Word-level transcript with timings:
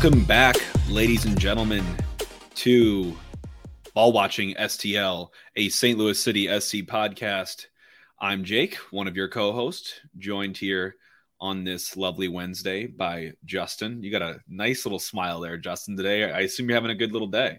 Welcome 0.00 0.22
back, 0.26 0.54
ladies 0.88 1.24
and 1.24 1.36
gentlemen, 1.36 1.84
to 2.54 3.16
Ball 3.94 4.12
Watching 4.12 4.54
STL, 4.54 5.30
a 5.56 5.68
St. 5.70 5.98
Louis 5.98 6.16
City 6.16 6.46
SC 6.46 6.86
podcast. 6.86 7.66
I'm 8.20 8.44
Jake, 8.44 8.76
one 8.92 9.08
of 9.08 9.16
your 9.16 9.26
co 9.26 9.50
hosts, 9.50 9.94
joined 10.16 10.56
here 10.56 10.94
on 11.40 11.64
this 11.64 11.96
lovely 11.96 12.28
Wednesday 12.28 12.86
by 12.86 13.32
Justin. 13.44 14.00
You 14.04 14.12
got 14.12 14.22
a 14.22 14.38
nice 14.48 14.86
little 14.86 15.00
smile 15.00 15.40
there, 15.40 15.58
Justin, 15.58 15.96
today. 15.96 16.30
I 16.30 16.42
assume 16.42 16.68
you're 16.68 16.76
having 16.76 16.92
a 16.92 16.94
good 16.94 17.10
little 17.10 17.26
day. 17.26 17.58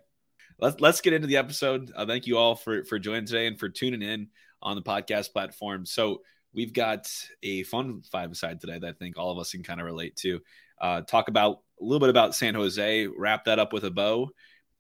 Let's, 0.62 0.80
let's 0.80 1.02
get 1.02 1.12
into 1.12 1.28
the 1.28 1.36
episode. 1.36 1.92
Uh, 1.94 2.06
thank 2.06 2.26
you 2.26 2.38
all 2.38 2.56
for, 2.56 2.86
for 2.86 3.00
joining 3.00 3.26
today 3.26 3.48
and 3.48 3.60
for 3.60 3.68
tuning 3.68 4.02
in 4.02 4.30
on 4.62 4.78
the 4.78 4.82
podcast 4.82 5.34
platform. 5.34 5.86
So, 5.86 6.22
we've 6.54 6.74
got 6.74 7.12
a 7.44 7.64
fun 7.64 8.02
five 8.12 8.36
side 8.36 8.60
today 8.60 8.80
that 8.80 8.88
I 8.88 8.94
think 8.94 9.18
all 9.18 9.32
of 9.32 9.38
us 9.38 9.52
can 9.52 9.64
kind 9.64 9.80
of 9.80 9.86
relate 9.86 10.16
to. 10.18 10.40
Uh, 10.80 11.02
talk 11.02 11.28
about 11.28 11.62
a 11.80 11.84
little 11.84 12.00
bit 12.00 12.10
about 12.10 12.36
San 12.36 12.56
Jose, 12.56 13.08
wrap 13.08 13.46
that 13.46 13.60
up 13.60 13.74
with 13.74 13.84
a 13.84 13.92
bow, 13.92 14.30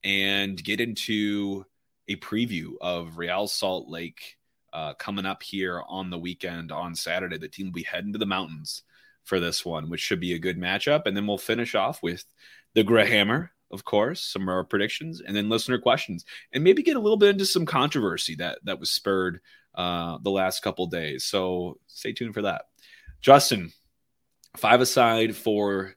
and 0.03 0.61
get 0.63 0.79
into 0.79 1.65
a 2.07 2.15
preview 2.17 2.73
of 2.81 3.17
Real 3.17 3.47
Salt 3.47 3.89
Lake 3.89 4.37
uh, 4.73 4.93
coming 4.95 5.25
up 5.25 5.43
here 5.43 5.81
on 5.87 6.09
the 6.09 6.17
weekend 6.17 6.71
on 6.71 6.95
Saturday. 6.95 7.37
The 7.37 7.47
team 7.47 7.67
will 7.67 7.73
be 7.73 7.83
heading 7.83 8.13
to 8.13 8.19
the 8.19 8.25
mountains 8.25 8.83
for 9.23 9.39
this 9.39 9.65
one, 9.65 9.89
which 9.89 10.01
should 10.01 10.19
be 10.19 10.33
a 10.33 10.39
good 10.39 10.57
matchup. 10.57 11.03
And 11.05 11.15
then 11.15 11.27
we'll 11.27 11.37
finish 11.37 11.75
off 11.75 12.01
with 12.01 12.25
the 12.73 12.83
Grahammer, 12.83 13.49
of 13.71 13.83
course, 13.83 14.21
some 14.21 14.45
more 14.45 14.63
predictions, 14.63 15.21
and 15.21 15.35
then 15.35 15.49
listener 15.49 15.79
questions, 15.79 16.25
and 16.53 16.63
maybe 16.63 16.83
get 16.83 16.95
a 16.95 16.99
little 16.99 17.17
bit 17.17 17.29
into 17.29 17.45
some 17.45 17.65
controversy 17.65 18.35
that 18.35 18.59
that 18.63 18.79
was 18.79 18.89
spurred 18.89 19.39
uh, 19.75 20.17
the 20.23 20.31
last 20.31 20.63
couple 20.63 20.87
days. 20.87 21.25
So 21.25 21.77
stay 21.87 22.13
tuned 22.13 22.33
for 22.33 22.41
that. 22.43 22.63
Justin, 23.21 23.71
five 24.57 24.81
aside 24.81 25.35
for 25.35 25.95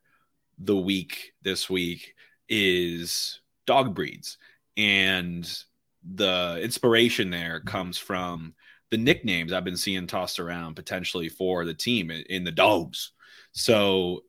the 0.59 0.77
week 0.77 1.33
this 1.43 1.69
week 1.69 2.15
is 2.49 3.41
dog 3.67 3.95
breeds, 3.95 4.39
and 4.77 5.47
the 6.15 6.61
inspiration 6.63 7.31
there 7.31 7.61
comes 7.61 7.99
from 7.99 8.55
the 8.91 8.99
nicknames 8.99 9.53
I've 9.53 9.65
been 9.65 9.77
seeing 9.77 10.07
tossed 10.07 10.39
around 10.39 10.75
potentially 10.75 11.29
for 11.29 11.65
the 11.65 11.75
team 11.75 12.11
in 12.11 12.45
the 12.45 12.53
dogs. 12.53 13.13
So 13.53 14.25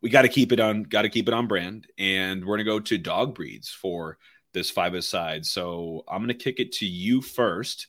we 0.00 0.10
got 0.10 0.22
to 0.22 0.28
keep 0.28 0.52
it 0.52 0.60
on, 0.60 0.84
got 0.84 1.02
to 1.02 1.08
keep 1.08 1.26
it 1.28 1.34
on 1.34 1.46
brand, 1.46 1.86
and 1.98 2.44
we're 2.44 2.56
gonna 2.56 2.64
go 2.64 2.80
to 2.80 2.98
dog 2.98 3.34
breeds 3.34 3.70
for 3.70 4.18
this 4.52 4.70
five 4.70 4.94
aside. 4.94 5.44
So 5.44 6.04
I'm 6.08 6.22
gonna 6.22 6.34
kick 6.34 6.60
it 6.60 6.72
to 6.74 6.86
you 6.86 7.20
first, 7.20 7.88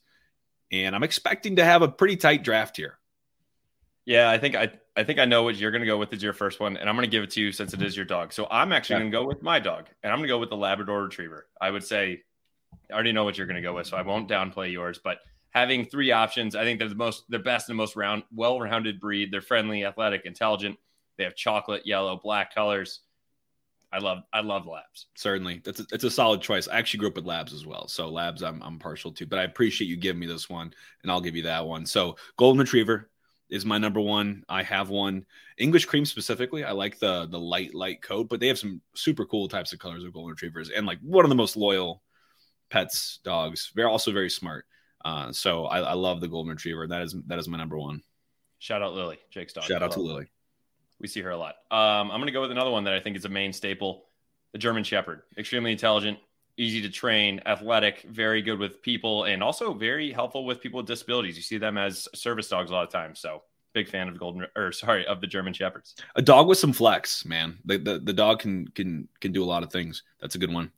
and 0.71 0.95
I'm 0.95 1.03
expecting 1.03 1.57
to 1.57 1.65
have 1.65 1.81
a 1.81 1.87
pretty 1.87 2.15
tight 2.15 2.43
draft 2.43 2.77
here. 2.77 2.97
Yeah, 4.05 4.29
I 4.29 4.39
think 4.39 4.55
I 4.55 4.71
I 4.95 5.03
think 5.03 5.19
I 5.19 5.25
know 5.25 5.43
what 5.43 5.55
you're 5.55 5.71
going 5.71 5.81
to 5.81 5.87
go 5.87 5.97
with 5.97 6.11
is 6.13 6.21
your 6.21 6.33
first 6.33 6.59
one, 6.59 6.75
and 6.75 6.89
I'm 6.89 6.95
going 6.95 7.07
to 7.07 7.11
give 7.11 7.23
it 7.23 7.31
to 7.31 7.41
you 7.41 7.51
since 7.51 7.73
it 7.73 7.81
is 7.81 7.95
your 7.95 8.05
dog. 8.05 8.33
So 8.33 8.47
I'm 8.49 8.71
actually 8.71 8.95
yeah. 8.95 8.99
going 9.01 9.11
to 9.11 9.17
go 9.17 9.25
with 9.25 9.41
my 9.41 9.59
dog, 9.59 9.87
and 10.03 10.11
I'm 10.11 10.19
going 10.19 10.27
to 10.27 10.33
go 10.33 10.39
with 10.39 10.49
the 10.49 10.57
Labrador 10.57 11.03
Retriever. 11.03 11.47
I 11.61 11.71
would 11.71 11.83
say 11.83 12.23
I 12.89 12.93
already 12.93 13.11
know 13.11 13.23
what 13.23 13.37
you're 13.37 13.47
going 13.47 13.55
to 13.55 13.61
go 13.61 13.73
with, 13.73 13.87
so 13.87 13.97
I 13.97 14.01
won't 14.01 14.29
downplay 14.29 14.71
yours. 14.71 14.99
But 15.01 15.19
having 15.51 15.85
three 15.85 16.11
options, 16.11 16.55
I 16.55 16.63
think 16.63 16.79
they're 16.79 16.89
the 16.89 16.95
most, 16.95 17.23
they're 17.29 17.39
best 17.39 17.69
and 17.69 17.77
the 17.77 17.81
most 17.81 17.95
round, 17.95 18.23
well-rounded 18.33 18.99
breed. 18.99 19.31
They're 19.31 19.41
friendly, 19.41 19.85
athletic, 19.85 20.25
intelligent. 20.25 20.77
They 21.17 21.23
have 21.23 21.35
chocolate, 21.35 21.85
yellow, 21.85 22.19
black 22.21 22.53
colors. 22.53 23.01
I 23.91 23.97
love, 23.97 24.19
I 24.31 24.41
love 24.41 24.67
labs. 24.67 25.07
Certainly, 25.15 25.61
that's 25.63 25.79
a, 25.79 25.85
it's 25.91 26.03
a 26.03 26.11
solid 26.11 26.41
choice. 26.41 26.67
I 26.67 26.77
actually 26.77 26.99
grew 26.99 27.09
up 27.09 27.15
with 27.15 27.25
labs 27.25 27.53
as 27.53 27.65
well, 27.65 27.87
so 27.87 28.07
labs 28.07 28.43
I'm 28.43 28.61
I'm 28.61 28.77
partial 28.77 29.11
to. 29.13 29.25
But 29.25 29.39
I 29.39 29.43
appreciate 29.43 29.87
you 29.87 29.97
giving 29.97 30.19
me 30.19 30.27
this 30.27 30.47
one, 30.47 30.71
and 31.01 31.11
I'll 31.11 31.21
give 31.21 31.35
you 31.35 31.43
that 31.43 31.65
one. 31.65 31.87
So 31.87 32.15
golden 32.37 32.59
retriever 32.59 33.09
is 33.49 33.65
my 33.65 33.77
number 33.77 33.99
one. 33.99 34.43
I 34.47 34.63
have 34.63 34.89
one. 34.89 35.25
English 35.57 35.85
cream 35.85 36.05
specifically. 36.05 36.63
I 36.63 36.71
like 36.71 36.99
the 36.99 37.27
the 37.27 37.39
light 37.39 37.73
light 37.73 38.01
coat, 38.01 38.29
but 38.29 38.39
they 38.39 38.47
have 38.47 38.59
some 38.59 38.81
super 38.93 39.25
cool 39.25 39.47
types 39.47 39.73
of 39.73 39.79
colors 39.79 40.03
of 40.03 40.13
golden 40.13 40.31
retrievers, 40.31 40.69
and 40.69 40.85
like 40.85 40.99
one 41.01 41.25
of 41.25 41.29
the 41.29 41.35
most 41.35 41.57
loyal 41.57 42.03
pets, 42.69 43.19
dogs. 43.23 43.71
They're 43.75 43.89
also 43.89 44.11
very 44.11 44.29
smart. 44.29 44.65
Uh, 45.03 45.31
so 45.31 45.65
I, 45.65 45.79
I, 45.79 45.93
love 45.93 46.19
the 46.19 46.27
golden 46.27 46.51
retriever. 46.51 46.85
That 46.85 47.01
is 47.01 47.15
that 47.27 47.39
is 47.39 47.47
my 47.47 47.57
number 47.57 47.77
one. 47.77 48.01
Shout 48.59 48.81
out 48.81 48.93
Lily, 48.93 49.17
Jake's 49.31 49.53
dog. 49.53 49.63
Shout 49.63 49.81
out 49.81 49.93
to 49.93 50.01
Lily. 50.01 50.27
We 50.99 51.07
see 51.07 51.21
her 51.21 51.29
a 51.29 51.37
lot. 51.37 51.55
Um, 51.71 52.11
I'm 52.11 52.19
going 52.19 52.25
to 52.25 52.33
go 52.33 52.41
with 52.41 52.51
another 52.51 52.71
one 52.71 52.83
that 52.83 52.93
I 52.93 52.99
think 52.99 53.15
is 53.15 53.23
a 53.23 53.29
main 53.29 53.53
staple: 53.53 54.05
the 54.51 54.57
German 54.57 54.83
Shepherd. 54.83 55.21
Extremely 55.37 55.71
intelligent, 55.71 56.19
easy 56.59 56.81
to 56.81 56.89
train, 56.89 57.41
athletic, 57.45 58.01
very 58.01 58.41
good 58.41 58.59
with 58.59 58.81
people, 58.81 59.23
and 59.23 59.41
also 59.41 59.73
very 59.73 60.11
helpful 60.11 60.45
with 60.45 60.61
people 60.61 60.77
with 60.77 60.87
disabilities. 60.87 61.37
You 61.37 61.43
see 61.43 61.57
them 61.57 61.77
as 61.77 62.07
service 62.13 62.49
dogs 62.49 62.69
a 62.69 62.73
lot 62.73 62.83
of 62.83 62.91
times. 62.91 63.19
So 63.19 63.43
big 63.73 63.87
fan 63.87 64.09
of 64.09 64.19
golden 64.19 64.45
or 64.55 64.71
sorry 64.71 65.05
of 65.05 65.21
the 65.21 65.27
German 65.27 65.53
shepherds. 65.53 65.95
A 66.15 66.21
dog 66.21 66.47
with 66.47 66.57
some 66.57 66.73
flex, 66.73 67.25
man. 67.25 67.57
The, 67.65 67.77
the 67.77 67.99
the 67.99 68.13
dog 68.13 68.39
can 68.39 68.67
can 68.69 69.07
can 69.21 69.31
do 69.31 69.43
a 69.43 69.45
lot 69.45 69.63
of 69.63 69.71
things. 69.71 70.03
That's 70.19 70.35
a 70.35 70.39
good 70.39 70.53
one. 70.53 70.71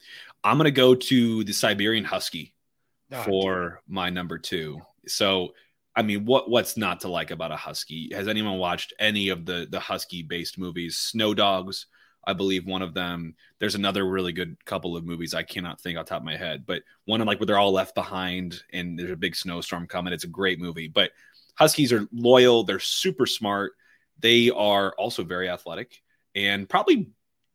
I'm 0.44 0.58
gonna 0.58 0.72
go 0.72 0.96
to 0.96 1.44
the 1.44 1.54
Siberian 1.54 2.06
Husky 2.06 2.54
oh, 3.12 3.24
for 3.24 3.82
my 3.88 4.10
number 4.10 4.38
two. 4.38 4.82
So 5.08 5.54
I 5.96 6.04
mean, 6.04 6.26
what 6.26 6.50
what's 6.50 6.78
not 6.78 7.02
to 7.02 7.10
like 7.10 7.32
about 7.32 7.52
a 7.52 7.58
husky? 7.58 8.12
Has 8.14 8.28
anyone 8.28 8.60
watched 8.60 8.94
any 9.00 9.30
of 9.30 9.46
the 9.46 9.68
the 9.70 9.80
husky 9.80 10.22
based 10.22 10.58
movies? 10.58 10.98
Snow 10.98 11.34
Dogs, 11.34 11.88
I 12.24 12.34
believe 12.34 12.66
one 12.66 12.82
of 12.82 12.94
them. 12.94 13.36
There's 13.60 13.76
another 13.76 14.06
really 14.06 14.32
good 14.32 14.64
couple 14.66 14.96
of 14.96 15.06
movies 15.06 15.34
I 15.34 15.44
cannot 15.44 15.82
think 15.82 15.98
off 15.98 16.06
top 16.06 16.22
of 16.22 16.26
my 16.26 16.38
head, 16.38 16.66
but 16.66 16.84
one 17.06 17.22
of 17.22 17.28
like 17.28 17.40
where 17.40 17.48
they're 17.48 17.58
all 17.58 17.72
left 17.72 17.96
behind 17.96 18.62
and 18.74 18.98
there's 18.98 19.12
a 19.12 19.16
big 19.16 19.36
snowstorm 19.36 19.88
coming. 19.88 20.14
It's 20.14 20.24
a 20.24 20.28
great 20.28 20.60
movie, 20.60 20.88
but 20.88 21.12
Huskies 21.56 21.92
are 21.92 22.08
loyal. 22.12 22.64
They're 22.64 22.80
super 22.80 23.26
smart. 23.26 23.74
They 24.20 24.50
are 24.50 24.94
also 24.98 25.24
very 25.24 25.50
athletic 25.50 26.02
and 26.36 26.70
probably 26.70 27.10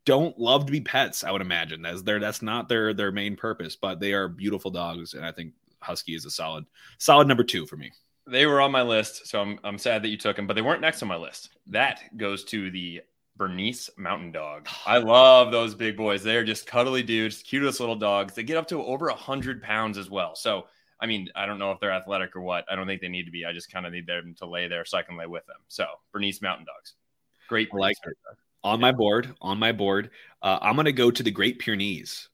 don't 0.05 0.39
love 0.39 0.67
to 0.67 0.73
be 0.73 0.81
pets. 0.81 1.25
I 1.25 1.33
would 1.33 1.41
imagine 1.41 1.83
that's 1.83 2.03
their 2.03 2.21
that's 2.21 2.43
not 2.43 2.69
their 2.69 2.95
their 2.95 3.13
main 3.13 3.37
purpose, 3.37 3.77
but 3.77 4.01
they 4.01 4.13
are 4.13 4.29
beautiful 4.29 4.71
dogs, 4.71 5.15
and 5.15 5.25
I 5.25 5.33
think 5.33 5.53
Husky 5.81 6.15
is 6.15 6.25
a 6.25 6.31
solid 6.31 6.65
solid 6.99 7.29
number 7.29 7.43
two 7.43 7.67
for 7.67 7.77
me. 7.77 7.93
They 8.27 8.47
were 8.47 8.61
on 8.61 8.73
my 8.73 8.83
list, 8.83 9.27
so 9.27 9.41
I'm 9.41 9.59
I'm 9.65 9.79
sad 9.79 10.03
that 10.03 10.09
you 10.09 10.17
took 10.17 10.37
them, 10.37 10.47
but 10.47 10.55
they 10.55 10.63
weren't 10.63 10.81
next 10.81 11.03
on 11.03 11.09
my 11.09 11.17
list. 11.17 11.51
That 11.67 12.01
goes 12.17 12.45
to 12.45 12.71
the 12.71 13.03
Bernese 13.37 13.91
Mountain 13.97 14.33
Dog. 14.33 14.69
I 14.87 14.99
love 14.99 15.53
those 15.53 15.75
big 15.75 15.97
boys. 15.97 16.23
They're 16.23 16.45
just 16.45 16.67
cuddly 16.67 17.03
dudes, 17.03 17.43
cutest 17.43 17.81
little 17.81 17.97
dogs. 17.97 18.35
They 18.35 18.43
get 18.43 18.57
up 18.57 18.69
to 18.69 18.83
over 18.85 19.09
a 19.09 19.15
hundred 19.15 19.63
pounds 19.63 19.99
as 19.99 20.11
well. 20.11 20.35
So 20.35 20.67
I 21.01 21.07
mean, 21.07 21.29
I 21.37 21.47
don't 21.47 21.59
know 21.59 21.73
if 21.73 21.81
they're 21.81 21.93
athletic 21.93 22.35
or 22.37 22.41
what. 22.41 22.65
I 22.71 22.75
don't 22.75 22.87
think 22.87 23.01
they 23.01 23.09
need 23.09 23.25
to 23.25 23.31
be. 23.31 23.45
I 23.45 23.53
just 23.53 23.71
kind 23.71 23.87
of 23.87 23.93
need 23.93 24.07
them 24.07 24.35
to 24.39 24.47
lay 24.47 24.67
there 24.69 24.85
so 24.85 24.99
I 24.99 25.03
can 25.03 25.17
lay 25.17 25.27
with 25.27 25.47
them. 25.47 25.59
So 25.69 25.85
Bernese 26.13 26.41
Mountain 26.43 26.67
Dogs, 26.67 26.95
great. 27.49 27.69
I 27.73 27.77
like 27.77 27.97
it. 28.05 28.17
On 28.65 28.81
my 28.81 28.93
board, 28.93 29.35
on 29.41 29.59
my 29.59 29.73
board, 29.73 30.11
uh, 30.43 30.59
I'm 30.61 30.75
going 30.75 30.87
to 30.87 30.93
go 30.93 31.11
to 31.11 31.23
the 31.23 31.31
Great 31.31 31.59
Pyrenees. 31.59 32.29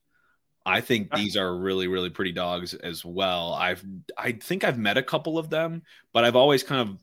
I 0.65 0.81
think 0.81 1.13
these 1.13 1.37
are 1.37 1.55
really, 1.57 1.89
really 1.89 2.09
pretty 2.09 2.33
dogs 2.33 2.73
as 2.73 3.05
well. 3.05 3.53
I've, 3.53 3.85
I 4.17 4.33
think 4.33 4.63
I've 4.63 4.79
met 4.79 4.97
a 4.97 5.03
couple 5.03 5.37
of 5.37 5.51
them, 5.51 5.83
but 6.13 6.25
I've 6.25 6.37
always 6.37 6.63
kind 6.63 6.89
of, 6.89 6.97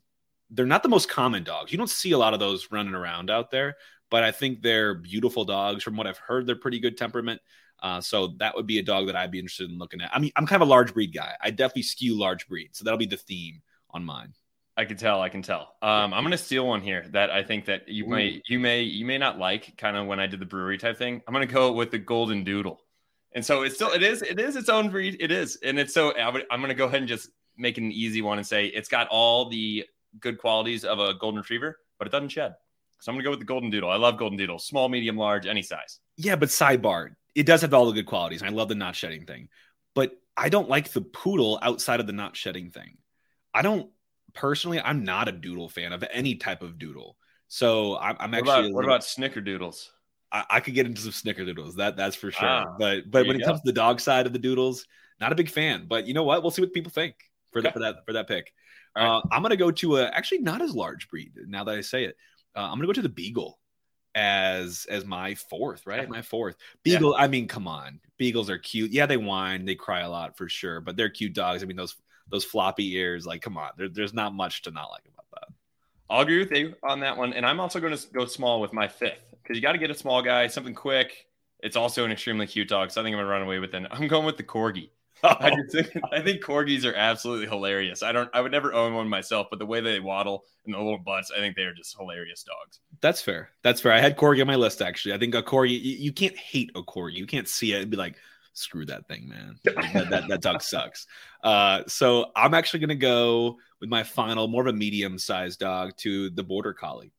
they're 0.50 0.66
not 0.66 0.82
the 0.82 0.88
most 0.88 1.08
common 1.08 1.44
dogs. 1.44 1.72
You 1.72 1.78
don't 1.78 1.90
see 1.90 2.12
a 2.12 2.18
lot 2.18 2.34
of 2.34 2.40
those 2.40 2.68
running 2.70 2.94
around 2.94 3.30
out 3.30 3.50
there, 3.50 3.76
but 4.10 4.24
I 4.24 4.32
think 4.32 4.62
they're 4.62 4.94
beautiful 4.94 5.44
dogs. 5.44 5.84
From 5.84 5.96
what 5.96 6.06
I've 6.06 6.18
heard, 6.18 6.46
they're 6.46 6.56
pretty 6.56 6.80
good 6.80 6.96
temperament. 6.96 7.40
Uh, 7.82 8.00
so 8.00 8.34
that 8.38 8.54
would 8.54 8.66
be 8.66 8.78
a 8.78 8.82
dog 8.82 9.06
that 9.06 9.16
I'd 9.16 9.30
be 9.30 9.38
interested 9.38 9.70
in 9.70 9.78
looking 9.78 10.00
at. 10.00 10.10
I 10.14 10.18
mean, 10.18 10.32
I'm 10.36 10.46
kind 10.46 10.62
of 10.62 10.68
a 10.68 10.70
large 10.70 10.92
breed 10.92 11.14
guy. 11.14 11.34
I 11.40 11.50
definitely 11.50 11.84
skew 11.84 12.18
large 12.18 12.46
breed, 12.46 12.70
so 12.72 12.84
that'll 12.84 12.98
be 12.98 13.06
the 13.06 13.16
theme 13.16 13.62
on 13.90 14.04
mine. 14.04 14.34
I 14.76 14.84
can 14.84 14.96
tell. 14.96 15.20
I 15.20 15.28
can 15.28 15.42
tell. 15.42 15.74
Um, 15.82 16.14
I'm 16.14 16.22
going 16.22 16.30
to 16.32 16.38
steal 16.38 16.66
one 16.66 16.80
here 16.80 17.06
that 17.10 17.30
I 17.30 17.42
think 17.42 17.66
that 17.66 17.88
you 17.88 18.04
Ooh. 18.04 18.10
may, 18.10 18.42
you 18.48 18.58
may, 18.58 18.82
you 18.82 19.04
may 19.04 19.18
not 19.18 19.38
like. 19.38 19.76
Kind 19.76 19.96
of 19.96 20.06
when 20.06 20.20
I 20.20 20.26
did 20.26 20.40
the 20.40 20.46
brewery 20.46 20.78
type 20.78 20.98
thing. 20.98 21.22
I'm 21.26 21.34
going 21.34 21.46
to 21.46 21.52
go 21.52 21.72
with 21.72 21.90
the 21.90 21.98
Golden 21.98 22.44
Doodle, 22.44 22.80
and 23.32 23.44
so 23.44 23.62
it's 23.62 23.76
still, 23.76 23.92
it 23.92 24.02
is, 24.02 24.22
it 24.22 24.38
is 24.38 24.56
its 24.56 24.68
own 24.68 24.90
breed. 24.90 25.16
It 25.20 25.30
is, 25.30 25.58
and 25.62 25.78
it's 25.78 25.94
so. 25.94 26.14
I 26.16 26.30
going 26.30 26.68
to 26.68 26.74
go 26.74 26.86
ahead 26.86 27.00
and 27.00 27.08
just 27.08 27.30
make 27.56 27.78
an 27.78 27.90
easy 27.92 28.22
one 28.22 28.38
and 28.38 28.46
say 28.46 28.66
it's 28.66 28.88
got 28.88 29.08
all 29.08 29.48
the 29.48 29.84
good 30.18 30.38
qualities 30.38 30.84
of 30.84 30.98
a 30.98 31.14
golden 31.14 31.40
retriever, 31.40 31.78
but 31.98 32.08
it 32.08 32.10
doesn't 32.10 32.28
shed. 32.28 32.54
So 33.00 33.10
I'm 33.10 33.18
to 33.18 33.24
go 33.24 33.30
with 33.30 33.38
the 33.38 33.46
Golden 33.46 33.70
Doodle. 33.70 33.88
I 33.88 33.96
love 33.96 34.18
Golden 34.18 34.36
Doodle, 34.36 34.58
small, 34.58 34.88
medium, 34.88 35.16
large, 35.16 35.46
any 35.46 35.62
size. 35.62 36.00
Yeah, 36.16 36.36
but 36.36 36.50
sidebar, 36.50 37.14
it 37.34 37.46
does 37.46 37.62
have 37.62 37.72
all 37.72 37.86
the 37.86 37.92
good 37.92 38.06
qualities. 38.06 38.42
And 38.42 38.50
I 38.50 38.52
love 38.52 38.68
the 38.68 38.74
not 38.74 38.94
shedding 38.94 39.24
thing, 39.24 39.48
but 39.94 40.12
I 40.36 40.50
don't 40.50 40.68
like 40.68 40.90
the 40.90 41.00
poodle 41.00 41.58
outside 41.62 42.00
of 42.00 42.06
the 42.06 42.12
not 42.12 42.36
shedding 42.36 42.70
thing. 42.70 42.98
I 43.54 43.62
don't 43.62 43.90
personally. 44.34 44.80
I'm 44.80 45.04
not 45.04 45.28
a 45.28 45.32
doodle 45.32 45.68
fan 45.68 45.92
of 45.92 46.04
any 46.12 46.36
type 46.36 46.62
of 46.62 46.78
doodle. 46.78 47.16
So 47.48 47.96
I'm, 47.98 48.16
I'm 48.20 48.30
what 48.30 48.40
actually. 48.40 48.66
About, 48.66 48.72
what 48.74 48.84
about 48.84 49.00
snickerdoodles? 49.00 49.88
I, 50.30 50.44
I, 50.50 50.60
could 50.60 50.74
get 50.74 50.86
into 50.86 51.00
some 51.00 51.12
snickerdoodles. 51.12 51.76
That 51.76 51.96
that's 51.96 52.16
for 52.16 52.30
sure. 52.30 52.48
Ah, 52.48 52.76
but 52.78 53.10
but 53.10 53.26
when 53.26 53.36
it 53.36 53.40
go. 53.40 53.46
comes 53.46 53.60
to 53.60 53.66
the 53.66 53.72
dog 53.72 54.00
side 54.00 54.26
of 54.26 54.32
the 54.32 54.38
doodles, 54.38 54.86
not 55.20 55.32
a 55.32 55.34
big 55.34 55.48
fan. 55.48 55.86
But 55.88 56.06
you 56.06 56.14
know 56.14 56.22
what? 56.22 56.42
We'll 56.42 56.52
see 56.52 56.62
what 56.62 56.72
people 56.72 56.92
think 56.92 57.14
for, 57.50 57.58
okay. 57.58 57.68
the, 57.68 57.72
for 57.72 57.78
that 57.80 57.96
for 58.06 58.12
that 58.12 58.28
pick. 58.28 58.52
Uh, 58.96 59.20
I'm 59.30 59.42
gonna 59.42 59.56
go 59.56 59.70
to 59.70 59.98
a 59.98 60.06
actually 60.06 60.38
not 60.38 60.62
as 60.62 60.74
large 60.74 61.08
breed. 61.08 61.32
Now 61.46 61.64
that 61.64 61.76
I 61.76 61.80
say 61.80 62.04
it, 62.04 62.16
uh, 62.56 62.60
I'm 62.60 62.76
gonna 62.76 62.86
go 62.86 62.92
to 62.92 63.02
the 63.02 63.08
beagle 63.08 63.58
as 64.14 64.86
as 64.90 65.04
my 65.04 65.34
fourth, 65.34 65.86
right? 65.86 66.08
My 66.08 66.22
fourth. 66.22 66.56
Beagle, 66.82 67.14
yeah. 67.16 67.24
I 67.24 67.28
mean, 67.28 67.46
come 67.46 67.68
on. 67.68 68.00
Beagles 68.18 68.50
are 68.50 68.58
cute. 68.58 68.90
Yeah, 68.90 69.06
they 69.06 69.16
whine, 69.16 69.64
they 69.64 69.74
cry 69.76 70.00
a 70.00 70.10
lot 70.10 70.36
for 70.36 70.48
sure, 70.48 70.80
but 70.80 70.96
they're 70.96 71.10
cute 71.10 71.34
dogs. 71.34 71.62
I 71.62 71.66
mean, 71.66 71.76
those 71.76 71.96
those 72.30 72.44
floppy 72.44 72.94
ears, 72.96 73.26
like 73.26 73.42
come 73.42 73.56
on. 73.56 73.70
There, 73.76 73.88
there's 73.88 74.14
not 74.14 74.34
much 74.34 74.62
to 74.62 74.70
not 74.70 74.90
like 74.90 75.04
about 75.12 75.26
that. 75.32 75.54
I'll 76.08 76.22
agree 76.22 76.38
with 76.38 76.50
you 76.52 76.74
on 76.82 77.00
that 77.00 77.16
one. 77.16 77.32
And 77.32 77.46
I'm 77.46 77.60
also 77.60 77.78
going 77.78 77.96
to 77.96 78.06
go 78.12 78.26
small 78.26 78.60
with 78.60 78.72
my 78.72 78.88
fifth 78.88 79.22
because 79.42 79.56
you 79.56 79.62
got 79.62 79.72
to 79.72 79.78
get 79.78 79.90
a 79.90 79.94
small 79.94 80.22
guy, 80.22 80.48
something 80.48 80.74
quick. 80.74 81.26
It's 81.62 81.76
also 81.76 82.04
an 82.04 82.10
extremely 82.10 82.46
cute 82.46 82.68
dog, 82.68 82.90
so 82.90 83.00
I 83.00 83.04
think 83.04 83.14
I'm 83.14 83.20
gonna 83.20 83.30
run 83.30 83.42
away 83.42 83.58
with 83.58 83.74
it. 83.74 83.86
I'm 83.90 84.08
going 84.08 84.24
with 84.24 84.38
the 84.38 84.42
corgi. 84.42 84.90
I 85.24 85.54
think 85.70 85.88
I 86.12 86.20
think 86.20 86.42
corgis 86.42 86.84
are 86.84 86.94
absolutely 86.94 87.46
hilarious. 87.46 88.02
I 88.02 88.12
don't 88.12 88.30
I 88.32 88.40
would 88.40 88.52
never 88.52 88.72
own 88.72 88.94
one 88.94 89.08
myself, 89.08 89.48
but 89.50 89.58
the 89.58 89.66
way 89.66 89.80
they 89.80 90.00
waddle 90.00 90.44
and 90.64 90.74
the 90.74 90.78
little 90.78 90.98
butts, 90.98 91.30
I 91.30 91.40
think 91.40 91.56
they 91.56 91.62
are 91.62 91.74
just 91.74 91.96
hilarious 91.96 92.42
dogs. 92.42 92.80
That's 93.00 93.20
fair. 93.20 93.50
That's 93.62 93.80
fair. 93.80 93.92
I 93.92 94.00
had 94.00 94.16
corgi 94.16 94.40
on 94.40 94.46
my 94.46 94.56
list 94.56 94.82
actually. 94.82 95.14
I 95.14 95.18
think 95.18 95.34
a 95.34 95.42
corgi 95.42 95.72
you, 95.72 95.96
you 95.96 96.12
can't 96.12 96.36
hate 96.36 96.70
a 96.74 96.82
corgi. 96.82 97.14
You 97.14 97.26
can't 97.26 97.48
see 97.48 97.72
it 97.72 97.82
and 97.82 97.90
be 97.90 97.96
like, 97.96 98.16
screw 98.54 98.86
that 98.86 99.06
thing, 99.08 99.28
man. 99.28 99.58
that, 99.64 100.10
that, 100.10 100.28
that 100.28 100.40
dog 100.42 100.62
sucks. 100.62 101.06
Uh, 101.42 101.82
so 101.86 102.26
I'm 102.34 102.54
actually 102.54 102.80
gonna 102.80 102.94
go 102.94 103.58
with 103.80 103.90
my 103.90 104.02
final, 104.02 104.48
more 104.48 104.62
of 104.62 104.74
a 104.74 104.76
medium-sized 104.76 105.58
dog 105.58 105.96
to 105.98 106.30
the 106.30 106.42
border 106.42 106.72
collie. 106.72 107.12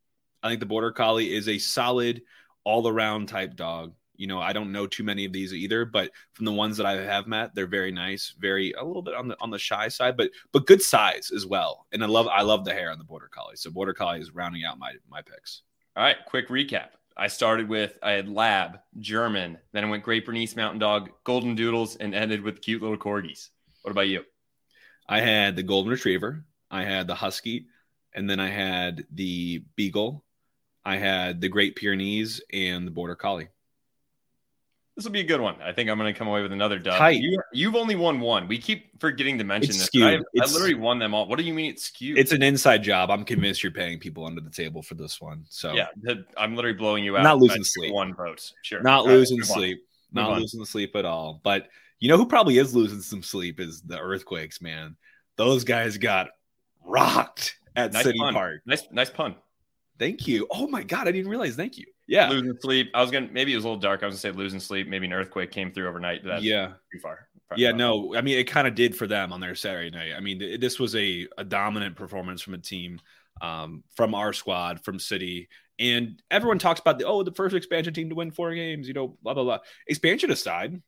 I 0.44 0.50
think 0.50 0.60
the 0.60 0.66
border 0.66 0.92
collie 0.92 1.34
is 1.34 1.48
a 1.48 1.58
solid 1.58 2.22
all-around 2.64 3.28
type 3.28 3.56
dog 3.56 3.94
you 4.22 4.28
know, 4.28 4.40
I 4.40 4.54
don't 4.54 4.72
know 4.72 4.86
too 4.86 5.04
many 5.04 5.26
of 5.26 5.34
these 5.34 5.52
either, 5.52 5.84
but 5.84 6.12
from 6.34 6.46
the 6.46 6.52
ones 6.52 6.78
that 6.78 6.86
I 6.86 6.94
have 7.02 7.26
met, 7.26 7.56
they're 7.56 7.66
very 7.66 7.92
nice, 7.92 8.36
very 8.38 8.72
a 8.74 8.84
little 8.84 9.02
bit 9.02 9.16
on 9.16 9.28
the 9.28 9.36
on 9.42 9.50
the 9.50 9.58
shy 9.58 9.88
side, 9.88 10.16
but 10.16 10.30
but 10.52 10.68
good 10.68 10.84
size 10.84 11.32
as 11.36 11.48
well. 11.48 11.88
And 11.92 12.04
I 12.04 12.08
love 12.08 12.28
I 12.28 12.44
love 12.44 12.64
the 12.64 12.72
hair 12.72 12.92
on 12.92 13.00
the 13.00 13.04
border 13.04 13.28
collie. 13.34 13.56
So 13.56 13.72
border 13.72 13.96
collie 13.96 14.20
is 14.20 14.30
rounding 14.30 14.64
out 14.64 14.78
my 14.78 14.94
my 15.10 15.24
picks. 15.24 15.64
All 15.96 16.04
right, 16.04 16.18
quick 16.28 16.50
recap. 16.50 16.90
I 17.18 17.30
started 17.30 17.68
with 17.68 17.98
I 18.04 18.12
had 18.12 18.30
Lab, 18.30 18.78
German, 19.00 19.58
then 19.72 19.84
I 19.84 19.90
went 19.90 20.04
Great 20.04 20.24
Bernese 20.24 20.56
Mountain 20.56 20.80
Dog, 20.80 21.10
Golden 21.24 21.56
Doodles, 21.56 21.96
and 21.96 22.14
ended 22.14 22.44
with 22.44 22.62
cute 22.62 22.84
little 22.84 22.98
corgis. 22.98 23.50
What 23.82 23.90
about 23.90 24.08
you? 24.08 24.24
I 25.10 25.20
had 25.20 25.56
the 25.56 25.64
Golden 25.64 25.92
Retriever, 25.92 26.46
I 26.70 26.84
had 26.84 27.08
the 27.08 27.16
Husky, 27.16 27.66
and 28.14 28.30
then 28.30 28.40
I 28.40 28.50
had 28.50 29.04
the 29.12 29.64
Beagle, 29.76 30.24
I 30.86 30.98
had 30.98 31.42
the 31.42 31.50
Great 31.50 31.76
Pyrenees, 31.76 32.40
and 32.54 32.86
the 32.86 32.92
Border 32.92 33.16
Collie. 33.16 33.50
This 35.02 35.08
will 35.08 35.14
be 35.14 35.22
a 35.22 35.24
good 35.24 35.42
one. 35.42 35.56
I 35.64 35.72
think 35.72 35.90
I'm 35.90 35.98
going 35.98 36.14
to 36.14 36.16
come 36.16 36.28
away 36.28 36.44
with 36.44 36.52
another 36.52 36.78
dub. 36.78 37.12
You, 37.54 37.66
have 37.66 37.76
only 37.76 37.96
won 37.96 38.20
one. 38.20 38.48
We 38.48 38.60
keep 38.60 39.00
forgetting 39.00 39.40
to 39.40 39.44
mention 39.44 39.72
it's 39.72 39.80
this. 39.80 39.88
Skewed. 39.88 40.04
I, 40.04 40.44
I, 40.44 40.46
literally 40.46 40.76
won 40.76 41.00
them 41.00 41.16
all. 41.16 41.28
What 41.28 41.40
do 41.40 41.44
you 41.44 41.56
mean 41.56 41.72
it's 41.72 41.86
skewed? 41.86 42.20
It's 42.20 42.32
an 42.32 42.44
inside 42.44 42.84
job. 42.84 43.10
I'm 43.10 43.26
convinced 43.26 43.64
you're 43.64 43.72
paying 43.72 43.98
people 43.98 44.28
under 44.28 44.42
the 44.42 44.52
table 44.52 44.84
for 44.84 44.94
this 44.94 45.20
one. 45.20 45.44
So 45.50 45.74
yeah, 45.74 45.88
I'm 46.38 46.56
literally 46.56 46.78
blowing 46.78 47.04
you 47.04 47.18
out. 47.18 47.24
Not 47.24 47.40
losing 47.40 47.64
sleep. 47.64 47.92
One 47.92 48.14
vote. 48.14 48.52
Sure. 48.62 48.84
Not 48.84 49.00
all 49.00 49.08
losing 49.08 49.40
right, 49.40 49.48
sleep. 49.48 49.88
Not 50.12 50.38
losing 50.40 50.60
the 50.60 50.68
sleep 50.68 50.96
at 50.96 51.04
all. 51.04 51.42
But 51.44 51.70
you 51.98 52.08
know 52.08 52.18
who 52.18 52.28
probably 52.28 52.60
is 52.60 52.76
losing 52.76 53.02
some 53.02 53.24
sleep 53.24 53.60
is 53.60 53.82
the 53.82 54.00
earthquakes, 54.00 54.62
man. 54.62 54.98
Those 55.36 55.64
guys 55.64 55.98
got 55.98 56.28
rocked 56.86 57.56
at 57.76 57.92
nice 57.92 58.04
City 58.04 58.20
pun. 58.20 58.36
Park. 58.36 58.62
Nice, 58.68 58.84
nice 58.92 59.10
pun. 59.10 59.34
Thank 59.98 60.28
you. 60.28 60.46
Oh 60.52 60.68
my 60.68 60.84
god, 60.84 61.08
I 61.08 61.12
didn't 61.12 61.32
realize. 61.32 61.56
Thank 61.56 61.80
you. 61.80 61.88
Yeah, 62.12 62.28
losing 62.28 62.58
sleep. 62.60 62.92
I 62.94 63.02
was 63.02 63.10
gonna 63.10 63.30
maybe 63.32 63.54
it 63.54 63.56
was 63.56 63.64
a 63.64 63.70
little 63.70 63.80
dark. 63.80 64.04
I 64.04 64.06
was 64.06 64.16
gonna 64.16 64.34
say 64.34 64.38
losing 64.38 64.60
sleep. 64.60 64.90
Maybe 64.90 65.06
an 65.06 65.14
earthquake 65.14 65.50
came 65.50 65.72
through 65.72 65.88
overnight. 65.88 66.26
That's 66.26 66.44
yeah, 66.44 66.74
too 66.92 67.00
far. 67.00 67.30
Probably 67.48 67.64
yeah, 67.64 67.72
no. 67.72 68.14
I 68.18 68.22
mean, 68.22 68.38
it 68.38 68.50
kind 68.50 68.68
of 68.68 68.76
did 68.76 68.98
for 68.98 69.08
them 69.08 69.32
on 69.32 69.40
their 69.40 69.56
Saturday 69.56 69.92
night. 69.92 70.12
I 70.14 70.20
mean, 70.20 70.60
this 70.60 70.78
was 70.78 70.94
a, 70.94 71.26
a 71.38 71.46
dominant 71.46 71.96
performance 71.96 72.42
from 72.42 72.54
a 72.54 72.58
team, 72.58 73.00
um, 73.42 73.86
from 73.96 74.14
our 74.14 74.34
squad, 74.34 74.84
from 74.84 75.00
City, 75.00 75.48
and 75.80 76.22
everyone 76.30 76.60
talks 76.60 76.82
about 76.82 77.00
the 77.00 77.06
oh, 77.06 77.24
the 77.24 77.32
first 77.32 77.56
expansion 77.56 77.94
team 77.94 78.10
to 78.10 78.16
win 78.16 78.30
four 78.30 78.54
games. 78.54 78.90
You 78.90 78.94
know, 78.94 79.18
blah 79.24 79.34
blah 79.34 79.46
blah. 79.46 79.60
Expansion 79.88 80.32
aside, 80.32 80.82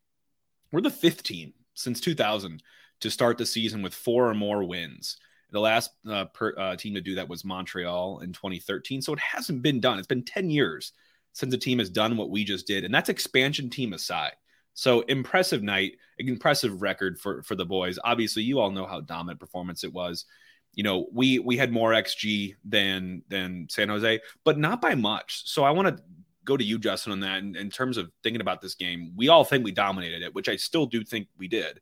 we're 0.73 0.81
the 0.81 0.89
fifth 0.89 1.23
team 1.23 1.53
since 1.73 2.01
2000 2.01 2.61
to 2.99 3.09
start 3.09 3.37
the 3.37 3.45
season 3.45 3.81
with 3.81 3.93
four 3.93 4.29
or 4.29 4.33
more 4.33 4.65
wins. 4.65 5.15
The 5.51 5.61
last 5.61 5.91
uh, 6.05 6.25
per, 6.25 6.53
uh, 6.57 6.75
team 6.75 6.95
to 6.95 7.01
do 7.01 7.15
that 7.15 7.29
was 7.29 7.45
Montreal 7.45 8.19
in 8.19 8.33
2013. 8.33 9.01
So 9.01 9.13
it 9.13 9.19
hasn't 9.19 9.61
been 9.61 9.79
done. 9.79 9.99
It's 9.99 10.07
been 10.07 10.25
10 10.25 10.49
years 10.49 10.91
since 11.33 11.53
a 11.53 11.57
team 11.57 11.79
has 11.79 11.89
done 11.89 12.15
what 12.15 12.29
we 12.29 12.43
just 12.43 12.65
did. 12.65 12.85
And 12.85 12.93
that's 12.93 13.09
expansion 13.09 13.69
team 13.69 13.93
aside. 13.93 14.33
So 14.73 15.01
impressive 15.01 15.61
night, 15.61 15.93
impressive 16.17 16.81
record 16.81 17.19
for 17.19 17.43
for 17.43 17.55
the 17.55 17.65
boys. 17.65 17.99
Obviously, 18.03 18.43
you 18.43 18.59
all 18.59 18.71
know 18.71 18.85
how 18.85 19.01
dominant 19.01 19.39
performance 19.39 19.83
it 19.83 19.93
was. 19.93 20.25
You 20.73 20.83
know, 20.83 21.07
we 21.11 21.39
we 21.39 21.57
had 21.57 21.71
more 21.71 21.91
XG 21.91 22.55
than 22.65 23.21
than 23.27 23.67
San 23.69 23.89
Jose, 23.89 24.19
but 24.43 24.57
not 24.57 24.81
by 24.81 24.95
much. 24.95 25.43
So 25.45 25.63
I 25.63 25.71
want 25.71 25.95
to 25.95 26.03
go 26.45 26.57
to 26.57 26.63
you, 26.63 26.79
Justin, 26.79 27.11
on 27.13 27.19
that. 27.21 27.39
In, 27.39 27.55
in 27.55 27.69
terms 27.69 27.97
of 27.97 28.11
thinking 28.23 28.41
about 28.41 28.61
this 28.61 28.75
game, 28.75 29.13
we 29.15 29.29
all 29.29 29.43
think 29.43 29.63
we 29.63 29.71
dominated 29.71 30.23
it, 30.23 30.33
which 30.33 30.49
I 30.49 30.55
still 30.55 30.85
do 30.85 31.03
think 31.03 31.27
we 31.37 31.47
did. 31.47 31.79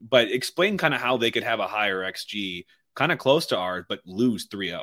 But 0.00 0.30
explain 0.30 0.76
kind 0.76 0.94
of 0.94 1.00
how 1.00 1.16
they 1.16 1.30
could 1.30 1.44
have 1.44 1.60
a 1.60 1.66
higher 1.66 2.00
XG 2.00 2.66
kind 2.94 3.10
of 3.10 3.18
close 3.18 3.46
to 3.46 3.56
ours, 3.56 3.84
but 3.88 4.00
lose 4.04 4.46
3 4.50 4.68
0. 4.68 4.82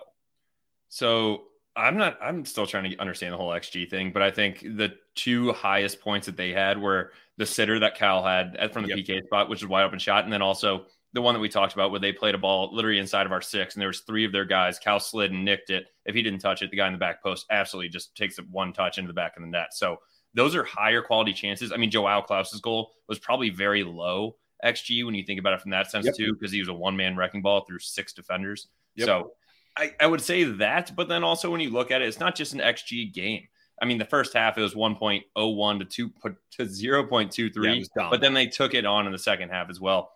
So 0.90 1.44
I'm 1.76 1.98
not, 1.98 2.18
I'm 2.22 2.44
still 2.46 2.68
trying 2.68 2.90
to 2.92 2.98
understand 2.98 3.34
the 3.34 3.38
whole 3.38 3.50
XG 3.50 3.90
thing, 3.90 4.12
but 4.12 4.22
I 4.22 4.32
think 4.32 4.60
the 4.60 4.94
two 5.16 5.54
highest 5.54 6.02
points 6.02 6.26
that 6.26 6.36
they 6.36 6.52
had 6.52 6.82
were 6.82 7.12
the 7.38 7.46
sitter 7.46 7.80
that 7.80 7.96
Cal 7.96 8.24
had 8.24 8.58
from 8.74 8.84
the 8.84 8.90
yep. 8.90 8.98
PK 9.00 9.24
spot, 9.24 9.50
which 9.50 9.62
is 9.62 9.68
wide 9.68 9.84
open 9.84 10.00
shot, 10.00 10.26
and 10.26 10.34
then 10.34 10.42
also 10.42 10.86
the 11.14 11.22
one 11.22 11.34
that 11.34 11.40
we 11.40 11.50
talked 11.50 11.74
about 11.74 11.92
where 11.92 12.00
they 12.00 12.12
played 12.12 12.36
a 12.36 12.38
ball 12.38 12.74
literally 12.74 13.00
inside 13.00 13.26
of 13.26 13.32
our 13.32 13.42
six, 13.42 13.76
and 13.76 13.82
there 13.82 13.88
was 13.88 14.02
three 14.02 14.26
of 14.26 14.32
their 14.32 14.46
guys. 14.46 14.80
Cal 14.80 15.00
slid 15.00 15.32
and 15.32 15.44
nicked 15.46 15.70
it. 15.70 15.86
If 16.06 16.16
he 16.16 16.22
didn't 16.22 16.40
touch 16.40 16.62
it, 16.62 16.72
the 16.72 16.78
guy 16.78 16.88
in 16.88 16.94
the 16.94 17.00
back 17.00 17.24
post 17.24 17.46
absolutely 17.50 17.90
just 17.90 18.16
takes 18.16 18.38
it 18.40 18.50
one 18.50 18.74
touch 18.74 18.98
into 18.98 19.08
the 19.08 19.14
back 19.14 19.38
of 19.38 19.44
the 19.44 19.50
net. 19.50 19.74
So 19.74 19.98
those 20.34 20.56
are 20.56 20.64
higher 20.64 21.02
quality 21.02 21.34
chances. 21.34 21.72
I 21.72 21.78
mean, 21.78 21.92
Joao 21.92 22.22
Klauss's 22.22 22.62
goal 22.62 22.92
was 23.08 23.20
probably 23.20 23.50
very 23.50 23.84
low 23.84 24.36
XG 24.64 25.06
when 25.06 25.16
you 25.16 25.24
think 25.24 25.40
about 25.40 25.54
it 25.54 25.62
from 25.62 25.72
that 25.72 25.92
sense 25.92 26.06
yep. 26.06 26.16
too, 26.16 26.34
because 26.34 26.52
he 26.52 26.60
was 26.60 26.70
a 26.70 26.74
one 26.74 26.96
man 26.96 27.18
wrecking 27.18 27.42
ball 27.42 27.66
through 27.66 27.80
six 27.80 28.14
defenders. 28.14 28.68
Yep. 28.96 29.06
So 29.06 29.32
I, 29.78 29.94
I 30.00 30.08
would 30.08 30.22
say 30.22 30.44
that, 30.44 30.96
but 30.96 31.08
then 31.08 31.24
also 31.24 31.50
when 31.50 31.62
you 31.62 31.70
look 31.70 31.92
at 31.92 32.02
it, 32.02 32.08
it's 32.08 32.20
not 32.20 32.36
just 32.36 32.54
an 32.54 32.60
XG 32.60 33.14
game. 33.14 33.48
I 33.82 33.86
mean, 33.86 33.98
the 33.98 34.06
first 34.06 34.34
half 34.34 34.58
it 34.58 34.62
was 34.62 34.76
1.01 34.76 35.80
to 35.80 35.86
two 35.86 36.10
to 36.58 36.64
0.23, 36.64 37.86
yeah, 37.96 38.10
but 38.10 38.22
then 38.22 38.34
they 38.34 38.46
took 38.46 38.74
it 38.74 38.86
on 38.86 39.06
in 39.08 39.12
the 39.12 39.18
second 39.18 39.50
half 39.50 39.70
as 39.70 39.80
well 39.80 40.12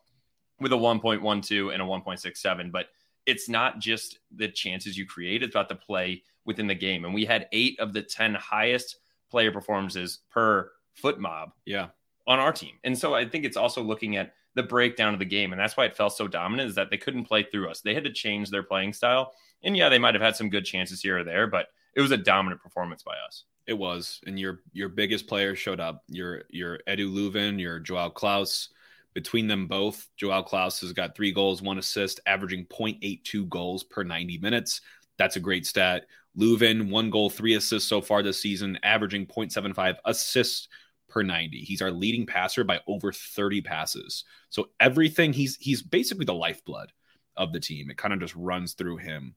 with 0.60 0.72
a 0.72 0.76
1.12 0.76 1.74
and 1.74 1.82
a 1.82 1.86
1.67. 1.86 2.72
But 2.72 2.88
it's 3.26 3.50
not 3.50 3.80
just 3.80 4.20
the 4.36 4.48
chances 4.48 4.98
you 4.98 5.08
create; 5.08 5.42
it's 5.42 5.56
about 5.56 5.70
the 5.70 5.76
play 5.76 6.22
within 6.46 6.68
the 6.68 6.76
game. 6.76 7.06
And 7.06 7.14
we 7.14 7.26
had 7.26 7.48
eight 7.52 7.80
of 7.80 7.92
the 7.92 8.04
10 8.04 8.36
highest 8.36 8.98
player 9.32 9.52
performances 9.52 10.20
per 10.30 10.72
FotMob. 11.02 11.52
Yeah, 11.66 11.88
on 12.28 12.40
our 12.40 12.52
team. 12.52 12.76
And 12.84 12.98
so 12.98 13.16
I 13.16 13.28
think 13.28 13.46
it's 13.46 13.58
also 13.58 13.82
looking 13.82 14.18
at 14.18 14.34
the 14.56 14.64
breakdown 14.64 15.14
of 15.14 15.20
the 15.20 15.26
game. 15.26 15.52
And 15.52 15.60
that's 15.60 15.78
why 15.78 15.86
it 15.86 15.96
felt 15.96 16.14
so 16.14 16.28
dominant 16.28 16.70
is 16.70 16.76
that 16.76 16.90
they 16.90 16.98
couldn't 16.98 17.26
play 17.26 17.44
through 17.44 17.70
us. 17.70 17.82
They 17.82 17.94
had 17.94 18.04
to 18.06 18.12
change 18.12 18.50
their 18.50 18.64
playing 18.64 18.94
style. 18.94 19.34
And 19.64 19.76
yeah, 19.76 19.90
they 19.90 20.00
might 20.00 20.14
have 20.14 20.22
had 20.22 20.36
some 20.36 20.50
good 20.50 20.66
chances 20.66 21.02
here 21.02 21.20
or 21.20 21.24
there, 21.24 21.48
but 21.48 21.68
it 21.96 22.02
was 22.02 22.12
a 22.12 22.18
dominant 22.18 22.62
performance 22.62 23.04
by 23.04 23.16
us. 23.28 23.44
It 23.68 23.74
was. 23.74 24.22
And 24.26 24.40
your 24.40 24.62
your 24.74 24.90
biggest 24.90 25.28
players 25.28 25.58
showed 25.58 25.80
up. 25.80 26.04
Your 26.08 26.44
your 26.50 26.80
Edu 26.88 27.12
Löwen, 27.12 27.60
your 27.60 27.80
Joao 27.80 28.10
Klauss. 28.10 28.70
Between 29.14 29.48
them 29.48 29.68
both, 29.68 30.10
Joao 30.18 30.44
Klauss 30.44 30.82
has 30.82 30.92
got 30.92 31.16
three 31.16 31.32
goals, 31.32 31.62
one 31.62 31.78
assist, 31.78 32.20
averaging 32.26 32.66
0.82 32.66 33.48
goals 33.48 33.86
per 33.86 34.04
90 34.04 34.40
minutes. 34.40 34.82
That's 35.18 35.38
a 35.38 35.40
great 35.40 35.66
stat. 35.66 36.06
Löwen, 36.38 36.90
one 36.90 37.10
goal, 37.10 37.30
three 37.30 37.56
assists 37.56 37.88
so 37.88 38.02
far 38.02 38.22
this 38.22 38.42
season, 38.42 38.78
averaging 38.84 39.26
0.75 39.26 39.96
assists 40.04 40.68
per 41.08 41.24
90. 41.24 41.60
He's 41.60 41.82
our 41.82 41.92
leading 41.92 42.26
passer 42.26 42.66
by 42.66 42.82
over 42.88 43.14
30 43.14 43.62
passes. 43.62 44.26
So 44.50 44.70
everything 44.82 45.32
he's 45.32 45.56
he's 45.56 45.82
basically 45.82 46.26
the 46.26 46.34
lifeblood 46.34 46.92
of 47.38 47.54
the 47.54 47.60
team. 47.60 47.90
It 47.90 47.98
kind 47.98 48.14
of 48.14 48.20
just 48.20 48.36
runs 48.36 48.74
through 48.74 48.98
him. 48.98 49.36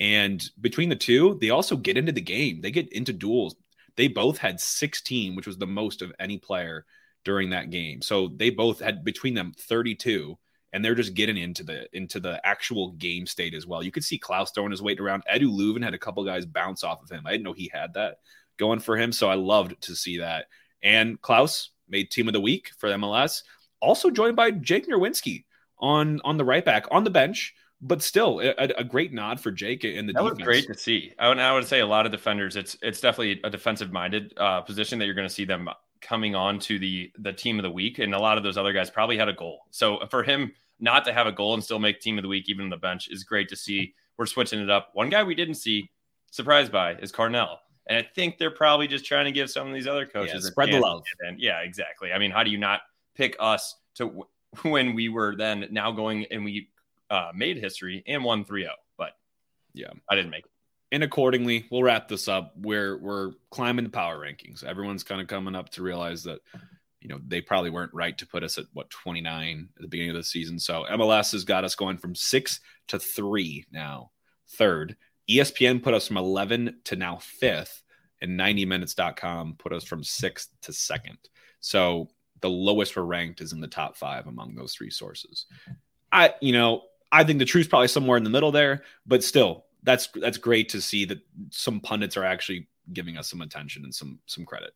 And 0.00 0.44
between 0.60 0.88
the 0.88 0.96
two, 0.96 1.38
they 1.40 1.50
also 1.50 1.76
get 1.76 1.96
into 1.96 2.12
the 2.12 2.20
game. 2.20 2.60
They 2.60 2.70
get 2.70 2.92
into 2.92 3.12
duels. 3.12 3.56
They 3.96 4.08
both 4.08 4.38
had 4.38 4.60
16, 4.60 5.34
which 5.34 5.46
was 5.46 5.58
the 5.58 5.66
most 5.66 6.02
of 6.02 6.12
any 6.20 6.38
player 6.38 6.86
during 7.24 7.50
that 7.50 7.70
game. 7.70 8.00
So 8.00 8.28
they 8.28 8.50
both 8.50 8.80
had 8.80 9.04
between 9.04 9.34
them 9.34 9.52
32 9.58 10.38
and 10.72 10.84
they're 10.84 10.94
just 10.94 11.14
getting 11.14 11.36
into 11.36 11.64
the 11.64 11.88
into 11.96 12.20
the 12.20 12.44
actual 12.46 12.92
game 12.92 13.26
state 13.26 13.54
as 13.54 13.66
well. 13.66 13.82
You 13.82 13.90
could 13.90 14.04
see 14.04 14.18
Klauss 14.18 14.54
throwing 14.54 14.70
his 14.70 14.82
weight 14.82 15.00
around. 15.00 15.24
Edu 15.32 15.48
Löwen 15.48 15.82
had 15.82 15.94
a 15.94 15.98
couple 15.98 16.24
guys 16.24 16.46
bounce 16.46 16.84
off 16.84 17.02
of 17.02 17.10
him. 17.10 17.26
I 17.26 17.32
didn't 17.32 17.44
know 17.44 17.52
he 17.52 17.70
had 17.72 17.94
that 17.94 18.18
going 18.58 18.80
for 18.80 18.96
him, 18.96 19.12
so 19.12 19.28
I 19.28 19.34
loved 19.34 19.80
to 19.82 19.96
see 19.96 20.18
that. 20.18 20.46
And 20.82 21.20
Klauss 21.20 21.68
made 21.88 22.10
team 22.10 22.28
of 22.28 22.34
the 22.34 22.40
week 22.40 22.70
for 22.78 22.90
MLS. 22.90 23.42
Also 23.80 24.10
joined 24.10 24.36
by 24.36 24.50
Jake 24.50 24.88
Nerwinski 24.88 25.44
on 25.78 26.20
on 26.24 26.36
the 26.36 26.44
right 26.44 26.64
back 26.64 26.86
on 26.90 27.04
the 27.04 27.10
bench, 27.10 27.54
but 27.80 28.02
still 28.02 28.40
a, 28.40 28.54
a 28.76 28.84
great 28.84 29.12
nod 29.12 29.40
for 29.40 29.50
Jake 29.50 29.84
in 29.84 30.06
the 30.06 30.12
that 30.12 30.20
defense. 30.22 30.38
was 30.38 30.44
great 30.44 30.66
to 30.66 30.74
see. 30.74 31.12
I 31.18 31.28
would, 31.28 31.38
I 31.38 31.52
would 31.52 31.66
say 31.66 31.80
a 31.80 31.86
lot 31.86 32.06
of 32.06 32.12
defenders. 32.12 32.56
It's 32.56 32.76
it's 32.82 33.00
definitely 33.00 33.40
a 33.44 33.50
defensive 33.50 33.92
minded 33.92 34.34
uh, 34.36 34.62
position 34.62 34.98
that 34.98 35.06
you're 35.06 35.14
going 35.14 35.28
to 35.28 35.34
see 35.34 35.44
them 35.44 35.68
coming 36.00 36.34
on 36.34 36.58
to 36.60 36.78
the 36.78 37.12
the 37.18 37.32
team 37.32 37.58
of 37.58 37.62
the 37.62 37.70
week, 37.70 37.98
and 37.98 38.14
a 38.14 38.18
lot 38.18 38.36
of 38.36 38.44
those 38.44 38.56
other 38.56 38.72
guys 38.72 38.90
probably 38.90 39.16
had 39.16 39.28
a 39.28 39.32
goal. 39.32 39.60
So 39.70 40.00
for 40.10 40.22
him 40.22 40.52
not 40.80 41.04
to 41.04 41.12
have 41.12 41.26
a 41.26 41.32
goal 41.32 41.54
and 41.54 41.62
still 41.62 41.78
make 41.78 42.00
team 42.00 42.18
of 42.18 42.22
the 42.22 42.28
week 42.28 42.48
even 42.48 42.64
on 42.64 42.70
the 42.70 42.76
bench 42.76 43.08
is 43.10 43.24
great 43.24 43.48
to 43.48 43.56
see. 43.56 43.94
We're 44.16 44.26
switching 44.26 44.60
it 44.60 44.70
up. 44.70 44.90
One 44.94 45.10
guy 45.10 45.22
we 45.22 45.34
didn't 45.34 45.56
see 45.56 45.90
surprised 46.30 46.72
by 46.72 46.92
is 46.94 47.12
Carnell. 47.12 47.56
And 47.88 47.96
I 47.96 48.02
think 48.02 48.38
they're 48.38 48.50
probably 48.50 48.86
just 48.86 49.04
trying 49.04 49.24
to 49.24 49.32
give 49.32 49.50
some 49.50 49.66
of 49.66 49.74
these 49.74 49.86
other 49.86 50.06
coaches 50.06 50.44
yeah, 50.44 50.50
spread 50.50 50.70
the 50.70 50.78
love. 50.78 51.02
And 51.20 51.40
yeah, 51.40 51.60
exactly. 51.60 52.12
I 52.12 52.18
mean, 52.18 52.30
how 52.30 52.42
do 52.42 52.50
you 52.50 52.58
not 52.58 52.80
pick 53.14 53.36
us 53.40 53.76
to 53.96 54.26
when 54.62 54.94
we 54.94 55.08
were 55.08 55.34
then 55.36 55.66
now 55.70 55.90
going 55.90 56.26
and 56.30 56.44
we 56.44 56.68
uh, 57.10 57.30
made 57.34 57.58
history 57.58 58.02
and 58.06 58.24
won 58.24 58.44
3 58.44 58.62
0? 58.62 58.72
But 58.96 59.12
yeah, 59.74 59.90
I 60.10 60.14
didn't 60.14 60.30
make 60.30 60.44
it. 60.44 60.50
and 60.92 61.02
accordingly, 61.02 61.66
we'll 61.70 61.82
wrap 61.82 62.08
this 62.08 62.28
up. 62.28 62.54
We're 62.56 62.98
we're 62.98 63.32
climbing 63.50 63.84
the 63.84 63.90
power 63.90 64.18
rankings. 64.18 64.64
Everyone's 64.64 65.04
kind 65.04 65.20
of 65.20 65.26
coming 65.28 65.54
up 65.54 65.68
to 65.70 65.82
realize 65.82 66.22
that 66.24 66.40
you 67.00 67.08
know 67.08 67.20
they 67.26 67.40
probably 67.40 67.70
weren't 67.70 67.94
right 67.94 68.16
to 68.18 68.26
put 68.26 68.42
us 68.42 68.58
at 68.58 68.64
what 68.72 68.90
29 68.90 69.68
at 69.76 69.82
the 69.82 69.88
beginning 69.88 70.10
of 70.10 70.16
the 70.16 70.24
season. 70.24 70.58
So 70.58 70.84
MLS 70.90 71.32
has 71.32 71.44
got 71.44 71.64
us 71.64 71.74
going 71.74 71.98
from 71.98 72.14
six 72.14 72.60
to 72.88 72.98
three 72.98 73.66
now, 73.70 74.10
third. 74.56 74.96
ESPN 75.30 75.82
put 75.82 75.92
us 75.92 76.08
from 76.08 76.16
11 76.16 76.80
to 76.84 76.96
now 76.96 77.18
fifth, 77.20 77.82
and 78.22 78.40
90minutes.com 78.40 79.56
put 79.58 79.74
us 79.74 79.84
from 79.84 80.02
sixth 80.02 80.48
to 80.62 80.72
second. 80.72 81.18
So 81.60 82.08
the 82.40 82.48
lowest 82.48 82.96
we're 82.96 83.02
ranked 83.02 83.42
is 83.42 83.52
in 83.52 83.60
the 83.60 83.68
top 83.68 83.96
five 83.96 84.26
among 84.26 84.54
those 84.54 84.74
three 84.74 84.90
sources. 84.90 85.44
I, 86.10 86.34
you 86.40 86.52
know, 86.52 86.84
I 87.10 87.24
think 87.24 87.38
the 87.38 87.44
truth's 87.44 87.68
probably 87.68 87.88
somewhere 87.88 88.16
in 88.16 88.24
the 88.24 88.30
middle 88.30 88.52
there, 88.52 88.82
but 89.06 89.24
still, 89.24 89.64
that's 89.82 90.08
that's 90.14 90.38
great 90.38 90.68
to 90.70 90.80
see 90.80 91.04
that 91.06 91.18
some 91.50 91.80
pundits 91.80 92.16
are 92.16 92.24
actually 92.24 92.68
giving 92.92 93.16
us 93.16 93.28
some 93.28 93.40
attention 93.40 93.84
and 93.84 93.94
some 93.94 94.18
some 94.26 94.44
credit. 94.44 94.72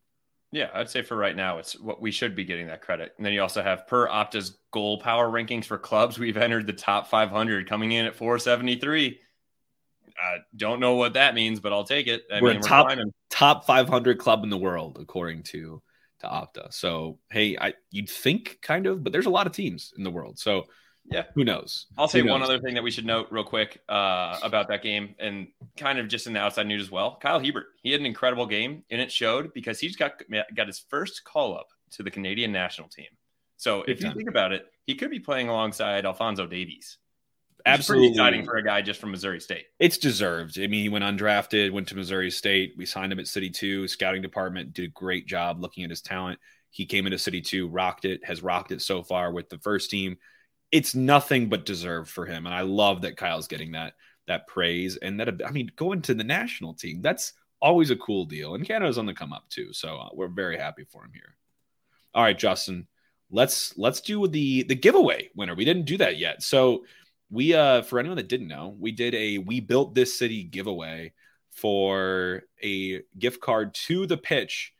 Yeah, 0.51 0.69
I'd 0.73 0.89
say 0.89 1.01
for 1.01 1.17
right 1.17 1.35
now, 1.35 1.57
it's 1.57 1.79
what 1.79 1.99
we 1.99 2.11
should 2.11 2.35
be 2.35 2.45
getting 2.45 2.67
that 2.67 2.81
credit. 2.81 3.13
And 3.17 3.25
then 3.25 3.33
you 3.33 3.41
also 3.41 3.63
have 3.63 3.87
per 3.87 4.07
Opta's 4.07 4.59
goal 4.69 4.99
power 4.99 5.27
rankings 5.27 5.65
for 5.65 5.79
clubs, 5.79 6.19
we've 6.19 6.37
entered 6.37 6.67
the 6.67 6.73
top 6.73 7.07
500, 7.07 7.67
coming 7.67 7.91
in 7.91 8.05
at 8.05 8.15
473. 8.15 9.19
I 10.15 10.37
don't 10.55 10.79
know 10.79 10.93
what 10.93 11.13
that 11.13 11.33
means, 11.33 11.59
but 11.59 11.73
I'll 11.73 11.83
take 11.83 12.05
it. 12.05 12.25
I 12.31 12.39
we're 12.39 12.49
mean, 12.49 12.57
we're 12.57 12.67
top 12.67 12.85
climbing. 12.85 13.11
top 13.31 13.65
500 13.65 14.19
club 14.19 14.43
in 14.43 14.51
the 14.51 14.57
world, 14.57 14.99
according 15.01 15.41
to 15.43 15.81
to 16.19 16.27
Opta. 16.27 16.73
So 16.73 17.19
hey, 17.29 17.57
I 17.59 17.73
you'd 17.91 18.09
think 18.09 18.59
kind 18.61 18.87
of, 18.87 19.03
but 19.03 19.11
there's 19.11 19.25
a 19.25 19.31
lot 19.31 19.47
of 19.47 19.53
teams 19.53 19.93
in 19.97 20.03
the 20.03 20.11
world. 20.11 20.39
So 20.39 20.65
yeah, 21.05 21.23
who 21.35 21.43
knows? 21.43 21.87
I'll 21.97 22.07
say 22.07 22.21
knows? 22.21 22.31
one 22.31 22.43
other 22.43 22.59
thing 22.59 22.75
that 22.75 22.83
we 22.83 22.91
should 22.91 23.05
note 23.05 23.27
real 23.29 23.43
quick 23.43 23.81
uh, 23.89 24.39
about 24.41 24.67
that 24.69 24.81
game, 24.81 25.15
and 25.19 25.47
kind 25.77 25.99
of 25.99 26.07
just 26.07 26.27
in 26.27 26.33
the 26.33 26.39
outside 26.39 26.67
news 26.67 26.81
as 26.81 26.91
well. 26.91 27.17
Kyle 27.21 27.39
Hiebert, 27.39 27.67
he 27.81 27.91
had 27.91 27.99
an 27.99 28.05
incredible 28.05 28.45
game, 28.45 28.83
and 28.89 29.01
it 29.01 29.11
showed 29.11 29.53
because 29.53 29.79
he's 29.79 29.95
got 29.95 30.21
got 30.55 30.67
his 30.67 30.79
first 30.89 31.23
call 31.23 31.57
up 31.57 31.67
to 31.91 32.03
the 32.03 32.11
Canadian 32.11 32.51
national 32.51 32.87
team. 32.87 33.07
So 33.57 33.83
if 33.83 34.01
you 34.01 34.11
think 34.13 34.29
about 34.29 34.51
it, 34.51 34.65
he 34.85 34.95
could 34.95 35.11
be 35.11 35.19
playing 35.19 35.49
alongside 35.49 36.05
Alphonso 36.05 36.45
Davies. 36.45 36.97
Absolutely 37.65 38.09
exciting 38.09 38.43
for 38.43 38.57
a 38.57 38.63
guy 38.63 38.81
just 38.81 38.99
from 38.99 39.11
Missouri 39.11 39.39
State. 39.39 39.67
It's 39.79 39.97
deserved. 39.97 40.59
I 40.59 40.67
mean, 40.67 40.81
he 40.81 40.89
went 40.89 41.05
undrafted, 41.05 41.71
went 41.71 41.87
to 41.89 41.95
Missouri 41.95 42.29
State. 42.29 42.73
We 42.77 42.85
signed 42.85 43.13
him 43.13 43.19
at 43.19 43.27
City 43.27 43.49
Two. 43.49 43.87
Scouting 43.87 44.21
department 44.21 44.73
did 44.73 44.85
a 44.85 44.89
great 44.89 45.27
job 45.27 45.61
looking 45.61 45.83
at 45.83 45.89
his 45.89 46.01
talent. 46.01 46.39
He 46.71 46.85
came 46.85 47.05
into 47.05 47.17
City 47.17 47.41
Two, 47.41 47.67
rocked 47.67 48.05
it, 48.05 48.25
has 48.25 48.43
rocked 48.43 48.71
it 48.71 48.81
so 48.81 49.03
far 49.03 49.31
with 49.31 49.49
the 49.49 49.59
first 49.59 49.89
team 49.89 50.17
it's 50.73 50.95
nothing 50.95 51.49
but 51.49 51.67
deserved 51.67 52.09
for 52.09 52.25
him. 52.25 52.47
And 52.47 52.55
I 52.55 52.61
love 52.61 53.03
that 53.03 53.15
Kyle's 53.15 53.47
getting 53.47 53.71
that 53.73 53.93
that 54.27 54.47
praise 54.47 54.97
and 54.97 55.19
that 55.19 55.41
I 55.45 55.51
mean 55.51 55.71
going 55.75 56.01
to 56.01 56.15
the 56.15 56.23
national 56.23 56.73
team. 56.73 57.01
That's 57.01 57.33
always 57.61 57.91
a 57.91 57.95
cool 57.95 58.25
deal. 58.25 58.55
And 58.55 58.65
Canada's 58.65 58.97
on 58.97 59.05
the 59.05 59.13
come 59.13 59.31
up 59.31 59.47
too, 59.49 59.71
so 59.71 59.97
uh, 59.97 60.09
we're 60.13 60.27
very 60.27 60.57
happy 60.57 60.83
for 60.83 61.05
him 61.05 61.11
here. 61.13 61.35
All 62.15 62.23
right, 62.23 62.37
Justin, 62.37 62.87
let's 63.29 63.77
let's 63.77 64.01
do 64.01 64.27
the 64.27 64.63
the 64.63 64.75
giveaway 64.75 65.29
winner. 65.35 65.53
We 65.53 65.63
didn't 65.63 65.85
do 65.85 65.97
that 65.97 66.17
yet. 66.17 66.41
So 66.41 66.85
we 67.29 67.53
uh 67.53 67.83
for 67.83 67.99
anyone 67.99 68.17
that 68.17 68.27
didn't 68.27 68.47
know, 68.47 68.75
we 68.79 68.91
did 68.91 69.13
a 69.13 69.37
we 69.37 69.59
built 69.59 69.93
this 69.93 70.17
city 70.17 70.43
giveaway 70.43 71.13
for 71.51 72.43
a 72.63 73.03
gift 73.19 73.41
card 73.41 73.75
to 73.75 74.07
the 74.07 74.17
pitch 74.17 74.72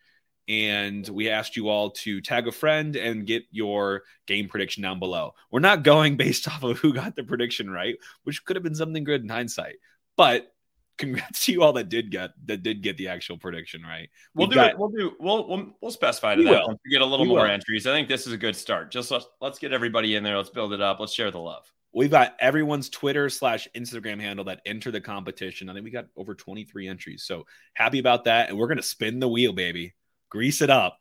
and 0.47 1.07
we 1.07 1.29
asked 1.29 1.55
you 1.55 1.69
all 1.69 1.91
to 1.91 2.21
tag 2.21 2.47
a 2.47 2.51
friend 2.51 2.95
and 2.95 3.25
get 3.25 3.43
your 3.51 4.03
game 4.25 4.47
prediction 4.47 4.83
down 4.83 5.00
below. 5.00 5.33
We're 5.51 5.59
not 5.59 5.83
going 5.83 6.17
based 6.17 6.47
off 6.47 6.63
of 6.63 6.77
who 6.79 6.93
got 6.93 7.15
the 7.15 7.23
prediction 7.23 7.69
right, 7.69 7.95
which 8.23 8.43
could 8.45 8.55
have 8.55 8.63
been 8.63 8.75
something 8.75 9.03
good 9.03 9.21
in 9.21 9.29
hindsight. 9.29 9.75
But 10.17 10.53
congrats 10.97 11.45
to 11.45 11.51
you 11.51 11.63
all 11.63 11.73
that 11.73 11.89
did 11.89 12.12
get 12.12 12.31
that 12.45 12.63
did 12.63 12.83
get 12.83 12.97
the 12.97 13.07
actual 13.07 13.38
prediction 13.38 13.83
right. 13.83 14.09
We'll 14.35 14.47
do 14.47 14.55
got, 14.55 14.71
it. 14.71 14.77
We'll 14.77 14.89
do. 14.89 15.13
We'll 15.19 15.47
we'll, 15.47 15.73
we'll 15.81 15.91
specify 15.91 16.35
to 16.35 16.43
that. 16.43 16.67
Will. 16.67 16.79
We 16.85 16.91
get 16.91 17.01
a 17.01 17.05
little 17.05 17.25
we 17.25 17.29
more 17.29 17.43
will. 17.43 17.51
entries. 17.51 17.88
I 17.88 17.91
think 17.91 18.07
this 18.07 18.27
is 18.27 18.33
a 18.33 18.38
good 18.38 18.55
start. 18.55 18.91
Just 18.91 19.12
let's 19.12 19.25
let's 19.41 19.59
get 19.59 19.73
everybody 19.73 20.15
in 20.15 20.23
there. 20.23 20.38
Let's 20.38 20.50
build 20.50 20.73
it 20.73 20.81
up. 20.81 21.00
Let's 21.00 21.13
share 21.13 21.31
the 21.31 21.39
love. 21.39 21.71
We've 21.95 22.12
got 22.12 22.35
everyone's 22.39 22.89
Twitter 22.89 23.29
slash 23.29 23.67
Instagram 23.75 24.19
handle 24.19 24.45
that 24.45 24.62
enter 24.65 24.89
the 24.89 25.01
competition. 25.01 25.69
I 25.69 25.73
think 25.73 25.83
we 25.83 25.91
got 25.91 26.07
over 26.17 26.33
23 26.33 26.88
entries. 26.88 27.23
So 27.23 27.45
happy 27.75 28.00
about 28.00 28.23
that. 28.23 28.50
And 28.50 28.57
we're 28.57 28.67
gonna 28.67 28.81
spin 28.81 29.19
the 29.19 29.29
wheel, 29.29 29.53
baby. 29.53 29.93
Grease 30.34 30.63
it 30.63 30.72
up. 30.72 31.00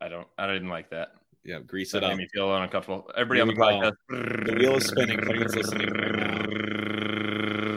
I 0.00 0.08
don't. 0.08 0.26
I 0.36 0.48
didn't 0.48 0.68
like 0.68 0.90
that. 0.90 1.12
Yeah, 1.44 1.60
grease 1.60 1.92
that 1.92 1.98
it 1.98 2.04
up. 2.04 2.10
Made 2.10 2.18
me 2.18 2.28
feel 2.34 2.52
uncomfortable. 2.52 3.08
Everybody 3.16 3.40
on 3.40 3.46
the 3.46 3.54
podcast. 3.54 4.46
The 4.46 4.54
wheel 4.58 4.78
is 4.78 4.86
spinning. 4.86 5.20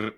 Right. 0.01 0.11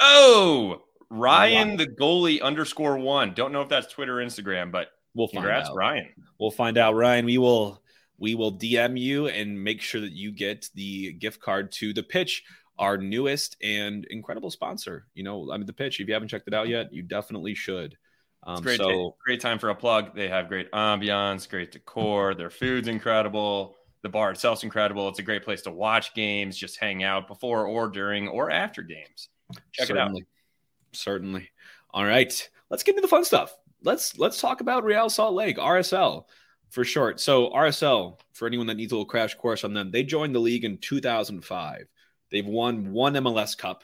Oh, 0.00 0.80
Ryan, 1.10 1.72
wow. 1.72 1.76
the 1.76 1.86
goalie 1.86 2.40
underscore 2.40 2.96
one. 2.96 3.34
Don't 3.34 3.52
know 3.52 3.60
if 3.60 3.68
that's 3.68 3.88
Twitter 3.88 4.20
or 4.20 4.24
Instagram, 4.24 4.72
but 4.72 4.88
we'll 5.14 5.28
find 5.28 5.46
out. 5.46 5.76
Ryan. 5.76 6.08
We'll 6.40 6.50
find 6.50 6.78
out, 6.78 6.94
Ryan. 6.94 7.26
We 7.26 7.36
will 7.36 7.82
we 8.16 8.34
will 8.34 8.56
DM 8.56 8.98
you 8.98 9.28
and 9.28 9.62
make 9.62 9.82
sure 9.82 10.00
that 10.00 10.12
you 10.12 10.32
get 10.32 10.70
the 10.74 11.12
gift 11.12 11.42
card 11.42 11.72
to 11.72 11.92
the 11.92 12.02
pitch, 12.02 12.42
our 12.78 12.96
newest 12.96 13.58
and 13.62 14.06
incredible 14.06 14.50
sponsor. 14.50 15.08
You 15.12 15.24
know, 15.24 15.52
I 15.52 15.58
mean, 15.58 15.66
the 15.66 15.74
pitch. 15.74 16.00
If 16.00 16.08
you 16.08 16.14
haven't 16.14 16.28
checked 16.28 16.48
it 16.48 16.54
out 16.54 16.68
yet, 16.68 16.90
you 16.94 17.02
definitely 17.02 17.54
should. 17.54 17.98
Um, 18.46 18.62
great, 18.62 18.78
so, 18.78 19.16
great 19.24 19.40
time 19.40 19.58
for 19.58 19.70
a 19.70 19.74
plug. 19.74 20.14
They 20.14 20.28
have 20.28 20.48
great 20.48 20.70
ambiance, 20.70 21.48
great 21.48 21.72
decor. 21.72 22.34
Their 22.34 22.48
food's 22.48 22.86
incredible. 22.86 23.74
The 24.02 24.08
bar 24.08 24.30
itself's 24.30 24.62
incredible. 24.62 25.08
It's 25.08 25.18
a 25.18 25.24
great 25.24 25.44
place 25.44 25.62
to 25.62 25.72
watch 25.72 26.14
games, 26.14 26.56
just 26.56 26.78
hang 26.78 27.02
out 27.02 27.26
before 27.26 27.66
or 27.66 27.88
during 27.88 28.28
or 28.28 28.52
after 28.52 28.82
games. 28.82 29.30
Check 29.72 29.88
certainly, 29.88 30.20
it 30.20 30.22
out. 30.22 30.96
Certainly. 30.96 31.50
All 31.90 32.04
right, 32.04 32.50
let's 32.70 32.84
get 32.84 32.92
into 32.92 33.02
the 33.02 33.08
fun 33.08 33.24
stuff. 33.24 33.56
Let's 33.82 34.16
let's 34.16 34.40
talk 34.40 34.60
about 34.60 34.84
Real 34.84 35.10
Salt 35.10 35.34
Lake 35.34 35.56
RSL 35.56 36.26
for 36.70 36.84
short. 36.84 37.20
So 37.20 37.50
RSL, 37.50 38.20
for 38.32 38.46
anyone 38.46 38.68
that 38.68 38.76
needs 38.76 38.92
a 38.92 38.94
little 38.94 39.06
crash 39.06 39.34
course 39.34 39.64
on 39.64 39.74
them, 39.74 39.90
they 39.90 40.04
joined 40.04 40.34
the 40.34 40.40
league 40.40 40.64
in 40.64 40.78
2005. 40.78 41.86
They've 42.30 42.46
won 42.46 42.92
one 42.92 43.14
MLS 43.14 43.58
Cup, 43.58 43.82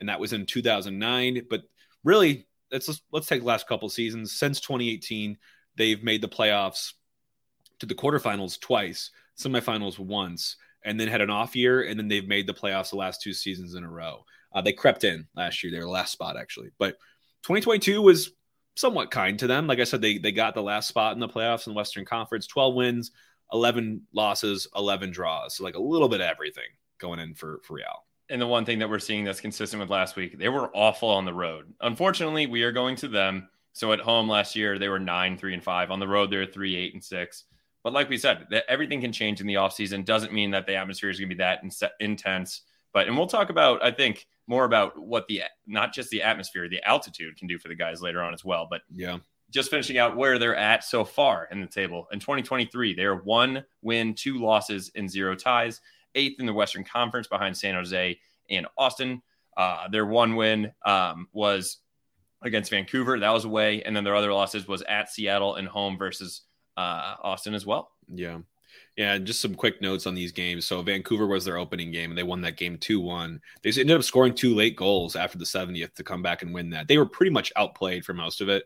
and 0.00 0.08
that 0.08 0.18
was 0.18 0.32
in 0.32 0.46
2009. 0.46 1.46
But 1.48 1.62
really, 2.02 2.46
let's 2.72 3.02
let's 3.12 3.26
take 3.26 3.40
the 3.40 3.46
last 3.46 3.68
couple 3.68 3.88
seasons 3.88 4.32
since 4.32 4.60
2018. 4.60 5.36
They've 5.76 6.02
made 6.02 6.22
the 6.22 6.28
playoffs 6.28 6.92
to 7.78 7.86
the 7.86 7.94
quarterfinals 7.94 8.60
twice, 8.60 9.10
semifinals 9.38 9.98
once, 9.98 10.56
and 10.84 10.98
then 10.98 11.08
had 11.08 11.20
an 11.20 11.30
off 11.30 11.56
year, 11.56 11.82
and 11.82 11.98
then 11.98 12.08
they've 12.08 12.28
made 12.28 12.46
the 12.46 12.54
playoffs 12.54 12.90
the 12.90 12.96
last 12.96 13.22
two 13.22 13.32
seasons 13.32 13.74
in 13.74 13.84
a 13.84 13.90
row. 13.90 14.24
Uh, 14.52 14.60
they 14.60 14.72
crept 14.72 15.04
in 15.04 15.26
last 15.34 15.62
year, 15.62 15.72
their 15.72 15.88
last 15.88 16.12
spot 16.12 16.36
actually, 16.36 16.70
but 16.78 16.96
2022 17.42 18.02
was 18.02 18.32
somewhat 18.76 19.10
kind 19.10 19.38
to 19.38 19.46
them. 19.46 19.66
Like 19.66 19.80
I 19.80 19.84
said, 19.84 20.00
they 20.00 20.18
they 20.18 20.32
got 20.32 20.54
the 20.54 20.62
last 20.62 20.88
spot 20.88 21.14
in 21.14 21.20
the 21.20 21.28
playoffs 21.28 21.66
in 21.66 21.72
the 21.72 21.76
Western 21.76 22.04
Conference, 22.04 22.46
12 22.46 22.74
wins, 22.74 23.10
11 23.52 24.02
losses, 24.12 24.68
11 24.76 25.10
draws, 25.10 25.56
so 25.56 25.64
like 25.64 25.76
a 25.76 25.82
little 25.82 26.08
bit 26.08 26.20
of 26.20 26.26
everything 26.26 26.64
going 26.98 27.20
in 27.20 27.34
for 27.34 27.60
for 27.64 27.74
Real 27.74 28.04
and 28.30 28.40
the 28.40 28.46
one 28.46 28.64
thing 28.64 28.78
that 28.78 28.88
we're 28.88 28.98
seeing 28.98 29.24
that's 29.24 29.40
consistent 29.40 29.80
with 29.80 29.90
last 29.90 30.16
week, 30.16 30.38
they 30.38 30.48
were 30.48 30.74
awful 30.74 31.08
on 31.08 31.24
the 31.24 31.34
road. 31.34 31.72
Unfortunately, 31.80 32.46
we 32.46 32.62
are 32.62 32.72
going 32.72 32.96
to 32.96 33.08
them. 33.08 33.48
So 33.72 33.92
at 33.92 34.00
home 34.00 34.28
last 34.28 34.56
year, 34.56 34.78
they 34.78 34.88
were 34.88 34.98
nine, 34.98 35.36
three, 35.36 35.54
and 35.54 35.62
five. 35.62 35.90
On 35.90 36.00
the 36.00 36.08
road, 36.08 36.30
they're 36.30 36.46
three, 36.46 36.76
eight, 36.76 36.94
and 36.94 37.02
six. 37.02 37.44
But 37.82 37.92
like 37.92 38.08
we 38.08 38.18
said, 38.18 38.46
that 38.50 38.64
everything 38.68 39.00
can 39.00 39.12
change 39.12 39.40
in 39.40 39.46
the 39.46 39.54
offseason. 39.54 40.04
Doesn't 40.04 40.32
mean 40.32 40.50
that 40.52 40.66
the 40.66 40.76
atmosphere 40.76 41.10
is 41.10 41.18
going 41.18 41.28
to 41.28 41.34
be 41.34 41.38
that 41.38 41.62
in- 41.62 41.70
intense. 42.00 42.62
But 42.92 43.06
and 43.06 43.16
we'll 43.16 43.26
talk 43.26 43.50
about, 43.50 43.84
I 43.84 43.90
think, 43.90 44.26
more 44.46 44.64
about 44.64 44.98
what 44.98 45.26
the 45.28 45.42
not 45.66 45.92
just 45.92 46.10
the 46.10 46.22
atmosphere, 46.22 46.68
the 46.68 46.82
altitude 46.86 47.36
can 47.36 47.46
do 47.46 47.58
for 47.58 47.68
the 47.68 47.74
guys 47.74 48.02
later 48.02 48.22
on 48.22 48.34
as 48.34 48.44
well. 48.44 48.66
But 48.68 48.82
yeah, 48.92 49.18
just 49.50 49.70
finishing 49.70 49.98
out 49.98 50.16
where 50.16 50.38
they're 50.38 50.56
at 50.56 50.84
so 50.84 51.04
far 51.04 51.48
in 51.50 51.60
the 51.60 51.66
table. 51.66 52.06
In 52.12 52.18
2023, 52.18 52.94
they 52.94 53.04
are 53.04 53.16
one 53.16 53.64
win, 53.82 54.14
two 54.14 54.38
losses, 54.38 54.90
and 54.94 55.08
zero 55.08 55.34
ties 55.34 55.80
eighth 56.14 56.40
in 56.40 56.46
the 56.46 56.52
Western 56.52 56.84
Conference 56.84 57.26
behind 57.26 57.56
San 57.56 57.74
Jose 57.74 58.18
and 58.48 58.66
Austin. 58.76 59.22
Uh, 59.56 59.88
their 59.88 60.06
one 60.06 60.36
win 60.36 60.72
um, 60.84 61.28
was 61.32 61.78
against 62.42 62.70
Vancouver. 62.70 63.18
That 63.18 63.30
was 63.30 63.44
away. 63.44 63.82
And 63.82 63.94
then 63.94 64.04
their 64.04 64.16
other 64.16 64.32
losses 64.32 64.66
was 64.66 64.82
at 64.82 65.10
Seattle 65.10 65.56
and 65.56 65.68
home 65.68 65.98
versus 65.98 66.42
uh, 66.76 67.16
Austin 67.22 67.54
as 67.54 67.66
well. 67.66 67.90
Yeah. 68.12 68.38
Yeah, 68.96 69.18
just 69.18 69.40
some 69.40 69.54
quick 69.54 69.80
notes 69.80 70.06
on 70.06 70.14
these 70.14 70.32
games. 70.32 70.64
So 70.64 70.82
Vancouver 70.82 71.26
was 71.26 71.44
their 71.44 71.56
opening 71.56 71.90
game, 71.90 72.10
and 72.10 72.18
they 72.18 72.22
won 72.22 72.40
that 72.42 72.56
game 72.56 72.76
two 72.76 73.00
one. 73.00 73.40
They 73.62 73.70
ended 73.70 73.96
up 73.96 74.02
scoring 74.02 74.34
two 74.34 74.54
late 74.54 74.76
goals 74.76 75.16
after 75.16 75.38
the 75.38 75.44
70th 75.44 75.94
to 75.94 76.04
come 76.04 76.22
back 76.22 76.42
and 76.42 76.52
win 76.52 76.70
that. 76.70 76.86
They 76.86 76.98
were 76.98 77.06
pretty 77.06 77.30
much 77.30 77.52
outplayed 77.56 78.04
for 78.04 78.14
most 78.14 78.40
of 78.40 78.48
it, 78.48 78.64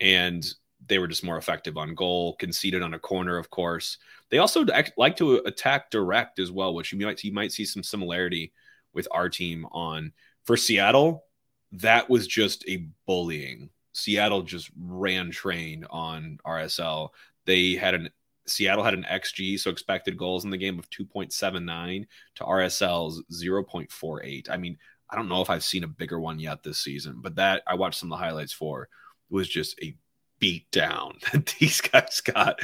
and 0.00 0.46
they 0.86 0.98
were 0.98 1.08
just 1.08 1.24
more 1.24 1.38
effective 1.38 1.76
on 1.76 1.94
goal. 1.94 2.36
Conceded 2.36 2.82
on 2.82 2.94
a 2.94 2.98
corner, 2.98 3.36
of 3.36 3.50
course. 3.50 3.98
They 4.30 4.38
also 4.38 4.64
like 4.96 5.16
to 5.16 5.36
attack 5.38 5.90
direct 5.90 6.38
as 6.38 6.50
well, 6.50 6.74
which 6.74 6.92
you 6.92 7.04
might 7.04 7.22
you 7.22 7.32
might 7.32 7.52
see 7.52 7.64
some 7.64 7.82
similarity 7.82 8.52
with 8.92 9.08
our 9.10 9.28
team 9.28 9.66
on. 9.72 10.12
For 10.44 10.56
Seattle, 10.56 11.24
that 11.72 12.08
was 12.08 12.26
just 12.26 12.64
a 12.68 12.88
bullying. 13.06 13.70
Seattle 13.92 14.42
just 14.42 14.70
ran 14.78 15.30
train 15.30 15.84
on 15.90 16.38
RSL. 16.46 17.10
They 17.44 17.74
had 17.74 17.94
an 17.94 18.10
Seattle 18.46 18.84
had 18.84 18.94
an 18.94 19.06
XG, 19.08 19.58
so 19.60 19.70
expected 19.70 20.16
goals 20.16 20.44
in 20.44 20.50
the 20.50 20.56
game 20.56 20.78
of 20.78 20.90
2.79 20.90 22.06
to 22.36 22.44
RSL's 22.44 23.22
0.48. 23.30 24.50
I 24.50 24.56
mean, 24.56 24.76
I 25.08 25.16
don't 25.16 25.28
know 25.28 25.40
if 25.40 25.50
I've 25.50 25.62
seen 25.62 25.84
a 25.84 25.88
bigger 25.88 26.18
one 26.18 26.38
yet 26.40 26.62
this 26.62 26.80
season, 26.80 27.16
but 27.20 27.36
that 27.36 27.62
I 27.66 27.74
watched 27.74 28.00
some 28.00 28.10
of 28.12 28.18
the 28.18 28.24
highlights 28.24 28.52
for 28.52 28.88
was 29.28 29.48
just 29.48 29.78
a 29.82 29.94
beat 30.40 30.70
down 30.70 31.18
that 31.32 31.54
these 31.58 31.80
guys 31.80 32.20
got. 32.20 32.60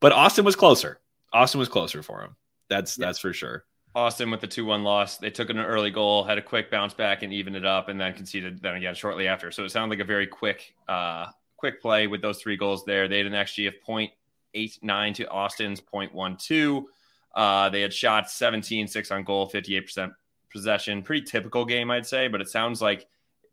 But 0.00 0.12
Austin 0.12 0.44
was 0.44 0.56
closer. 0.56 1.00
Austin 1.32 1.58
was 1.58 1.68
closer 1.68 2.02
for 2.02 2.20
him. 2.22 2.36
That's 2.68 2.98
yeah. 2.98 3.06
that's 3.06 3.18
for 3.18 3.32
sure. 3.32 3.64
Austin 3.94 4.30
with 4.30 4.40
the 4.40 4.46
2 4.46 4.64
1 4.64 4.84
loss. 4.84 5.16
They 5.16 5.30
took 5.30 5.50
an 5.50 5.58
early 5.58 5.90
goal, 5.90 6.22
had 6.22 6.38
a 6.38 6.42
quick 6.42 6.70
bounce 6.70 6.94
back 6.94 7.22
and 7.22 7.32
evened 7.32 7.56
it 7.56 7.64
up, 7.64 7.88
and 7.88 8.00
then 8.00 8.14
conceded 8.14 8.62
then 8.62 8.76
again 8.76 8.94
shortly 8.94 9.26
after. 9.26 9.50
So 9.50 9.64
it 9.64 9.70
sounded 9.70 9.96
like 9.96 10.04
a 10.04 10.06
very 10.06 10.26
quick, 10.26 10.74
uh, 10.88 11.26
quick 11.56 11.82
play 11.82 12.06
with 12.06 12.22
those 12.22 12.40
three 12.40 12.56
goals 12.56 12.84
there. 12.84 13.08
They 13.08 13.18
had 13.18 13.26
an 13.26 13.32
XG 13.32 13.66
of 13.66 13.74
0.89 13.86 15.14
to 15.16 15.28
Austin's 15.28 15.80
0.12. 15.80 16.84
Uh, 17.34 17.68
they 17.68 17.80
had 17.80 17.92
shots 17.92 18.34
17, 18.34 18.86
6 18.86 19.10
on 19.10 19.24
goal, 19.24 19.50
58% 19.50 20.12
possession. 20.52 21.02
Pretty 21.02 21.26
typical 21.26 21.64
game, 21.64 21.90
I'd 21.90 22.06
say, 22.06 22.28
but 22.28 22.40
it 22.40 22.48
sounds 22.48 22.80
like 22.80 23.08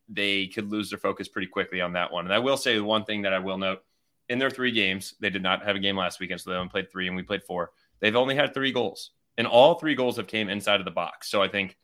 they 0.09 0.47
could 0.47 0.71
lose 0.71 0.89
their 0.89 0.99
focus 0.99 1.27
pretty 1.27 1.47
quickly 1.47 1.81
on 1.81 1.93
that 1.93 2.11
one. 2.11 2.25
And 2.25 2.33
I 2.33 2.39
will 2.39 2.57
say 2.57 2.75
the 2.75 2.83
one 2.83 3.03
thing 3.03 3.23
that 3.23 3.33
I 3.33 3.39
will 3.39 3.57
note 3.57 3.83
in 4.29 4.39
their 4.39 4.49
three 4.49 4.71
games, 4.71 5.15
they 5.19 5.29
did 5.29 5.43
not 5.43 5.63
have 5.65 5.75
a 5.75 5.79
game 5.79 5.97
last 5.97 6.19
weekend, 6.19 6.41
so 6.41 6.49
they 6.49 6.55
only 6.55 6.69
played 6.69 6.91
three 6.91 7.07
and 7.07 7.15
we 7.15 7.23
played 7.23 7.43
four. 7.43 7.71
They've 7.99 8.15
only 8.15 8.35
had 8.35 8.53
three 8.53 8.71
goals 8.71 9.11
and 9.37 9.47
all 9.47 9.75
three 9.75 9.95
goals 9.95 10.17
have 10.17 10.27
came 10.27 10.49
inside 10.49 10.79
of 10.79 10.85
the 10.85 10.91
box. 10.91 11.29
So 11.29 11.41
I 11.41 11.47
think 11.47 11.77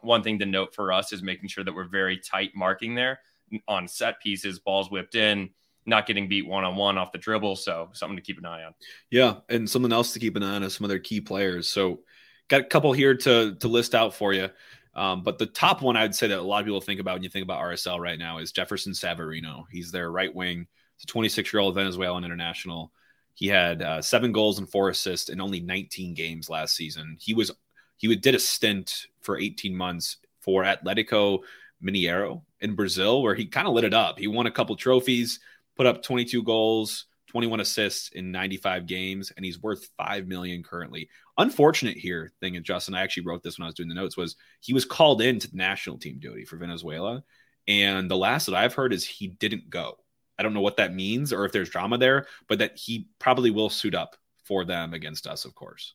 one 0.00 0.22
thing 0.22 0.40
to 0.40 0.46
note 0.46 0.74
for 0.74 0.92
us 0.92 1.12
is 1.12 1.22
making 1.22 1.48
sure 1.48 1.64
that 1.64 1.74
we're 1.74 1.88
very 1.88 2.18
tight 2.18 2.50
marking 2.54 2.94
there 2.94 3.20
on 3.68 3.86
set 3.86 4.20
pieces, 4.20 4.58
balls 4.58 4.90
whipped 4.90 5.14
in, 5.14 5.50
not 5.86 6.06
getting 6.06 6.28
beat 6.28 6.46
one 6.46 6.64
on 6.64 6.76
one 6.76 6.98
off 6.98 7.12
the 7.12 7.18
dribble. 7.18 7.56
So 7.56 7.90
something 7.92 8.16
to 8.16 8.22
keep 8.22 8.38
an 8.38 8.46
eye 8.46 8.64
on. 8.64 8.74
Yeah, 9.10 9.36
and 9.48 9.68
something 9.68 9.92
else 9.92 10.12
to 10.14 10.18
keep 10.18 10.36
an 10.36 10.42
eye 10.42 10.56
on 10.56 10.62
is 10.62 10.74
some 10.74 10.84
other 10.84 10.98
key 10.98 11.20
players. 11.20 11.68
So 11.68 12.00
got 12.48 12.62
a 12.62 12.64
couple 12.64 12.92
here 12.92 13.14
to 13.14 13.54
to 13.54 13.68
list 13.68 13.94
out 13.94 14.14
for 14.14 14.32
you. 14.32 14.48
Um, 14.94 15.22
but 15.22 15.38
the 15.38 15.46
top 15.46 15.80
one 15.80 15.96
I'd 15.96 16.14
say 16.14 16.28
that 16.28 16.38
a 16.38 16.42
lot 16.42 16.60
of 16.60 16.66
people 16.66 16.80
think 16.80 17.00
about 17.00 17.14
when 17.14 17.22
you 17.22 17.30
think 17.30 17.44
about 17.44 17.62
RSL 17.62 17.98
right 17.98 18.18
now 18.18 18.38
is 18.38 18.52
Jefferson 18.52 18.92
Savarino. 18.92 19.64
He's 19.70 19.90
their 19.90 20.10
right 20.10 20.34
wing. 20.34 20.66
He's 20.96 21.04
a 21.04 21.06
26 21.06 21.52
year 21.52 21.60
old 21.60 21.74
Venezuelan 21.74 22.24
international. 22.24 22.92
He 23.34 23.48
had 23.48 23.80
uh, 23.80 24.02
seven 24.02 24.32
goals 24.32 24.58
and 24.58 24.68
four 24.68 24.90
assists 24.90 25.30
in 25.30 25.40
only 25.40 25.60
19 25.60 26.14
games 26.14 26.50
last 26.50 26.76
season. 26.76 27.16
He 27.18 27.32
was 27.32 27.50
he 27.96 28.14
did 28.16 28.34
a 28.34 28.38
stint 28.38 29.06
for 29.20 29.38
18 29.38 29.74
months 29.74 30.18
for 30.40 30.64
Atletico 30.64 31.40
Mineiro 31.82 32.42
in 32.60 32.74
Brazil, 32.74 33.22
where 33.22 33.34
he 33.34 33.46
kind 33.46 33.66
of 33.66 33.74
lit 33.74 33.84
it 33.84 33.94
up. 33.94 34.18
He 34.18 34.26
won 34.26 34.46
a 34.46 34.50
couple 34.50 34.74
trophies, 34.76 35.40
put 35.76 35.86
up 35.86 36.02
22 36.02 36.42
goals, 36.42 37.06
21 37.32 37.60
assists 37.60 38.10
in 38.10 38.30
95 38.30 38.86
games, 38.86 39.32
and 39.34 39.44
he's 39.44 39.62
worth 39.62 39.88
five 39.96 40.28
million 40.28 40.62
currently. 40.62 41.08
Unfortunate 41.38 41.96
here 41.96 42.30
thing, 42.40 42.56
and 42.56 42.64
Justin, 42.64 42.94
I 42.94 43.00
actually 43.00 43.24
wrote 43.24 43.42
this 43.42 43.58
when 43.58 43.64
I 43.64 43.68
was 43.68 43.74
doing 43.74 43.88
the 43.88 43.94
notes, 43.94 44.18
was 44.18 44.36
he 44.60 44.74
was 44.74 44.84
called 44.84 45.22
into 45.22 45.50
the 45.50 45.56
national 45.56 45.96
team 45.96 46.18
duty 46.18 46.44
for 46.44 46.58
Venezuela, 46.58 47.24
and 47.66 48.10
the 48.10 48.18
last 48.18 48.44
that 48.46 48.54
I've 48.54 48.74
heard 48.74 48.92
is 48.92 49.06
he 49.06 49.28
didn't 49.28 49.70
go. 49.70 49.96
I 50.38 50.42
don't 50.42 50.52
know 50.52 50.60
what 50.60 50.76
that 50.76 50.94
means 50.94 51.32
or 51.32 51.46
if 51.46 51.52
there's 51.52 51.70
drama 51.70 51.96
there, 51.96 52.26
but 52.48 52.58
that 52.58 52.76
he 52.76 53.08
probably 53.18 53.50
will 53.50 53.70
suit 53.70 53.94
up 53.94 54.16
for 54.44 54.66
them 54.66 54.92
against 54.92 55.26
us, 55.26 55.46
of 55.46 55.54
course. 55.54 55.94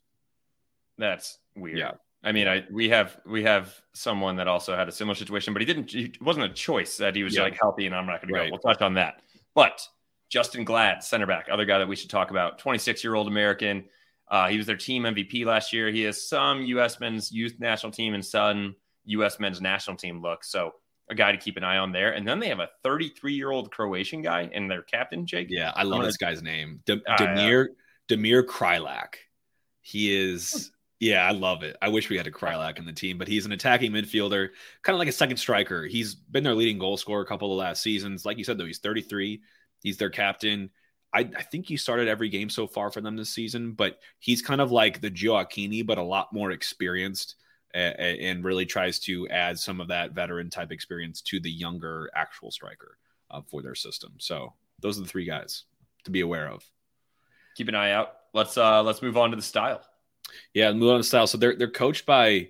That's 0.98 1.38
weird. 1.56 1.78
Yeah. 1.78 1.92
I 2.24 2.32
mean, 2.32 2.48
I 2.48 2.66
we 2.72 2.90
have 2.90 3.20
we 3.28 3.44
have 3.44 3.80
someone 3.94 4.38
that 4.38 4.48
also 4.48 4.76
had 4.76 4.88
a 4.88 4.92
similar 4.92 5.14
situation, 5.14 5.54
but 5.54 5.62
he 5.62 5.68
didn't. 5.68 5.94
It 5.94 6.20
wasn't 6.20 6.46
a 6.46 6.50
choice 6.50 6.98
that 6.98 7.16
he 7.16 7.22
was 7.22 7.36
yeah. 7.36 7.44
like 7.44 7.58
healthy, 7.60 7.86
and 7.86 7.94
I'm 7.94 8.08
not 8.08 8.22
going 8.22 8.34
to 8.34 8.40
go. 8.40 8.50
We'll 8.50 8.74
touch 8.74 8.82
on 8.82 8.96
that. 8.96 9.22
But 9.54 9.88
Justen 10.34 10.66
Glad, 10.66 11.04
center 11.04 11.26
back, 11.26 11.48
other 11.52 11.66
guy 11.66 11.78
that 11.80 11.88
we 11.88 11.96
should 11.96 12.10
talk 12.10 12.32
about, 12.32 12.60
26 12.60 13.04
year 13.04 13.16
old 13.16 13.28
American. 13.28 13.86
Uh, 14.30 14.48
he 14.48 14.58
was 14.58 14.66
their 14.66 14.76
team 14.78 15.04
MVP 15.04 15.46
last 15.46 15.72
year. 15.72 15.90
He 15.90 16.02
has 16.04 16.28
some 16.28 16.62
U.S. 16.64 17.00
men's 17.00 17.32
youth 17.32 17.56
national 17.60 17.94
team 17.94 18.14
and 18.14 18.26
some 18.26 18.76
U.S. 19.06 19.40
men's 19.40 19.62
national 19.62 19.96
team 19.96 20.22
look. 20.22 20.44
So 20.44 20.74
a 21.10 21.16
guy 21.16 21.32
to 21.32 21.38
keep 21.38 21.58
an 21.58 21.64
eye 21.64 21.78
on 21.78 21.92
there. 21.92 22.12
And 22.12 22.28
then 22.28 22.40
they 22.40 22.50
have 22.50 22.60
a 22.60 22.70
33 22.84 23.34
year 23.34 23.52
old 23.52 23.72
Croatian 23.72 24.22
guy 24.22 24.50
and 24.54 24.70
their 24.70 24.82
captain, 24.82 25.26
Jake. 25.26 25.48
Yeah, 25.50 25.72
I 25.76 25.84
love 25.84 26.04
this 26.04 26.18
guy's 26.18 26.42
name, 26.42 26.82
D- 26.86 27.02
Damir 27.18 27.66
uh, 27.66 27.74
Damir 28.10 28.44
Kreilach. 28.44 29.16
He 29.82 30.16
is. 30.16 30.72
Yeah, 31.00 31.26
I 31.26 31.32
love 31.32 31.62
it. 31.62 31.78
I 31.82 31.90
wish 31.90 32.10
we 32.10 32.18
had 32.18 32.26
a 32.26 32.32
Kreilach 32.32 32.80
in 32.80 32.86
the 32.86 32.92
team, 32.92 33.20
but 33.20 33.28
he's 33.28 33.46
an 33.46 33.52
attacking 33.52 33.92
midfielder, 33.92 34.50
kind 34.82 34.96
of 34.96 35.00
like 35.00 35.08
a 35.08 35.12
second 35.12 35.38
striker. 35.38 35.86
He's 35.86 36.16
been 36.16 36.44
their 36.44 36.56
leading 36.56 36.80
goal 36.80 36.98
scorer 36.98 37.22
a 37.22 37.26
couple 37.26 37.52
of 37.52 37.60
last 37.60 37.84
seasons. 37.84 38.26
Like 38.26 38.40
you 38.40 38.44
said, 38.44 38.58
though, 38.58 38.66
he's 38.66 38.80
33. 38.80 39.40
He's 39.88 39.96
their 39.96 40.10
captain. 40.10 40.70
I, 41.14 41.30
I, 41.38 41.44
think 41.44 41.66
he 41.66 41.78
started 41.78 42.10
every 42.10 42.28
game 42.28 42.50
so 42.50 42.68
far 42.68 42.92
for 42.92 43.00
them 43.00 43.16
this 43.16 43.30
season, 43.30 43.72
but 43.72 44.00
he's 44.20 44.42
kind 44.42 44.60
of 44.60 44.70
like 44.70 45.00
the 45.00 45.10
Gioacchini, 45.10 45.86
but 45.86 45.98
a 45.98 46.04
lot 46.04 46.34
more 46.34 46.52
experienced 46.52 47.36
and 47.74 48.44
really 48.44 48.66
tries 48.66 49.00
to 49.00 49.30
add 49.30 49.58
some 49.58 49.80
of 49.80 49.88
that 49.88 50.12
veteran 50.12 50.50
type 50.50 50.74
experience 50.74 51.22
to 51.22 51.40
the 51.40 51.50
younger 51.50 52.10
actual 52.14 52.52
striker 52.52 52.98
uh, 53.32 53.40
for 53.50 53.62
their 53.62 53.76
system. 53.76 54.12
So 54.18 54.56
those 54.82 54.98
are 54.98 55.04
the 55.04 55.08
three 55.08 55.24
guys 55.24 55.64
to 56.04 56.12
be 56.12 56.20
aware 56.20 56.50
of. 56.50 56.70
Keep 57.56 57.70
an 57.70 57.76
eye 57.76 57.92
out. 57.92 58.10
Let's 58.34 58.58
uh 58.58 58.84
let's 58.84 59.02
move 59.02 59.16
on 59.16 59.30
to 59.30 59.38
the 59.38 59.42
style. 59.42 59.82
Yeah, 60.54 60.74
move 60.74 60.92
on 60.92 60.98
to 60.98 61.04
style. 61.04 61.28
So 61.28 61.38
they're 61.38 61.56
they're 61.56 61.72
coached 61.72 62.06
by 62.06 62.50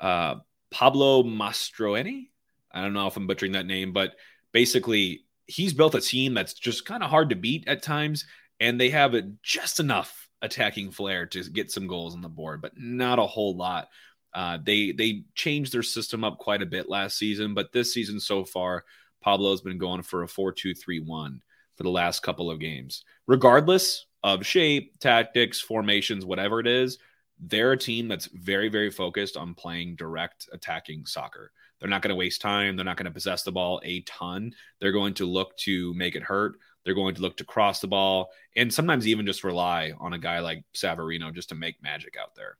uh, 0.00 0.36
Pablo 0.70 1.22
Mastroeni. 1.22 2.30
I 2.72 2.80
don't 2.80 2.94
know 2.94 3.06
if 3.08 3.16
I'm 3.18 3.26
butchering 3.26 3.52
that 3.52 3.66
name, 3.66 3.92
but 3.92 4.14
basically 4.52 5.26
he's 5.48 5.72
built 5.72 5.94
a 5.94 6.00
team 6.00 6.34
that's 6.34 6.54
just 6.54 6.84
kind 6.84 7.02
of 7.02 7.10
hard 7.10 7.30
to 7.30 7.36
beat 7.36 7.66
at 7.66 7.82
times, 7.82 8.26
and 8.60 8.80
they 8.80 8.90
have 8.90 9.16
just 9.42 9.80
enough 9.80 10.28
attacking 10.42 10.92
flair 10.92 11.26
to 11.26 11.42
get 11.50 11.72
some 11.72 11.88
goals 11.88 12.14
on 12.14 12.22
the 12.22 12.28
board, 12.28 12.62
but 12.62 12.72
not 12.76 13.18
a 13.18 13.26
whole 13.26 13.56
lot. 13.56 13.88
Uh, 14.34 14.58
they 14.62 14.92
they 14.92 15.24
changed 15.34 15.72
their 15.72 15.82
system 15.82 16.22
up 16.22 16.38
quite 16.38 16.62
a 16.62 16.66
bit 16.66 16.88
last 16.88 17.18
season, 17.18 17.54
but 17.54 17.72
this 17.72 17.92
season 17.92 18.20
so 18.20 18.44
far, 18.44 18.84
Pablo's 19.24 19.62
been 19.62 19.78
going 19.78 20.02
for 20.02 20.22
a 20.22 20.28
4 20.28 20.52
2 20.52 20.74
3 20.74 21.00
1 21.00 21.40
for 21.76 21.82
the 21.82 21.90
last 21.90 22.22
couple 22.22 22.50
of 22.50 22.60
games. 22.60 23.04
Regardless 23.26 24.06
of 24.22 24.44
shape, 24.44 24.98
tactics, 25.00 25.60
formations, 25.60 26.24
whatever 26.24 26.60
it 26.60 26.66
is, 26.66 26.98
they're 27.40 27.72
a 27.72 27.78
team 27.78 28.08
that's 28.08 28.26
very, 28.26 28.68
very 28.68 28.90
focused 28.90 29.36
on 29.36 29.54
playing 29.54 29.96
direct 29.96 30.48
attacking 30.52 31.06
soccer. 31.06 31.52
They're 31.80 31.88
not 31.88 32.02
going 32.02 32.10
to 32.10 32.16
waste 32.16 32.40
time. 32.40 32.76
They're 32.76 32.84
not 32.84 32.96
going 32.96 33.06
to 33.06 33.12
possess 33.12 33.42
the 33.42 33.52
ball 33.52 33.80
a 33.84 34.00
ton. 34.02 34.54
They're 34.80 34.92
going 34.92 35.14
to 35.14 35.26
look 35.26 35.56
to 35.58 35.94
make 35.94 36.16
it 36.16 36.22
hurt. 36.22 36.58
They're 36.84 36.94
going 36.94 37.14
to 37.14 37.22
look 37.22 37.36
to 37.36 37.44
cross 37.44 37.80
the 37.80 37.86
ball 37.86 38.30
and 38.56 38.72
sometimes 38.72 39.06
even 39.06 39.26
just 39.26 39.44
rely 39.44 39.92
on 39.98 40.14
a 40.14 40.18
guy 40.18 40.40
like 40.40 40.64
Savarino 40.74 41.34
just 41.34 41.50
to 41.50 41.54
make 41.54 41.82
magic 41.82 42.16
out 42.20 42.34
there. 42.34 42.56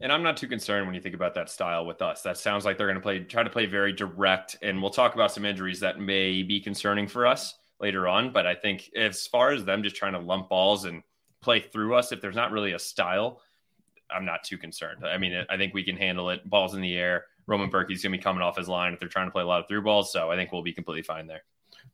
And 0.00 0.12
I'm 0.12 0.22
not 0.22 0.36
too 0.36 0.46
concerned 0.46 0.86
when 0.86 0.94
you 0.94 1.00
think 1.00 1.14
about 1.14 1.34
that 1.34 1.50
style 1.50 1.84
with 1.84 2.02
us. 2.02 2.22
That 2.22 2.38
sounds 2.38 2.64
like 2.64 2.78
they're 2.78 2.86
going 2.86 2.96
to 2.96 3.02
play, 3.02 3.18
try 3.20 3.42
to 3.42 3.50
play 3.50 3.66
very 3.66 3.92
direct. 3.92 4.56
And 4.62 4.80
we'll 4.80 4.92
talk 4.92 5.14
about 5.14 5.32
some 5.32 5.44
injuries 5.44 5.80
that 5.80 5.98
may 5.98 6.42
be 6.42 6.60
concerning 6.60 7.08
for 7.08 7.26
us 7.26 7.54
later 7.80 8.06
on. 8.06 8.32
But 8.32 8.46
I 8.46 8.54
think 8.54 8.90
as 8.96 9.26
far 9.26 9.50
as 9.50 9.64
them 9.64 9.82
just 9.82 9.96
trying 9.96 10.12
to 10.12 10.20
lump 10.20 10.48
balls 10.48 10.84
and 10.84 11.02
play 11.40 11.60
through 11.60 11.96
us, 11.96 12.12
if 12.12 12.20
there's 12.20 12.36
not 12.36 12.52
really 12.52 12.72
a 12.72 12.78
style, 12.78 13.40
I'm 14.10 14.24
not 14.24 14.44
too 14.44 14.56
concerned. 14.56 15.04
I 15.04 15.18
mean, 15.18 15.44
I 15.50 15.56
think 15.56 15.74
we 15.74 15.82
can 15.82 15.96
handle 15.96 16.30
it. 16.30 16.48
Balls 16.48 16.74
in 16.74 16.80
the 16.80 16.96
air. 16.96 17.24
Roman 17.48 17.70
Bürki's 17.70 18.02
going 18.02 18.12
to 18.12 18.18
be 18.18 18.18
coming 18.18 18.42
off 18.42 18.58
his 18.58 18.68
line 18.68 18.92
if 18.92 19.00
they're 19.00 19.08
trying 19.08 19.26
to 19.26 19.32
play 19.32 19.42
a 19.42 19.46
lot 19.46 19.60
of 19.60 19.66
through 19.66 19.82
balls. 19.82 20.12
So 20.12 20.30
I 20.30 20.36
think 20.36 20.52
we'll 20.52 20.62
be 20.62 20.74
completely 20.74 21.02
fine 21.02 21.26
there. 21.26 21.42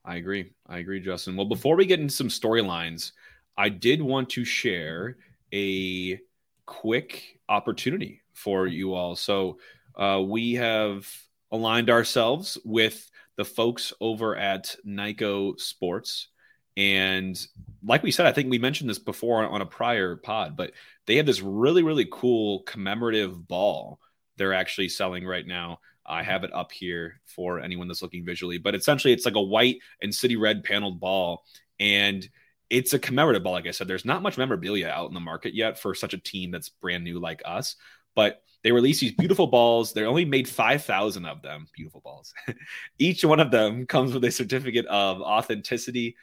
I 0.04 0.16
agree. 0.16 0.52
I 0.66 0.78
agree, 0.78 1.00
Justin. 1.00 1.36
Well, 1.36 1.46
before 1.46 1.76
we 1.76 1.86
get 1.86 2.00
into 2.00 2.12
some 2.12 2.28
storylines, 2.28 3.12
I 3.56 3.68
did 3.68 4.02
want 4.02 4.30
to 4.30 4.44
share 4.44 5.16
a 5.52 6.18
quick 6.66 7.38
opportunity 7.48 8.22
for 8.32 8.66
you 8.66 8.94
all. 8.94 9.14
So 9.14 9.58
uh, 9.94 10.20
we 10.26 10.54
have 10.54 11.08
aligned 11.52 11.88
ourselves 11.88 12.58
with 12.64 13.08
the 13.36 13.44
folks 13.44 13.92
over 14.00 14.36
at 14.36 14.74
Nyco 14.84 15.58
Sports. 15.60 16.28
And 16.76 17.40
like 17.84 18.02
we 18.02 18.10
said, 18.10 18.26
I 18.26 18.32
think 18.32 18.50
we 18.50 18.58
mentioned 18.58 18.90
this 18.90 18.98
before 18.98 19.46
on 19.46 19.60
a 19.60 19.66
prior 19.66 20.16
pod, 20.16 20.56
but 20.56 20.72
they 21.06 21.16
have 21.16 21.26
this 21.26 21.40
really, 21.40 21.84
really 21.84 22.08
cool 22.10 22.64
commemorative 22.64 23.46
ball 23.46 24.00
they're 24.36 24.54
actually 24.54 24.88
selling 24.88 25.26
right 25.26 25.46
now. 25.46 25.80
I 26.06 26.22
have 26.22 26.44
it 26.44 26.52
up 26.52 26.70
here 26.72 27.20
for 27.24 27.60
anyone 27.60 27.88
that's 27.88 28.02
looking 28.02 28.24
visually, 28.24 28.58
but 28.58 28.74
essentially 28.74 29.12
it's 29.12 29.24
like 29.24 29.36
a 29.36 29.42
white 29.42 29.78
and 30.02 30.14
city 30.14 30.36
red 30.36 30.64
paneled 30.64 31.00
ball. 31.00 31.44
And 31.80 32.28
it's 32.70 32.92
a 32.92 32.98
commemorative 32.98 33.42
ball. 33.42 33.52
Like 33.52 33.66
I 33.66 33.70
said, 33.70 33.88
there's 33.88 34.04
not 34.04 34.22
much 34.22 34.38
memorabilia 34.38 34.88
out 34.88 35.08
in 35.08 35.14
the 35.14 35.20
market 35.20 35.54
yet 35.54 35.78
for 35.78 35.94
such 35.94 36.14
a 36.14 36.18
team 36.18 36.50
that's 36.50 36.68
brand 36.68 37.04
new 37.04 37.18
like 37.20 37.42
us. 37.44 37.76
But 38.14 38.42
they 38.62 38.72
release 38.72 39.00
these 39.00 39.12
beautiful 39.12 39.46
balls. 39.46 39.92
They 39.92 40.04
only 40.04 40.24
made 40.24 40.48
5,000 40.48 41.26
of 41.26 41.42
them. 41.42 41.66
Beautiful 41.74 42.00
balls. 42.00 42.32
Each 42.98 43.24
one 43.24 43.40
of 43.40 43.50
them 43.50 43.86
comes 43.86 44.12
with 44.12 44.24
a 44.24 44.30
certificate 44.30 44.86
of 44.86 45.20
authenticity. 45.20 46.16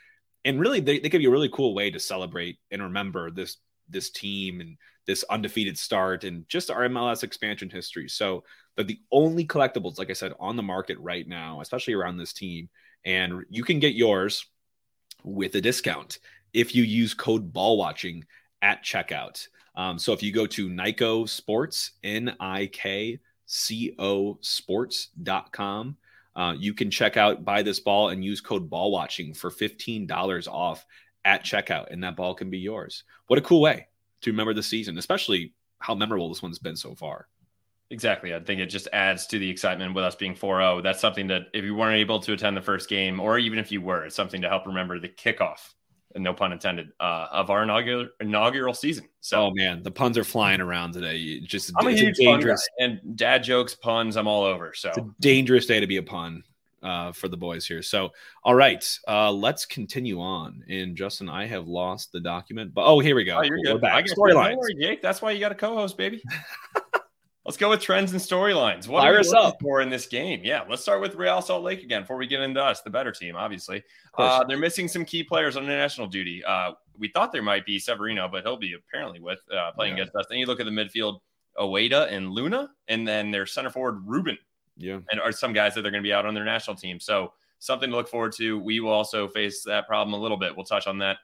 And 0.44 0.60
really, 0.60 0.80
they, 0.80 1.00
they 1.00 1.10
give 1.10 1.22
you 1.22 1.30
a 1.30 1.32
really 1.32 1.50
cool 1.50 1.76
way 1.76 1.92
to 1.92 2.00
celebrate 2.00 2.58
and 2.72 2.82
remember 2.82 3.30
this 3.30 3.58
this 3.90 4.10
team 4.10 4.62
and 4.62 4.78
this 5.08 5.24
undefeated 5.30 5.78
start 5.78 6.24
and 6.24 6.48
just 6.48 6.70
our 6.70 6.82
MLS 6.88 7.24
expansion 7.24 7.70
history. 7.70 8.08
So 8.08 8.44
they're 8.76 8.86
the 8.86 9.00
only 9.12 9.46
collectibles, 9.46 9.98
like 9.98 10.10
I 10.10 10.14
said, 10.14 10.34
on 10.40 10.56
the 10.56 10.64
market 10.64 10.98
right 11.00 11.28
now, 11.28 11.62
especially 11.62 11.94
around 11.94 12.18
this 12.18 12.34
team. 12.34 12.70
And 13.04 13.44
you 13.50 13.64
can 13.64 13.80
get 13.80 13.96
yours 13.96 14.46
with 15.24 15.56
a 15.56 15.62
discount 15.62 16.20
if 16.54 16.76
you 16.76 16.84
use 16.84 17.14
code 17.14 17.52
ball 17.52 17.78
watching 17.78 18.26
at 18.62 18.84
checkout. 18.84 19.48
Um, 19.76 19.98
so 19.98 20.14
if 20.14 20.22
you 20.22 20.32
go 20.32 20.46
to 20.48 20.70
Nyco 20.70 21.28
Sports, 21.28 21.92
N 22.04 22.36
I 22.40 22.68
K 22.68 23.20
cosports.com. 23.52 25.18
Uh, 26.34 26.56
you 26.58 26.74
can 26.74 26.90
check 26.90 27.18
out 27.18 27.44
buy 27.44 27.62
this 27.62 27.82
ball 27.82 28.08
and 28.10 28.24
use 28.24 28.40
code 28.40 28.70
ball 28.70 28.90
watching 28.92 29.34
for 29.34 29.52
$15 29.52 30.48
off 30.48 30.86
at 31.26 31.44
checkout, 31.44 31.92
and 31.92 32.02
that 32.04 32.16
ball 32.16 32.34
can 32.34 32.50
be 32.50 32.60
yours. 32.60 33.04
What 33.28 33.38
a 33.38 33.42
cool 33.42 33.60
way 33.62 33.88
to 34.22 34.32
remember 34.32 34.54
the 34.54 34.64
season, 34.64 34.98
especially 34.98 35.54
how 35.80 35.96
memorable 35.96 36.30
this 36.30 36.42
one's 36.42 36.60
been 36.60 36.76
so 36.76 36.96
far. 36.96 37.28
Exactly. 37.90 38.34
I 38.34 38.40
think 38.40 38.62
it 38.62 38.68
just 38.68 38.88
adds 38.94 39.28
to 39.28 39.38
the 39.38 39.50
excitement 39.50 39.94
with 39.94 40.06
us 40.06 40.16
being 40.16 40.34
4 40.34 40.60
0. 40.60 40.82
That's 40.82 41.02
something 41.02 41.28
that 41.28 41.48
if 41.54 41.66
you 41.66 41.76
weren't 41.76 41.98
able 41.98 42.20
to 42.22 42.34
attend 42.34 42.56
the 42.56 42.62
first 42.62 42.88
game, 42.88 43.20
or 43.20 43.38
even 43.38 43.60
if 43.60 43.72
you 43.72 43.82
were, 43.82 44.06
it's 44.06 44.16
something 44.16 44.42
to 44.42 44.48
help 44.48 44.66
remember 44.66 44.98
the 44.98 45.10
kickoff, 45.10 45.74
and 46.16 46.24
no 46.24 46.34
pun 46.34 46.54
intended, 46.54 46.92
uh, 47.02 47.28
of 47.32 47.50
our 47.50 47.64
inaugural 47.64 48.08
inaugural 48.22 48.74
season. 48.74 49.10
So, 49.20 49.48
oh 49.48 49.52
man, 49.52 49.84
the 49.84 49.92
puns 49.92 50.18
are 50.18 50.24
flying 50.24 50.62
around 50.62 50.94
today. 50.94 51.42
Just 51.42 51.74
I'm 51.78 51.88
a 51.88 51.92
huge 51.92 52.16
dangerous 52.16 52.66
and 52.80 53.02
dad 53.18 53.44
jokes, 53.44 53.76
puns. 53.76 54.16
I'm 54.16 54.28
all 54.28 54.46
over. 54.46 54.74
So 54.74 54.88
it's 54.90 54.98
a 54.98 55.10
dangerous 55.20 55.66
day 55.66 55.82
to 55.82 55.88
be 55.88 55.98
a 55.98 56.04
pun 56.04 56.44
uh, 56.84 57.12
for 57.12 57.28
the 57.28 57.38
boys 57.38 57.66
here. 57.66 57.82
So, 57.82 58.12
all 58.44 58.56
right, 58.56 58.86
uh, 59.08 59.32
let's 59.32 59.66
continue 59.66 60.20
on. 60.20 60.64
And 60.70 60.96
Justin, 60.96 61.30
I 61.30 61.46
have 61.46 61.68
lost 61.68 62.12
the 62.12 62.20
document, 62.20 62.74
but 62.74 62.86
oh, 62.86 63.00
here 63.00 63.16
we 63.16 63.24
go. 63.24 63.38
Oh, 63.38 63.44
you're 63.44 63.60
good. 63.60 63.76
We're 63.76 63.80
back. 63.80 64.06
Storylines. 64.06 64.58
Jake. 64.80 65.02
That's 65.02 65.22
why 65.22 65.32
you 65.32 65.40
got 65.40 65.52
a 65.52 65.56
co-host, 65.56 65.98
baby. 65.98 66.24
Let's 67.46 67.58
go 67.58 67.72
with 67.72 67.82
trends 67.82 68.12
and 68.12 68.22
storylines. 68.22 68.88
What 68.88 69.02
Fire 69.02 69.16
are 69.16 69.18
we 69.18 69.24
looking 69.24 69.36
up. 69.36 69.58
for 69.60 69.82
in 69.82 69.90
this 69.90 70.06
game? 70.06 70.42
Yeah, 70.44 70.64
let's 70.70 70.84
start 70.84 71.02
with 71.02 71.16
Real 71.16 71.42
Salt 71.42 71.64
Lake 71.64 71.82
again 71.82 72.04
before 72.04 72.18
we 72.18 72.28
get 72.28 72.40
into 72.40 72.64
us, 72.64 72.82
the 72.82 72.92
better 72.92 73.12
team, 73.12 73.36
obviously. 73.36 73.84
Uh, 74.16 74.44
they're 74.44 74.60
missing 74.60 74.88
some 74.88 75.04
key 75.04 75.24
players 75.24 75.58
on 75.58 75.64
international 75.64 76.06
duty. 76.06 76.44
Uh, 76.46 76.74
we 77.00 77.08
thought 77.08 77.32
there 77.32 77.42
might 77.42 77.66
be 77.66 77.80
Savarino, 77.80 78.32
but 78.32 78.44
he'll 78.44 78.58
be 78.58 78.74
apparently 78.74 79.20
with 79.20 79.40
uh, 79.52 79.72
playing 79.72 79.98
yeah. 79.98 80.04
against 80.04 80.16
us. 80.16 80.28
Then 80.30 80.38
you 80.38 80.46
look 80.46 80.60
at 80.60 80.68
the 80.68 80.72
midfield, 80.72 81.20
Ojeda 81.58 82.08
and 82.12 82.30
Luna, 82.30 82.70
and 82.88 83.08
then 83.08 83.32
their 83.32 83.48
center 83.48 83.72
forward, 83.72 84.04
Rubin. 84.06 84.38
Yeah. 84.82 85.00
And 85.12 85.22
are 85.22 85.32
some 85.32 85.54
guys 85.54 85.76
that 85.76 85.82
they're 85.82 85.92
going 85.92 86.04
to 86.04 86.08
be 86.08 86.14
out 86.14 86.26
on 86.26 86.34
their 86.34 86.46
national 86.46 86.76
team. 86.76 87.00
So 87.00 87.34
something 87.60 87.90
to 87.90 87.96
look 87.96 88.10
forward 88.10 88.34
to. 88.34 88.60
We 88.60 88.80
will 88.80 88.92
also 88.92 89.28
face 89.28 89.64
that 89.64 89.88
problem 89.88 90.14
a 90.14 90.22
little 90.22 90.38
bit. 90.38 90.56
We'll 90.56 90.66
touch 90.66 90.88
on 90.88 90.98
that. 91.00 91.18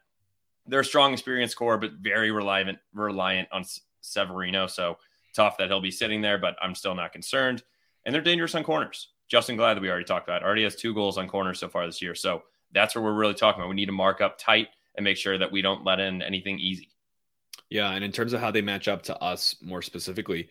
They're 0.67 0.81
a 0.81 0.85
strong, 0.85 1.13
experienced 1.13 1.55
core, 1.55 1.77
but 1.77 1.93
very 1.93 2.31
reliant 2.31 2.77
reliant 2.93 3.47
on 3.51 3.63
Savarino. 4.03 4.69
So 4.69 4.97
tough 5.33 5.57
that 5.57 5.69
he'll 5.69 5.81
be 5.81 5.91
sitting 5.91 6.21
there, 6.21 6.37
but 6.37 6.55
I'm 6.61 6.75
still 6.75 6.95
not 6.95 7.11
concerned. 7.11 7.63
And 8.05 8.13
they're 8.13 8.21
dangerous 8.21 8.55
on 8.55 8.63
corners. 8.63 9.09
Justen 9.31 9.57
Glad 9.57 9.73
that 9.73 9.81
we 9.81 9.89
already 9.89 10.05
talked 10.05 10.27
about 10.27 10.43
already 10.43 10.63
has 10.63 10.75
two 10.75 10.93
goals 10.93 11.17
on 11.17 11.27
corners 11.27 11.59
so 11.59 11.67
far 11.67 11.85
this 11.85 12.01
year. 12.01 12.15
So 12.15 12.43
that's 12.71 12.95
what 12.95 13.03
we're 13.03 13.13
really 13.13 13.33
talking 13.33 13.61
about. 13.61 13.69
We 13.69 13.75
need 13.75 13.87
to 13.87 13.91
mark 13.91 14.21
up 14.21 14.37
tight 14.37 14.69
and 14.95 15.03
make 15.03 15.17
sure 15.17 15.37
that 15.37 15.51
we 15.51 15.61
don't 15.61 15.83
let 15.83 15.99
in 15.99 16.21
anything 16.21 16.59
easy. 16.59 16.89
Yeah, 17.69 17.91
and 17.91 18.03
in 18.03 18.11
terms 18.11 18.33
of 18.33 18.39
how 18.39 18.51
they 18.51 18.61
match 18.61 18.87
up 18.87 19.03
to 19.03 19.17
us 19.21 19.55
more 19.61 19.81
specifically, 19.81 20.47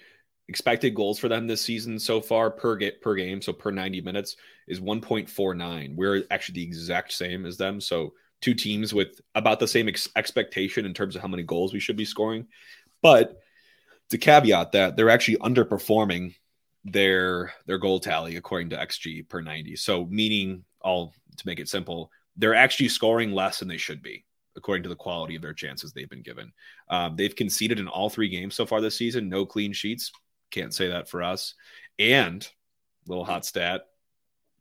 expected 0.49 0.95
goals 0.95 1.19
for 1.19 1.29
them 1.29 1.47
this 1.47 1.61
season 1.61 1.99
so 1.99 2.21
far 2.21 2.51
per 2.51 2.77
get 2.77 3.01
per 3.01 3.15
game, 3.15 3.43
so 3.43 3.53
per 3.53 3.71
90 3.71 4.01
minutes 4.01 4.37
is 4.69 4.81
1.49. 4.81 5.97
We're 5.97 6.25
actually 6.31 6.55
the 6.55 6.65
exact 6.65 7.13
same 7.13 7.47
as 7.47 7.57
them. 7.57 7.81
So 7.81 8.15
two 8.41 8.55
teams 8.55 8.95
with 8.95 9.21
about 9.35 9.61
the 9.61 9.69
same 9.69 9.89
ex- 9.89 10.09
expectation 10.17 10.87
in 10.87 10.95
terms 10.95 11.17
of 11.17 11.23
how 11.23 11.29
many 11.29 11.43
goals 11.43 11.73
we 11.73 11.81
should 11.81 11.97
be 11.97 12.05
scoring. 12.05 12.47
But 13.03 13.41
to 14.11 14.19
caveat 14.19 14.73
that 14.73 14.97
they're 14.97 15.11
actually 15.11 15.39
underperforming 15.39 16.35
their 16.85 17.53
their 17.67 17.79
goal 17.79 17.99
tally 17.99 18.37
according 18.37 18.71
to 18.71 18.77
xG 18.77 19.29
per 19.29 19.41
90. 19.41 19.75
So 19.77 20.07
meaning 20.07 20.65
all 20.81 21.13
to 21.37 21.47
make 21.47 21.59
it 21.59 21.69
simple, 21.69 22.11
they're 22.37 22.55
actually 22.55 22.89
scoring 22.89 23.33
less 23.33 23.59
than 23.59 23.69
they 23.69 23.77
should 23.77 24.03
be 24.03 24.25
according 24.57 24.83
to 24.85 24.89
the 24.89 24.97
quality 24.97 25.37
of 25.37 25.43
their 25.43 25.53
chances 25.53 25.93
they've 25.93 26.09
been 26.09 26.23
given. 26.23 26.51
Um, 26.89 27.15
they've 27.15 27.35
conceded 27.35 27.79
in 27.79 27.89
all 27.89 28.09
three 28.09 28.29
games 28.29 28.55
so 28.55 28.65
far 28.65 28.81
this 28.81 28.97
season, 28.97 29.29
no 29.29 29.45
clean 29.45 29.73
sheets. 29.73 30.13
Can't 30.51 30.75
say 30.75 30.89
that 30.89 31.09
for 31.09 31.23
us. 31.23 31.55
And 31.99 32.47
little 33.07 33.25
hot 33.25 33.45
stat, 33.45 33.83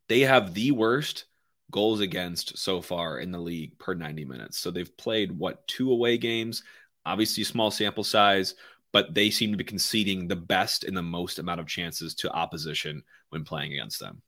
they 0.07 0.21
have 0.21 0.53
the 0.53 0.71
worst 0.71 1.25
goals 1.71 1.99
against 1.99 2.57
so 2.57 2.81
far 2.81 3.19
in 3.19 3.31
the 3.31 3.39
league 3.39 3.77
per 3.79 3.93
90 3.93 4.25
minutes. 4.25 4.57
So 4.57 4.71
they've 4.71 4.97
played 4.97 5.31
what 5.31 5.67
two 5.67 5.91
away 5.91 6.17
games, 6.17 6.63
obviously 7.05 7.43
small 7.43 7.71
sample 7.71 8.03
size, 8.03 8.55
but 8.91 9.13
they 9.13 9.29
seem 9.29 9.51
to 9.51 9.57
be 9.57 9.63
conceding 9.63 10.27
the 10.27 10.35
best 10.35 10.83
and 10.83 10.95
the 10.95 11.01
most 11.01 11.39
amount 11.39 11.59
of 11.59 11.67
chances 11.67 12.15
to 12.15 12.31
opposition 12.31 13.03
when 13.29 13.43
playing 13.43 13.73
against 13.73 13.99
them. 13.99 14.21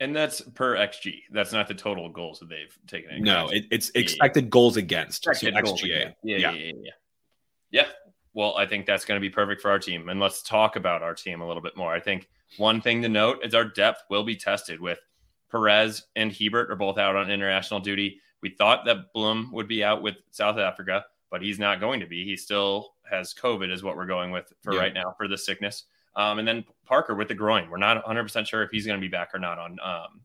And 0.00 0.14
that's 0.14 0.40
per 0.40 0.76
XG. 0.76 1.22
That's 1.30 1.52
not 1.52 1.68
the 1.68 1.74
total 1.74 2.08
goals 2.08 2.38
that 2.38 2.48
they've 2.48 2.76
taken. 2.86 3.22
No, 3.22 3.48
it, 3.48 3.66
it's 3.70 3.90
expected 3.94 4.44
yeah. 4.44 4.50
goals 4.50 4.76
against. 4.76 5.26
Expected 5.26 5.54
so 5.54 5.62
goals 5.62 5.82
XGA. 5.82 6.14
Yeah, 6.22 6.36
yeah, 6.36 6.52
yeah, 6.52 6.72
yeah. 6.82 6.90
Yeah. 7.70 7.86
Well, 8.38 8.54
I 8.56 8.66
think 8.66 8.86
that's 8.86 9.04
going 9.04 9.20
to 9.20 9.20
be 9.20 9.34
perfect 9.34 9.60
for 9.60 9.68
our 9.68 9.80
team. 9.80 10.08
And 10.08 10.20
let's 10.20 10.42
talk 10.42 10.76
about 10.76 11.02
our 11.02 11.12
team 11.12 11.40
a 11.40 11.48
little 11.48 11.60
bit 11.60 11.76
more. 11.76 11.92
I 11.92 11.98
think 11.98 12.28
one 12.56 12.80
thing 12.80 13.02
to 13.02 13.08
note 13.08 13.44
is 13.44 13.52
our 13.52 13.64
depth 13.64 14.04
will 14.10 14.22
be 14.22 14.36
tested 14.36 14.80
with 14.80 15.00
Perez 15.50 16.04
and 16.14 16.30
Hiebert 16.30 16.70
are 16.70 16.76
both 16.76 16.98
out 16.98 17.16
on 17.16 17.32
international 17.32 17.80
duty. 17.80 18.20
We 18.40 18.50
thought 18.50 18.84
that 18.84 19.12
Blom 19.12 19.50
would 19.50 19.66
be 19.66 19.82
out 19.82 20.02
with 20.02 20.18
South 20.30 20.56
Africa, 20.56 21.04
but 21.32 21.42
he's 21.42 21.58
not 21.58 21.80
going 21.80 21.98
to 21.98 22.06
be. 22.06 22.24
He 22.24 22.36
still 22.36 22.92
has 23.10 23.34
COVID, 23.34 23.72
is 23.72 23.82
what 23.82 23.96
we're 23.96 24.06
going 24.06 24.30
with 24.30 24.52
for 24.62 24.72
yeah. 24.72 24.82
right 24.82 24.94
now 24.94 25.16
for 25.16 25.26
the 25.26 25.36
sickness. 25.36 25.86
Um, 26.14 26.38
and 26.38 26.46
then 26.46 26.64
Parker 26.86 27.16
with 27.16 27.26
the 27.26 27.34
groin. 27.34 27.68
We're 27.68 27.78
not 27.78 27.96
100 27.96 28.22
percent 28.22 28.46
sure 28.46 28.62
if 28.62 28.70
he's 28.70 28.86
going 28.86 29.00
to 29.00 29.04
be 29.04 29.10
back 29.10 29.34
or 29.34 29.40
not 29.40 29.58
on 29.58 29.78
um, 29.82 30.20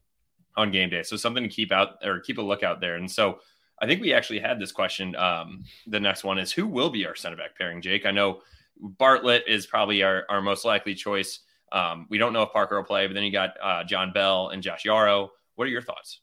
on 0.56 0.70
game 0.70 0.92
day. 0.92 1.02
So 1.02 1.16
something 1.16 1.42
to 1.42 1.50
keep 1.50 1.72
out 1.72 1.96
or 2.06 2.20
keep 2.20 2.38
a 2.38 2.44
lookout 2.44 2.80
there. 2.80 2.96
And 2.96 3.10
so 3.10 3.40
I 3.82 3.88
think 3.88 4.02
we 4.02 4.14
actually 4.14 4.40
had 4.40 4.60
this 4.60 4.72
question. 4.72 5.16
Um, 5.16 5.64
the 5.88 6.00
next 6.00 6.24
one 6.24 6.38
is 6.38 6.52
who 6.52 6.68
will 6.68 6.90
be 6.90 7.06
our 7.06 7.16
center 7.16 7.36
back 7.36 7.58
pairing? 7.58 7.82
Jake, 7.82 8.06
I 8.06 8.12
know 8.12 8.42
Bartlett 8.78 9.44
is 9.48 9.66
probably 9.66 10.04
our, 10.04 10.26
our 10.30 10.42
most 10.42 10.66
likely 10.66 10.96
choice. 10.96 11.40
Um, 11.72 12.06
we 12.10 12.18
don't 12.18 12.34
know 12.34 12.44
if 12.44 12.54
Parker 12.54 12.78
will 12.78 12.84
play, 12.84 13.08
but 13.08 13.14
then 13.14 13.24
you 13.24 13.32
got 13.32 13.56
uh, 13.62 13.84
Jon 13.84 14.14
Bell 14.14 14.50
and 14.50 14.62
Josh 14.62 14.84
Yaro. 14.84 15.30
What 15.56 15.66
are 15.66 15.72
your 15.72 15.82
thoughts? 15.82 16.20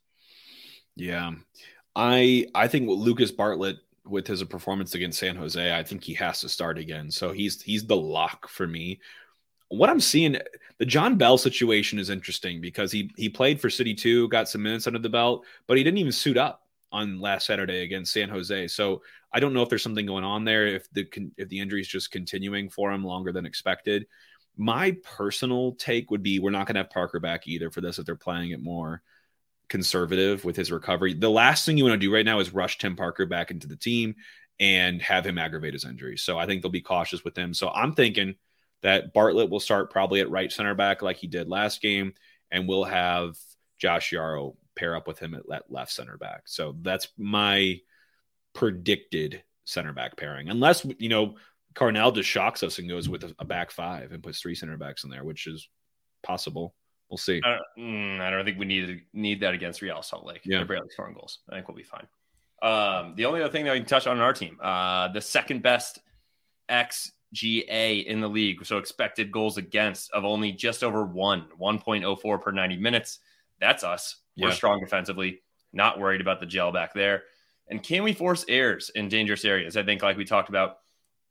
Yeah, 0.96 1.32
I 1.96 2.46
I 2.54 2.68
think 2.68 2.88
Lucas 2.88 3.30
Bartlett 3.30 3.78
with 4.06 4.26
his 4.26 4.42
performance 4.44 4.94
against 4.94 5.18
San 5.18 5.36
Jose, 5.36 5.76
I 5.76 5.82
think 5.82 6.02
he 6.02 6.14
has 6.14 6.40
to 6.40 6.48
start 6.48 6.78
again. 6.78 7.10
So 7.10 7.32
he's 7.32 7.60
he's 7.62 7.86
the 7.86 7.96
lock 7.96 8.48
for 8.48 8.66
me. 8.66 9.00
What 9.68 9.88
I'm 9.88 10.00
seeing, 10.00 10.36
the 10.78 10.86
Jon 10.86 11.16
Bell 11.16 11.38
situation 11.38 11.98
is 11.98 12.10
interesting 12.10 12.60
because 12.60 12.92
he 12.92 13.10
he 13.16 13.28
played 13.28 13.60
for 13.60 13.70
City 13.70 13.94
Two, 13.94 14.28
got 14.28 14.48
some 14.48 14.62
minutes 14.62 14.86
under 14.86 14.98
the 14.98 15.08
belt, 15.08 15.44
but 15.66 15.76
he 15.76 15.84
didn't 15.84 15.98
even 15.98 16.12
suit 16.12 16.36
up 16.36 16.62
on 16.92 17.20
last 17.20 17.46
Saturday 17.46 17.82
against 17.82 18.12
San 18.12 18.28
Jose. 18.28 18.68
So 18.68 19.02
I 19.32 19.40
don't 19.40 19.54
know 19.54 19.62
if 19.62 19.68
there's 19.68 19.82
something 19.82 20.06
going 20.06 20.24
on 20.24 20.44
there. 20.44 20.66
If 20.66 20.90
the 20.92 21.06
if 21.36 21.48
the 21.48 21.60
injury 21.60 21.80
is 21.80 21.88
just 21.88 22.10
continuing 22.10 22.70
for 22.70 22.92
him 22.92 23.04
longer 23.04 23.32
than 23.32 23.46
expected. 23.46 24.06
My 24.56 24.96
personal 25.02 25.72
take 25.76 26.10
would 26.10 26.22
be 26.22 26.38
we're 26.38 26.50
not 26.50 26.66
going 26.66 26.74
to 26.74 26.80
have 26.80 26.90
Parker 26.90 27.20
back 27.20 27.46
either 27.46 27.70
for 27.70 27.80
this 27.80 27.98
if 27.98 28.04
they're 28.04 28.16
playing 28.16 28.50
it 28.50 28.62
more 28.62 29.02
conservative 29.68 30.44
with 30.44 30.56
his 30.56 30.72
recovery. 30.72 31.14
The 31.14 31.30
last 31.30 31.64
thing 31.64 31.78
you 31.78 31.84
want 31.84 31.94
to 32.00 32.06
do 32.06 32.12
right 32.12 32.26
now 32.26 32.40
is 32.40 32.52
rush 32.52 32.76
Tim 32.76 32.96
Parker 32.96 33.24
back 33.24 33.50
into 33.50 33.68
the 33.68 33.76
team 33.76 34.16
and 34.58 35.00
have 35.00 35.24
him 35.24 35.38
aggravate 35.38 35.72
his 35.72 35.86
injury. 35.86 36.18
So 36.18 36.36
I 36.36 36.44
think 36.44 36.60
they'll 36.60 36.70
be 36.70 36.82
cautious 36.82 37.24
with 37.24 37.38
him. 37.38 37.54
So 37.54 37.70
I'm 37.70 37.94
thinking 37.94 38.34
that 38.82 39.14
Bartlett 39.14 39.48
will 39.48 39.60
start 39.60 39.90
probably 39.90 40.20
at 40.20 40.30
right 40.30 40.52
center 40.52 40.74
back 40.74 41.00
like 41.00 41.16
he 41.16 41.26
did 41.26 41.48
last 41.48 41.80
game, 41.80 42.12
and 42.50 42.68
we'll 42.68 42.84
have 42.84 43.36
Josh 43.78 44.10
Yaro 44.10 44.56
pair 44.80 44.96
up 44.96 45.06
with 45.06 45.18
him 45.18 45.34
at 45.34 45.70
left 45.70 45.92
center 45.92 46.16
back. 46.16 46.42
So 46.46 46.74
that's 46.80 47.08
my 47.18 47.78
predicted 48.54 49.42
center 49.64 49.92
back 49.92 50.16
pairing, 50.16 50.48
unless 50.48 50.86
you 50.98 51.10
know 51.10 51.36
Carnell 51.74 52.14
just 52.14 52.28
shocks 52.28 52.62
us 52.62 52.78
and 52.78 52.88
goes 52.88 53.08
with 53.08 53.22
a, 53.24 53.34
a 53.38 53.44
back 53.44 53.70
five 53.70 54.12
and 54.12 54.22
puts 54.22 54.40
three 54.40 54.54
center 54.54 54.76
backs 54.78 55.04
in 55.04 55.10
there, 55.10 55.22
which 55.22 55.46
is 55.46 55.68
possible. 56.22 56.74
We'll 57.10 57.18
see. 57.18 57.40
I 57.44 57.58
don't, 57.76 57.86
mm, 57.86 58.20
I 58.20 58.30
don't 58.30 58.44
think 58.44 58.58
we 58.58 58.66
need 58.66 59.02
need 59.12 59.40
that 59.40 59.52
against 59.52 59.82
Real 59.82 60.02
Salt 60.02 60.24
Lake. 60.24 60.40
Yeah. 60.44 60.58
They're 60.58 60.66
barely 60.66 60.88
scoring 60.88 61.14
goals. 61.14 61.40
I 61.48 61.56
think 61.56 61.68
we'll 61.68 61.76
be 61.76 61.82
fine. 61.82 62.06
Um, 62.62 63.14
the 63.16 63.26
only 63.26 63.42
other 63.42 63.52
thing 63.52 63.64
that 63.64 63.72
we 63.72 63.80
can 63.80 63.88
touch 63.88 64.06
on 64.06 64.16
in 64.16 64.22
our 64.22 64.32
team, 64.32 64.58
uh, 64.62 65.08
the 65.08 65.20
second 65.20 65.62
best 65.62 65.98
XGA 66.70 68.04
in 68.04 68.20
the 68.20 68.28
league, 68.28 68.64
so 68.64 68.78
expected 68.78 69.32
goals 69.32 69.56
against 69.56 70.10
of 70.12 70.24
only 70.24 70.52
just 70.52 70.84
over 70.84 71.04
one, 71.04 71.46
1.04 71.60 72.42
per 72.42 72.50
90 72.50 72.76
minutes. 72.76 73.18
That's 73.60 73.84
us. 73.84 74.16
We're 74.36 74.48
yeah. 74.48 74.54
strong 74.54 74.80
defensively, 74.80 75.42
not 75.72 75.98
worried 75.98 76.20
about 76.20 76.40
the 76.40 76.46
gel 76.46 76.72
back 76.72 76.94
there. 76.94 77.24
And 77.68 77.82
can 77.82 78.02
we 78.02 78.12
force 78.12 78.44
errors 78.48 78.90
in 78.94 79.08
dangerous 79.08 79.44
areas? 79.44 79.76
I 79.76 79.82
think, 79.82 80.02
like 80.02 80.16
we 80.16 80.24
talked 80.24 80.48
about, 80.48 80.78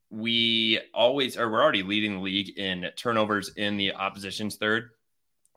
we 0.10 0.80
always, 0.94 1.38
or 1.38 1.52
we're 1.52 1.62
already 1.62 1.84
leading 1.84 2.16
the 2.16 2.22
league 2.22 2.58
in 2.58 2.86
turnovers 2.96 3.52
in 3.56 3.78
the 3.78 3.94
opposition's 3.94 4.56
third 4.56 4.90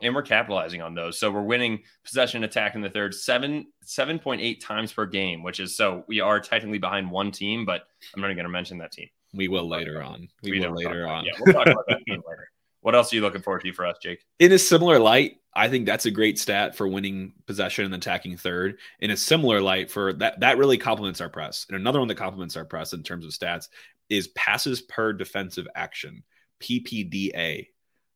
and 0.03 0.15
we're 0.15 0.23
capitalizing 0.23 0.83
on 0.83 0.95
those. 0.95 1.19
So 1.19 1.31
we're 1.31 1.43
winning 1.43 1.83
possession 2.05 2.45
attack 2.45 2.75
in 2.75 2.81
the 2.81 2.91
third 2.91 3.15
seven 3.15 3.67
seven 3.83 4.19
point 4.19 4.41
eight 4.41 4.63
times 4.63 4.93
per 4.93 5.07
game, 5.07 5.43
which 5.43 5.61
is 5.61 5.77
so 5.77 6.05
we 6.09 6.21
are 6.21 6.41
technically 6.41 6.79
behind 6.79 7.11
one 7.11 7.31
team, 7.31 7.65
but 7.65 7.83
I'm 8.15 8.21
not 8.21 8.29
even 8.29 8.37
going 8.37 8.45
to 8.45 8.51
mention 8.51 8.79
that 8.79 8.93
team. 8.93 9.09
We 9.33 9.49
will 9.49 9.69
later 9.69 10.03
on. 10.03 10.29
We, 10.43 10.53
we 10.53 10.61
will 10.61 10.75
later 10.75 11.09
on. 11.09 11.25
Yeah, 11.25 11.33
we'll 11.41 11.55
talk 11.55 11.67
about 11.67 11.85
that 11.89 12.01
team 12.07 12.23
later. 12.29 12.49
What 12.83 12.95
else 12.95 13.13
are 13.13 13.17
you 13.17 13.23
looking 13.23 13.43
forward 13.43 13.63
to 13.63 13.73
for 13.73 13.87
us, 13.87 13.97
Jake? 14.03 14.25
In 14.39 14.53
a 14.53 14.59
similar 14.59 14.99
light, 14.99 15.37
I 15.55 15.69
think 15.69 15.87
that's 15.87 16.07
a 16.07 16.11
great 16.11 16.39
stat 16.39 16.77
for 16.77 16.89
winning 16.89 17.33
possession 17.47 17.85
and 17.85 17.95
attacking 17.95 18.37
third. 18.37 18.79
In 19.01 19.11
a 19.11 19.17
similar 19.17 19.61
light, 19.61 19.91
for 19.91 20.13
that 20.15 20.41
that 20.41 20.59
really 20.59 20.79
complements 20.79 21.21
our 21.21 21.29
press. 21.29 21.65
And 21.69 21.77
another 21.77 22.01
one 22.01 22.09
that 22.09 22.17
complements 22.17 22.57
our 22.57 22.65
press 22.65 22.93
in 22.93 23.03
terms 23.03 23.25
of 23.25 23.33
stats 23.33 23.69
is 24.09 24.29
passes 24.29 24.83
per 24.83 25.13
defensive 25.13 25.69
action, 25.75 26.25
PPDA. 26.61 27.69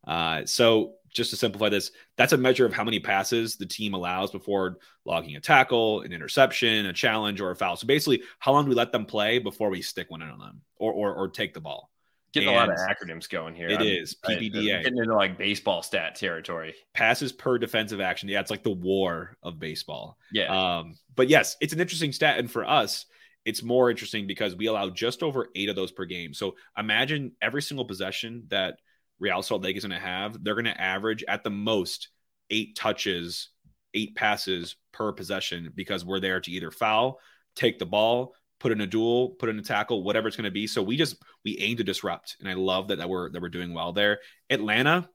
Uh, 0.06 0.44
so 0.44 0.94
just 1.10 1.30
to 1.30 1.36
simplify 1.36 1.68
this, 1.68 1.92
that's 2.16 2.32
a 2.32 2.38
measure 2.38 2.66
of 2.66 2.72
how 2.72 2.84
many 2.84 2.98
passes 2.98 3.56
the 3.56 3.66
team 3.66 3.94
allows 3.94 4.30
before 4.30 4.78
logging 5.04 5.36
a 5.36 5.40
tackle, 5.40 6.02
an 6.02 6.12
interception, 6.12 6.86
a 6.86 6.92
challenge, 6.92 7.40
or 7.40 7.50
a 7.50 7.56
foul. 7.56 7.76
So 7.76 7.86
basically, 7.86 8.22
how 8.40 8.52
long 8.52 8.64
do 8.64 8.70
we 8.70 8.74
let 8.74 8.92
them 8.92 9.06
play 9.06 9.38
before 9.38 9.70
we 9.70 9.80
stick 9.80 10.10
one 10.10 10.22
in 10.22 10.28
on 10.28 10.38
them 10.38 10.62
or 10.76 10.92
or, 10.92 11.14
or 11.14 11.28
take 11.28 11.54
the 11.54 11.60
ball? 11.60 11.90
Getting 12.36 12.54
and 12.54 12.56
a 12.56 12.60
lot 12.60 12.70
of 12.70 12.78
acronyms 12.78 13.28
going 13.28 13.54
here. 13.54 13.68
It 13.68 13.80
I'm, 13.80 13.86
is 13.86 14.16
PPDA. 14.24 14.82
getting 14.82 14.98
into 14.98 15.14
like 15.14 15.38
baseball 15.38 15.82
stat 15.82 16.14
territory. 16.14 16.74
Passes 16.94 17.32
per 17.32 17.58
defensive 17.58 18.00
action. 18.00 18.28
Yeah, 18.28 18.40
it's 18.40 18.50
like 18.50 18.62
the 18.62 18.70
war 18.70 19.36
of 19.42 19.58
baseball. 19.58 20.18
Yeah. 20.32 20.78
Um, 20.78 20.94
but 21.14 21.28
yes, 21.28 21.56
it's 21.60 21.72
an 21.72 21.80
interesting 21.80 22.12
stat, 22.12 22.38
and 22.38 22.50
for 22.50 22.64
us, 22.64 23.06
it's 23.44 23.62
more 23.62 23.90
interesting 23.90 24.26
because 24.26 24.56
we 24.56 24.66
allow 24.66 24.90
just 24.90 25.22
over 25.22 25.48
eight 25.54 25.68
of 25.68 25.76
those 25.76 25.92
per 25.92 26.04
game. 26.04 26.34
So 26.34 26.56
imagine 26.76 27.32
every 27.40 27.62
single 27.62 27.84
possession 27.84 28.44
that 28.48 28.78
Real 29.18 29.42
Salt 29.42 29.62
Lake 29.62 29.76
is 29.76 29.84
going 29.84 29.98
to 29.98 30.04
have, 30.04 30.42
they're 30.42 30.54
going 30.54 30.64
to 30.64 30.80
average 30.80 31.24
at 31.26 31.44
the 31.44 31.50
most 31.50 32.08
eight 32.50 32.76
touches, 32.76 33.50
eight 33.94 34.14
passes 34.16 34.76
per 34.92 35.12
possession 35.12 35.72
because 35.74 36.04
we're 36.04 36.20
there 36.20 36.40
to 36.40 36.50
either 36.50 36.70
foul, 36.70 37.20
take 37.54 37.78
the 37.78 37.86
ball, 37.86 38.34
put 38.58 38.72
in 38.72 38.80
a 38.80 38.86
duel, 38.86 39.30
put 39.30 39.48
in 39.48 39.58
a 39.58 39.62
tackle, 39.62 40.02
whatever 40.02 40.28
it's 40.28 40.36
going 40.36 40.44
to 40.44 40.50
be. 40.50 40.66
So 40.66 40.82
we 40.82 40.96
just 40.96 41.16
we 41.44 41.58
aim 41.58 41.76
to 41.76 41.84
disrupt, 41.84 42.36
and 42.40 42.48
I 42.48 42.54
love 42.54 42.88
that 42.88 42.98
that 42.98 43.08
we're 43.08 43.30
that 43.30 43.42
we're 43.42 43.48
doing 43.48 43.74
well 43.74 43.92
there. 43.92 44.20
Atlanta 44.50 45.08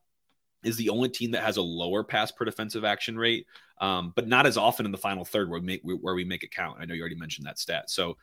is 0.63 0.77
the 0.77 0.89
only 0.89 1.09
team 1.09 1.31
that 1.31 1.43
has 1.43 1.57
a 1.57 1.61
lower 1.61 2.03
pass 2.03 2.31
per 2.31 2.45
defensive 2.45 2.83
action 2.85 3.17
rate, 3.17 3.47
um, 3.79 4.13
but 4.15 4.27
not 4.27 4.45
as 4.45 4.57
often 4.57 4.85
in 4.85 4.91
the 4.91 4.97
final 4.97 5.25
third 5.25 5.49
where 5.49 5.59
we 5.59 5.65
make 5.65 5.81
where 5.83 6.15
we 6.15 6.23
make 6.23 6.43
it 6.43 6.51
count. 6.51 6.77
I 6.79 6.85
know 6.85 6.93
you 6.93 7.01
already 7.01 7.15
mentioned 7.15 7.47
that 7.47 7.59
stat. 7.59 7.89
So 7.89 8.17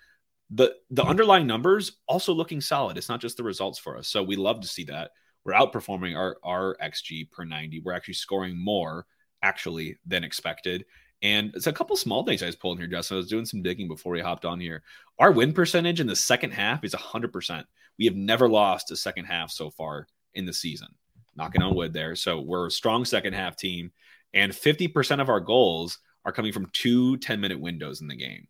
the 0.51 0.75
the 0.91 1.05
underlying 1.05 1.47
numbers 1.47 1.99
also 2.07 2.33
looking 2.33 2.61
solid. 2.61 2.97
It's 2.97 3.09
not 3.09 3.21
just 3.21 3.37
the 3.37 3.45
results 3.45 3.79
for 3.79 3.97
us. 3.97 4.09
So 4.09 4.23
we 4.23 4.37
love 4.37 4.61
to 4.61 4.69
see 4.69 4.85
that 4.85 5.11
we're 5.45 5.53
outperforming 5.55 6.17
our 6.17 6.37
our 6.43 6.77
xG 6.83 7.31
per 7.31 7.45
90. 7.45 7.81
We're 7.81 7.93
actually 7.93 8.15
scoring 8.15 8.57
more 8.57 9.07
actually 9.43 9.97
than 10.07 10.25
expected. 10.25 10.85
And 11.23 11.53
it's 11.55 11.67
a 11.67 11.73
couple 11.73 11.97
small 11.97 12.25
things 12.25 12.43
I 12.43 12.47
was 12.47 12.57
pulling 12.57 12.79
here, 12.79 12.87
Justin. 12.87 13.17
I 13.17 13.19
was 13.19 13.29
doing 13.29 13.45
some 13.45 13.63
digging 13.63 13.89
before 13.89 14.13
we 14.13 14.21
hopped 14.21 14.45
on 14.45 14.61
here. 14.61 14.83
Our 15.19 15.33
win 15.33 15.53
percentage 15.53 16.01
in 16.01 16.07
the 16.07 16.15
second 16.15 16.53
half 16.53 16.85
is 16.85 16.95
100%. 16.95 17.65
We 17.99 18.05
have 18.05 18.15
never 18.15 18.49
lost 18.49 18.93
a 18.93 18.97
second 18.97 19.25
half 19.25 19.51
so 19.51 19.71
far 19.71 20.07
in 20.35 20.47
the 20.47 20.53
season. 20.53 20.89
Knocking 21.37 21.63
on 21.63 21.75
wood 21.75 21.93
there. 21.93 22.15
So 22.15 22.41
we're 22.41 22.69
a 22.69 22.71
strong 22.71 23.05
second 23.05 23.33
half 23.33 23.57
team. 23.57 23.91
And 24.33 24.53
50% 24.53 25.21
of 25.21 25.29
our 25.29 25.41
goals 25.41 25.99
are 26.25 26.33
coming 26.33 26.53
from 26.53 26.71
two 26.73 27.17
10 27.17 27.41
minute 27.41 27.61
windows 27.61 28.01
in 28.01 28.09
the 28.09 28.17
game. 28.17 28.47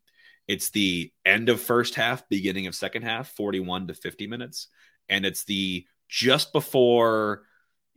It's 0.47 0.71
the 0.71 1.13
end 1.25 1.49
of 1.49 1.61
first 1.61 1.95
half, 1.95 2.29
beginning 2.29 2.67
of 2.67 2.75
second 2.75 3.03
half, 3.03 3.29
41 3.29 3.89
to 3.89 3.95
50 3.95 4.27
minutes. 4.27 4.69
And 5.09 5.25
it's 5.25 5.45
the 5.45 5.87
just 6.09 6.53
before 6.53 7.43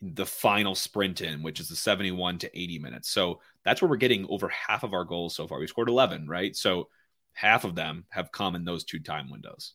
the 0.02 0.26
final 0.26 0.74
sprint 0.74 1.22
in, 1.22 1.44
which 1.44 1.60
is 1.60 1.70
the 1.70 1.76
71 1.76 2.40
to 2.40 2.60
80 2.60 2.80
minutes. 2.80 3.10
So 3.10 3.40
that's 3.64 3.82
where 3.82 3.90
we're 3.90 3.98
getting 3.98 4.26
over 4.30 4.50
half 4.50 4.84
of 4.84 4.94
our 4.94 5.06
goals 5.06 5.36
so 5.36 5.48
far. 5.48 5.60
We 5.60 5.68
scored 5.68 5.90
11, 5.90 6.28
right? 6.28 6.56
So 6.56 6.90
half 7.34 7.64
of 7.64 7.76
them 7.76 8.06
have 8.10 8.32
come 8.32 8.56
in 8.56 8.66
those 8.66 8.84
two 8.84 9.00
time 9.00 9.30
windows. 9.30 9.74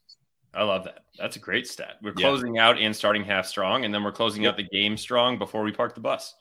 I 0.52 0.64
love 0.64 0.84
that. 0.84 1.04
That's 1.18 1.36
a 1.36 1.38
great 1.38 1.66
stat. 1.66 1.96
We're 2.02 2.14
closing 2.14 2.56
yeah. 2.56 2.66
out 2.66 2.78
and 2.78 2.96
starting 2.96 3.24
half 3.24 3.46
strong, 3.46 3.84
and 3.84 3.92
then 3.92 4.02
we're 4.02 4.12
closing 4.12 4.46
out 4.46 4.56
the 4.56 4.62
game 4.62 4.96
strong 4.96 5.38
before 5.38 5.62
we 5.62 5.70
park 5.70 5.94
the 5.94 6.00
bus. 6.00 6.34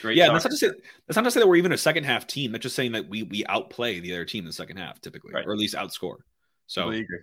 Great 0.00 0.16
yeah, 0.16 0.32
that's 0.32 0.44
not 0.44 0.50
to 0.50 0.56
say 0.56 0.70
that's 1.06 1.16
not 1.16 1.24
to 1.24 1.30
say 1.30 1.40
that 1.40 1.46
we're 1.46 1.56
even 1.56 1.72
a 1.72 1.78
second 1.78 2.04
half 2.04 2.26
team. 2.26 2.52
That's 2.52 2.62
just 2.62 2.76
saying 2.76 2.92
that 2.92 3.08
we 3.08 3.24
we 3.24 3.44
outplay 3.46 4.00
the 4.00 4.12
other 4.12 4.24
team 4.24 4.40
in 4.40 4.46
the 4.46 4.52
second 4.52 4.76
half 4.76 5.00
typically, 5.00 5.32
right. 5.32 5.44
or 5.46 5.52
at 5.52 5.58
least 5.58 5.74
outscore. 5.74 6.18
So 6.66 6.90
agree. 6.90 7.18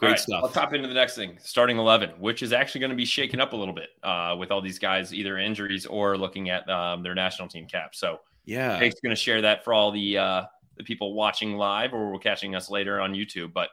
Great 0.00 0.12
right, 0.12 0.18
stuff. 0.18 0.40
I'll 0.42 0.48
top 0.48 0.72
into 0.72 0.88
the 0.88 0.94
next 0.94 1.14
thing, 1.14 1.36
starting 1.42 1.76
11, 1.76 2.12
which 2.18 2.42
is 2.42 2.54
actually 2.54 2.80
going 2.80 2.90
to 2.90 2.96
be 2.96 3.04
shaken 3.04 3.38
up 3.38 3.52
a 3.52 3.56
little 3.56 3.74
bit 3.74 3.90
uh, 4.02 4.34
with 4.38 4.50
all 4.50 4.62
these 4.62 4.78
guys, 4.78 5.12
either 5.12 5.36
injuries 5.36 5.84
or 5.84 6.16
looking 6.16 6.48
at 6.48 6.66
um, 6.70 7.02
their 7.02 7.14
national 7.14 7.48
team 7.48 7.66
cap. 7.66 7.94
So, 7.94 8.20
yeah, 8.46 8.78
Jake's 8.78 8.98
going 9.00 9.14
to 9.14 9.20
share 9.20 9.42
that 9.42 9.62
for 9.62 9.74
all 9.74 9.92
the 9.92 10.16
uh, 10.16 10.44
the 10.78 10.84
people 10.84 11.12
watching 11.12 11.58
live 11.58 11.92
or 11.92 12.10
we're 12.10 12.18
catching 12.18 12.54
us 12.54 12.70
later 12.70 12.98
on 12.98 13.12
YouTube. 13.12 13.52
But 13.52 13.68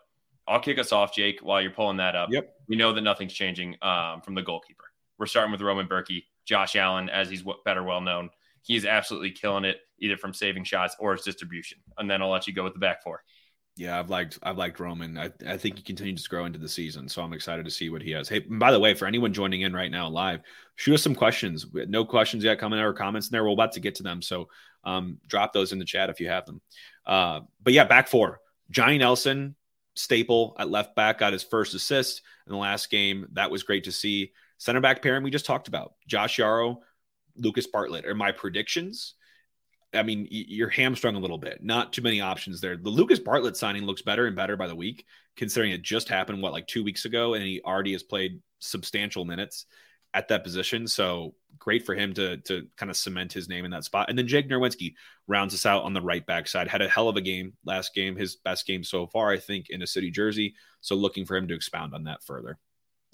I'll 0.49 0.59
kick 0.59 0.77
us 0.79 0.91
off, 0.91 1.15
Jake, 1.15 1.39
while 1.41 1.61
you're 1.61 1.71
pulling 1.71 1.95
that 1.97 2.13
up. 2.13 2.27
Yep. 2.29 2.53
We 2.67 2.75
know 2.75 2.91
that 2.91 3.01
nothing's 3.01 3.33
changing 3.33 3.77
um, 3.81 4.19
from 4.19 4.35
the 4.35 4.41
goalkeeper. 4.41 4.83
We're 5.17 5.27
starting 5.27 5.53
with 5.53 5.61
Roman 5.61 5.87
Bürki, 5.87 6.25
Josh 6.43 6.75
Allen, 6.75 7.09
as 7.09 7.29
he's 7.29 7.43
better 7.63 7.83
well 7.83 8.01
known. 8.01 8.29
He's 8.63 8.85
absolutely 8.85 9.31
killing 9.31 9.63
it, 9.63 9.77
either 9.99 10.17
from 10.17 10.33
saving 10.33 10.65
shots 10.65 10.97
or 10.99 11.13
his 11.13 11.23
distribution. 11.23 11.77
And 11.97 12.11
then 12.11 12.21
I'll 12.21 12.29
let 12.29 12.47
you 12.47 12.53
go 12.53 12.65
with 12.65 12.73
the 12.73 12.79
back 12.79 13.01
four. 13.01 13.23
Yeah, 13.77 13.99
I've 13.99 14.09
liked 14.09 14.39
I've 14.41 14.57
liked 14.57 14.79
Roman. 14.79 15.19
I, 15.19 15.31
I 15.47 15.55
think 15.55 15.77
he 15.77 15.83
continues 15.83 16.23
to 16.23 16.29
grow 16.29 16.45
into 16.45 16.57
the 16.57 16.67
season, 16.67 17.07
so 17.07 17.21
I'm 17.21 17.33
excited 17.33 17.63
to 17.63 17.71
see 17.71 17.91
what 17.91 18.01
he 18.01 18.09
has. 18.11 18.27
Hey, 18.27 18.39
by 18.39 18.71
the 18.71 18.79
way, 18.79 18.95
for 18.95 19.05
anyone 19.05 19.33
joining 19.33 19.61
in 19.61 19.71
right 19.71 19.91
now 19.91 20.09
live, 20.09 20.41
shoot 20.75 20.95
us 20.95 21.03
some 21.03 21.13
questions. 21.13 21.67
No 21.71 22.03
questions 22.03 22.43
yet 22.43 22.57
coming 22.57 22.79
or 22.79 22.91
comments 22.93 23.27
in 23.27 23.33
there. 23.33 23.43
We're 23.43 23.51
about 23.51 23.73
to 23.73 23.79
get 23.79 23.93
to 23.95 24.03
them, 24.03 24.23
so 24.23 24.49
um, 24.83 25.19
drop 25.27 25.53
those 25.53 25.73
in 25.73 25.79
the 25.79 25.85
chat 25.85 26.09
if 26.09 26.19
you 26.19 26.27
have 26.27 26.47
them. 26.47 26.59
Uh, 27.05 27.41
but 27.61 27.73
yeah, 27.73 27.83
back 27.83 28.07
four. 28.07 28.39
Johnny 28.71 28.97
Nelson, 28.97 29.55
staple 29.93 30.55
at 30.57 30.71
left 30.71 30.95
back, 30.95 31.19
got 31.19 31.33
his 31.33 31.43
first 31.43 31.75
assist 31.75 32.23
in 32.47 32.53
the 32.53 32.57
last 32.57 32.89
game. 32.89 33.27
That 33.33 33.51
was 33.51 33.61
great 33.61 33.83
to 33.83 33.91
see. 33.91 34.31
Center 34.57 34.81
back 34.81 35.03
pairing 35.03 35.23
we 35.23 35.29
just 35.29 35.45
talked 35.45 35.67
about. 35.67 35.93
Josh 36.07 36.37
Yaro, 36.37 36.77
Lucas 37.35 37.67
Bartlett 37.67 38.07
are 38.07 38.15
my 38.15 38.31
predictions 38.31 39.13
I 39.93 40.03
mean, 40.03 40.27
you're 40.29 40.69
hamstrung 40.69 41.15
a 41.15 41.19
little 41.19 41.37
bit. 41.37 41.63
Not 41.63 41.93
too 41.93 42.01
many 42.01 42.19
options 42.21 42.59
there. 42.59 42.75
The 42.77 42.89
Lucas 42.89 43.19
Bartlett 43.19 43.55
signing 43.55 43.83
looks 43.83 44.01
better 44.01 44.27
and 44.27 44.35
better 44.35 44.57
by 44.57 44.67
the 44.67 44.75
week, 44.75 45.05
considering 45.35 45.71
it 45.71 45.81
just 45.81 46.09
happened, 46.09 46.41
what, 46.41 46.51
like 46.51 46.67
two 46.67 46.83
weeks 46.83 47.05
ago, 47.05 47.33
and 47.33 47.43
he 47.43 47.61
already 47.63 47.93
has 47.93 48.03
played 48.03 48.41
substantial 48.59 49.23
minutes 49.23 49.65
at 50.13 50.27
that 50.27 50.43
position. 50.43 50.87
So 50.87 51.35
great 51.59 51.85
for 51.85 51.95
him 51.95 52.13
to 52.15 52.37
to 52.37 52.67
kind 52.77 52.89
of 52.89 52.97
cement 52.97 53.33
his 53.33 53.49
name 53.49 53.65
in 53.65 53.71
that 53.71 53.83
spot. 53.83 54.09
And 54.09 54.17
then 54.17 54.27
Jake 54.27 54.49
Nerwinski 54.49 54.93
rounds 55.27 55.53
us 55.53 55.65
out 55.65 55.83
on 55.83 55.93
the 55.93 56.01
right 56.01 56.25
back 56.25 56.47
side. 56.47 56.67
Had 56.67 56.81
a 56.81 56.89
hell 56.89 57.09
of 57.09 57.17
a 57.17 57.21
game 57.21 57.53
last 57.65 57.93
game, 57.93 58.15
his 58.15 58.35
best 58.35 58.65
game 58.65 58.83
so 58.83 59.07
far, 59.07 59.31
I 59.31 59.37
think, 59.37 59.69
in 59.69 59.81
a 59.81 59.87
city 59.87 60.11
jersey. 60.11 60.55
So 60.81 60.95
looking 60.95 61.25
for 61.25 61.37
him 61.37 61.47
to 61.47 61.55
expound 61.55 61.93
on 61.93 62.05
that 62.05 62.23
further. 62.23 62.57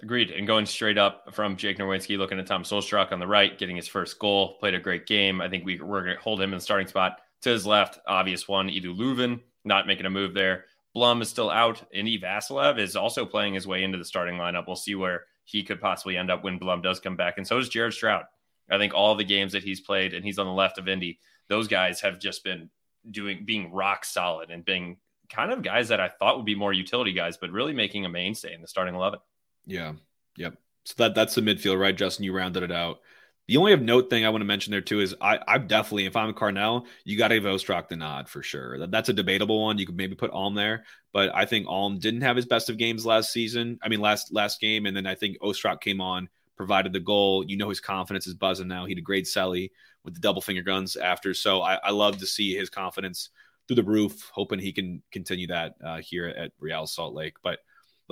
Agreed. 0.02 0.32
And 0.32 0.48
going 0.48 0.66
straight 0.66 0.98
up 0.98 1.34
from 1.34 1.56
Jake 1.56 1.78
Nerwinski, 1.78 2.18
looking 2.18 2.40
at 2.40 2.48
Tomas 2.48 2.72
Ostrak 2.72 3.12
on 3.12 3.20
the 3.20 3.28
right, 3.28 3.58
getting 3.58 3.76
his 3.76 3.88
first 3.88 4.20
goal, 4.20 4.58
played 4.60 4.74
a 4.74 4.80
great 4.80 5.06
game. 5.06 5.40
I 5.40 5.48
think 5.50 5.66
we, 5.66 5.80
we're 5.80 6.04
going 6.04 6.16
to 6.16 6.22
hold 6.22 6.42
him 6.42 6.52
in 6.52 6.58
the 6.58 6.64
starting 6.64 6.88
spot. 6.88 7.20
To 7.44 7.50
his 7.50 7.66
left, 7.66 8.00
obvious 8.08 8.48
one, 8.48 8.70
Edu 8.70 8.98
Löwen, 8.98 9.42
not 9.64 9.88
making 9.88 10.06
a 10.06 10.10
move 10.10 10.34
there. 10.34 10.66
Blom 10.94 11.22
is 11.22 11.30
still 11.30 11.50
out, 11.50 11.84
and 11.94 12.08
Vassilev 12.08 12.80
is 12.80 12.96
also 12.96 13.26
playing 13.26 13.54
his 13.54 13.68
way 13.68 13.84
into 13.84 13.98
the 13.98 14.06
starting 14.06 14.36
lineup. 14.36 14.66
We'll 14.68 14.76
see 14.76 14.96
where 14.96 15.26
he 15.44 15.64
could 15.64 15.82
possibly 15.82 16.18
end 16.18 16.32
up 16.32 16.44
when 16.44 16.58
Blom 16.58 16.82
does 16.82 17.00
come 17.00 17.16
back. 17.16 17.38
And 17.38 17.48
so 17.48 17.58
is 17.58 17.70
Jared 17.70 17.94
Stroud. 17.94 18.26
I 18.70 18.78
think 18.78 18.94
all 18.94 19.16
the 19.16 19.24
games 19.24 19.54
that 19.54 19.64
he's 19.64 19.82
played, 19.82 20.14
and 20.14 20.24
he's 20.24 20.40
on 20.40 20.46
the 20.46 20.54
left 20.54 20.78
of 20.78 20.88
Indy, 20.88 21.20
those 21.50 21.68
guys 21.68 22.02
have 22.02 22.20
just 22.20 22.44
been 22.44 22.70
doing 23.10 23.44
being 23.46 23.72
rock 23.74 24.06
solid 24.06 24.50
and 24.50 24.64
being 24.64 24.98
kind 25.30 25.52
of 25.52 25.62
guys 25.62 25.90
that 25.90 26.00
I 26.00 26.08
thought 26.08 26.38
would 26.38 26.46
be 26.46 26.56
more 26.56 26.72
utility 26.72 27.12
guys, 27.12 27.38
but 27.38 27.52
really 27.52 27.74
making 27.74 28.06
a 28.06 28.10
mainstay 28.10 28.54
in 28.54 28.62
the 28.62 28.68
starting 28.68 28.96
eleven. 28.96 29.20
Yeah. 29.66 29.94
Yep. 30.38 30.58
So 30.86 30.94
that 30.98 31.16
that's 31.16 31.36
the 31.36 31.42
midfield, 31.42 31.80
right? 31.80 31.96
Justin, 31.96 32.26
you 32.26 32.34
rounded 32.36 32.64
it 32.64 32.72
out. 32.72 33.00
The 33.48 33.58
only 33.58 33.76
note 33.76 34.10
thing 34.10 34.26
I 34.26 34.30
want 34.30 34.42
to 34.42 34.46
mention 34.46 34.72
there 34.72 34.82
too 34.82 35.02
is 35.02 35.16
I 35.22 35.40
I'm 35.48 35.68
definitely 35.68 36.06
if 36.06 36.16
I'm 36.16 36.30
a 36.30 36.34
Carnell, 36.34 36.86
you 37.04 37.18
got 37.18 37.30
to 37.30 37.36
give 37.36 37.44
Ostrak 37.44 37.90
the 37.90 37.96
nod 37.96 38.30
for 38.30 38.42
sure. 38.42 38.80
That, 38.80 38.92
that's 38.92 39.10
a 39.10 39.14
debatable 39.14 39.62
one. 39.62 39.78
You 39.78 39.86
could 39.86 39.98
maybe 39.98 40.16
put 40.16 40.32
Alm 40.32 40.56
there, 40.56 40.86
but 41.12 41.34
I 41.36 41.46
think 41.46 41.68
Alm 41.68 42.00
didn't 42.00 42.22
have 42.22 42.36
his 42.36 42.46
best 42.46 42.70
of 42.70 42.78
games 42.78 43.06
last 43.06 43.32
season. 43.32 43.80
I 43.82 43.90
mean 43.90 44.00
last 44.00 44.34
last 44.34 44.60
game, 44.62 44.86
and 44.86 44.96
then 44.96 45.06
I 45.06 45.16
think 45.16 45.40
Ostrak 45.40 45.82
came 45.82 46.00
on, 46.02 46.30
provided 46.56 46.94
the 46.94 47.00
goal. 47.00 47.46
You 47.46 47.58
know 47.58 47.70
his 47.70 47.82
confidence 47.82 48.28
is 48.28 48.34
buzzing 48.34 48.68
now. 48.68 48.86
He 48.86 48.96
did 48.96 49.04
great 49.04 49.26
Selly 49.26 49.72
with 50.06 50.14
the 50.14 50.22
double 50.22 50.42
finger 50.42 50.62
guns 50.62 50.96
after. 50.96 51.34
So 51.34 51.62
I, 51.62 51.76
I 51.76 51.92
love 51.92 52.18
to 52.20 52.28
see 52.28 52.56
his 52.56 52.70
confidence 52.70 53.30
through 53.68 53.76
the 53.76 53.84
roof. 53.84 54.30
Hoping 54.34 54.60
he 54.60 54.72
can 54.72 55.02
continue 55.12 55.48
that 55.48 55.76
uh, 55.84 56.00
here 56.00 56.28
at 56.28 56.52
Real 56.60 56.88
Salt 56.88 57.14
Lake, 57.14 57.36
but 57.44 57.60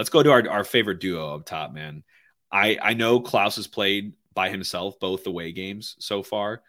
let's 0.02 0.10
go 0.10 0.24
to 0.24 0.32
our, 0.32 0.50
our 0.50 0.64
favorite 0.64 1.00
duo 1.00 1.36
up 1.36 1.46
top, 1.46 1.72
man. 1.72 2.02
I, 2.52 2.76
I 2.82 2.96
know 2.96 3.20
Klauss 3.22 3.58
has 3.58 3.68
played 3.68 4.14
by 4.34 4.50
himself 4.50 5.00
both 5.00 5.28
away 5.28 5.52
games 5.52 5.96
so 6.00 6.24
far, 6.24 6.64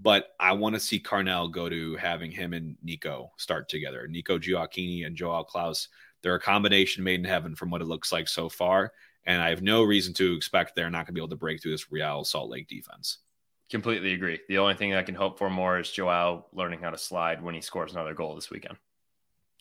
but 0.00 0.28
I 0.40 0.52
want 0.52 0.76
to 0.76 0.80
see 0.80 0.98
Carnell 0.98 1.52
go 1.52 1.68
to 1.68 1.96
having 1.96 2.30
him 2.30 2.54
and 2.54 2.78
Nico 2.82 3.32
start 3.36 3.68
together. 3.68 4.08
Nico 4.08 4.38
Gioacchini 4.38 5.04
and 5.06 5.14
Joao 5.14 5.44
Klauss, 5.44 5.88
They're 6.22 6.36
a 6.36 6.40
combination 6.40 7.04
made 7.04 7.20
in 7.20 7.26
heaven 7.26 7.54
from 7.54 7.68
what 7.68 7.82
it 7.82 7.86
looks 7.86 8.12
like 8.12 8.28
so 8.28 8.48
far. 8.48 8.94
And 9.24 9.42
I 9.42 9.50
have 9.50 9.60
no 9.60 9.82
reason 9.82 10.14
to 10.14 10.32
expect 10.32 10.74
they're 10.74 10.88
not 10.88 11.04
going 11.04 11.08
to 11.08 11.12
be 11.12 11.20
able 11.20 11.28
to 11.28 11.36
break 11.36 11.60
through 11.60 11.72
this 11.72 11.92
Real 11.92 12.24
Salt 12.24 12.48
Lake 12.48 12.66
defense. 12.66 13.18
Completely 13.68 14.14
agree. 14.14 14.40
The 14.48 14.56
only 14.56 14.72
thing 14.72 14.94
I 14.94 15.02
can 15.02 15.14
hope 15.14 15.36
for 15.36 15.50
more 15.50 15.78
is 15.78 15.90
Joao 15.90 16.46
learning 16.54 16.80
how 16.80 16.88
to 16.88 16.98
slide 16.98 17.42
when 17.42 17.54
he 17.54 17.60
scores 17.60 17.92
another 17.92 18.14
goal 18.14 18.36
this 18.36 18.48
weekend 18.48 18.78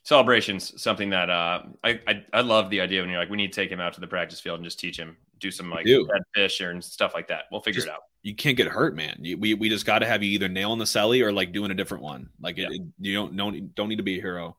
celebrations 0.09 0.73
something 0.81 1.11
that 1.11 1.29
uh, 1.29 1.61
I, 1.83 1.99
I, 2.07 2.25
I 2.33 2.41
love 2.41 2.71
the 2.71 2.81
idea 2.81 3.01
when 3.01 3.11
you're 3.11 3.19
like 3.19 3.29
we 3.29 3.37
need 3.37 3.53
to 3.53 3.61
take 3.61 3.69
him 3.69 3.79
out 3.79 3.93
to 3.93 4.01
the 4.01 4.07
practice 4.07 4.39
field 4.39 4.57
and 4.57 4.65
just 4.65 4.79
teach 4.79 4.97
him 4.97 5.15
do 5.39 5.51
some 5.51 5.69
like 5.69 5.85
dead 5.85 6.23
fish 6.33 6.61
and 6.61 6.83
stuff 6.83 7.13
like 7.13 7.27
that. 7.27 7.43
We'll 7.51 7.61
figure 7.61 7.81
just, 7.81 7.87
it 7.87 7.93
out. 7.93 8.01
You 8.23 8.33
can't 8.33 8.57
get 8.57 8.67
hurt, 8.67 8.95
man. 8.95 9.17
You, 9.21 9.37
we 9.37 9.53
we 9.53 9.69
just 9.69 9.85
got 9.85 9.99
to 9.99 10.07
have 10.07 10.23
you 10.23 10.31
either 10.31 10.49
nail 10.49 10.73
in 10.73 10.79
the 10.79 10.85
celly 10.85 11.23
or 11.23 11.31
like 11.31 11.53
doing 11.53 11.69
a 11.69 11.75
different 11.75 12.03
one. 12.03 12.29
Like 12.41 12.57
yeah. 12.57 12.69
it, 12.71 12.81
you 12.99 13.13
don't 13.13 13.37
don't 13.37 13.75
don't 13.75 13.87
need 13.87 13.97
to 13.97 14.03
be 14.03 14.17
a 14.17 14.21
hero. 14.21 14.57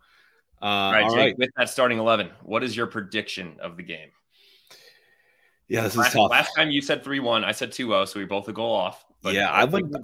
Uh, 0.62 0.64
all 0.64 0.92
right, 0.92 1.02
all 1.02 1.10
Jake, 1.10 1.18
right. 1.18 1.38
With 1.38 1.50
that 1.56 1.68
starting 1.68 1.98
eleven, 1.98 2.30
what 2.44 2.62
is 2.62 2.76
your 2.76 2.86
prediction 2.86 3.56
of 3.60 3.76
the 3.76 3.82
game? 3.82 4.10
Yeah, 5.66 5.82
this 5.82 5.96
last, 5.96 6.08
is 6.08 6.14
tough. 6.14 6.30
Last 6.30 6.52
time 6.56 6.70
you 6.70 6.80
said 6.80 7.02
three 7.02 7.18
one, 7.18 7.42
I 7.42 7.52
said 7.52 7.70
2-0, 7.70 8.06
so 8.08 8.20
we 8.20 8.24
both 8.24 8.48
a 8.48 8.52
goal 8.52 8.74
off. 8.74 9.04
But 9.20 9.34
yeah, 9.34 9.50
I 9.50 9.64
went. 9.64 9.94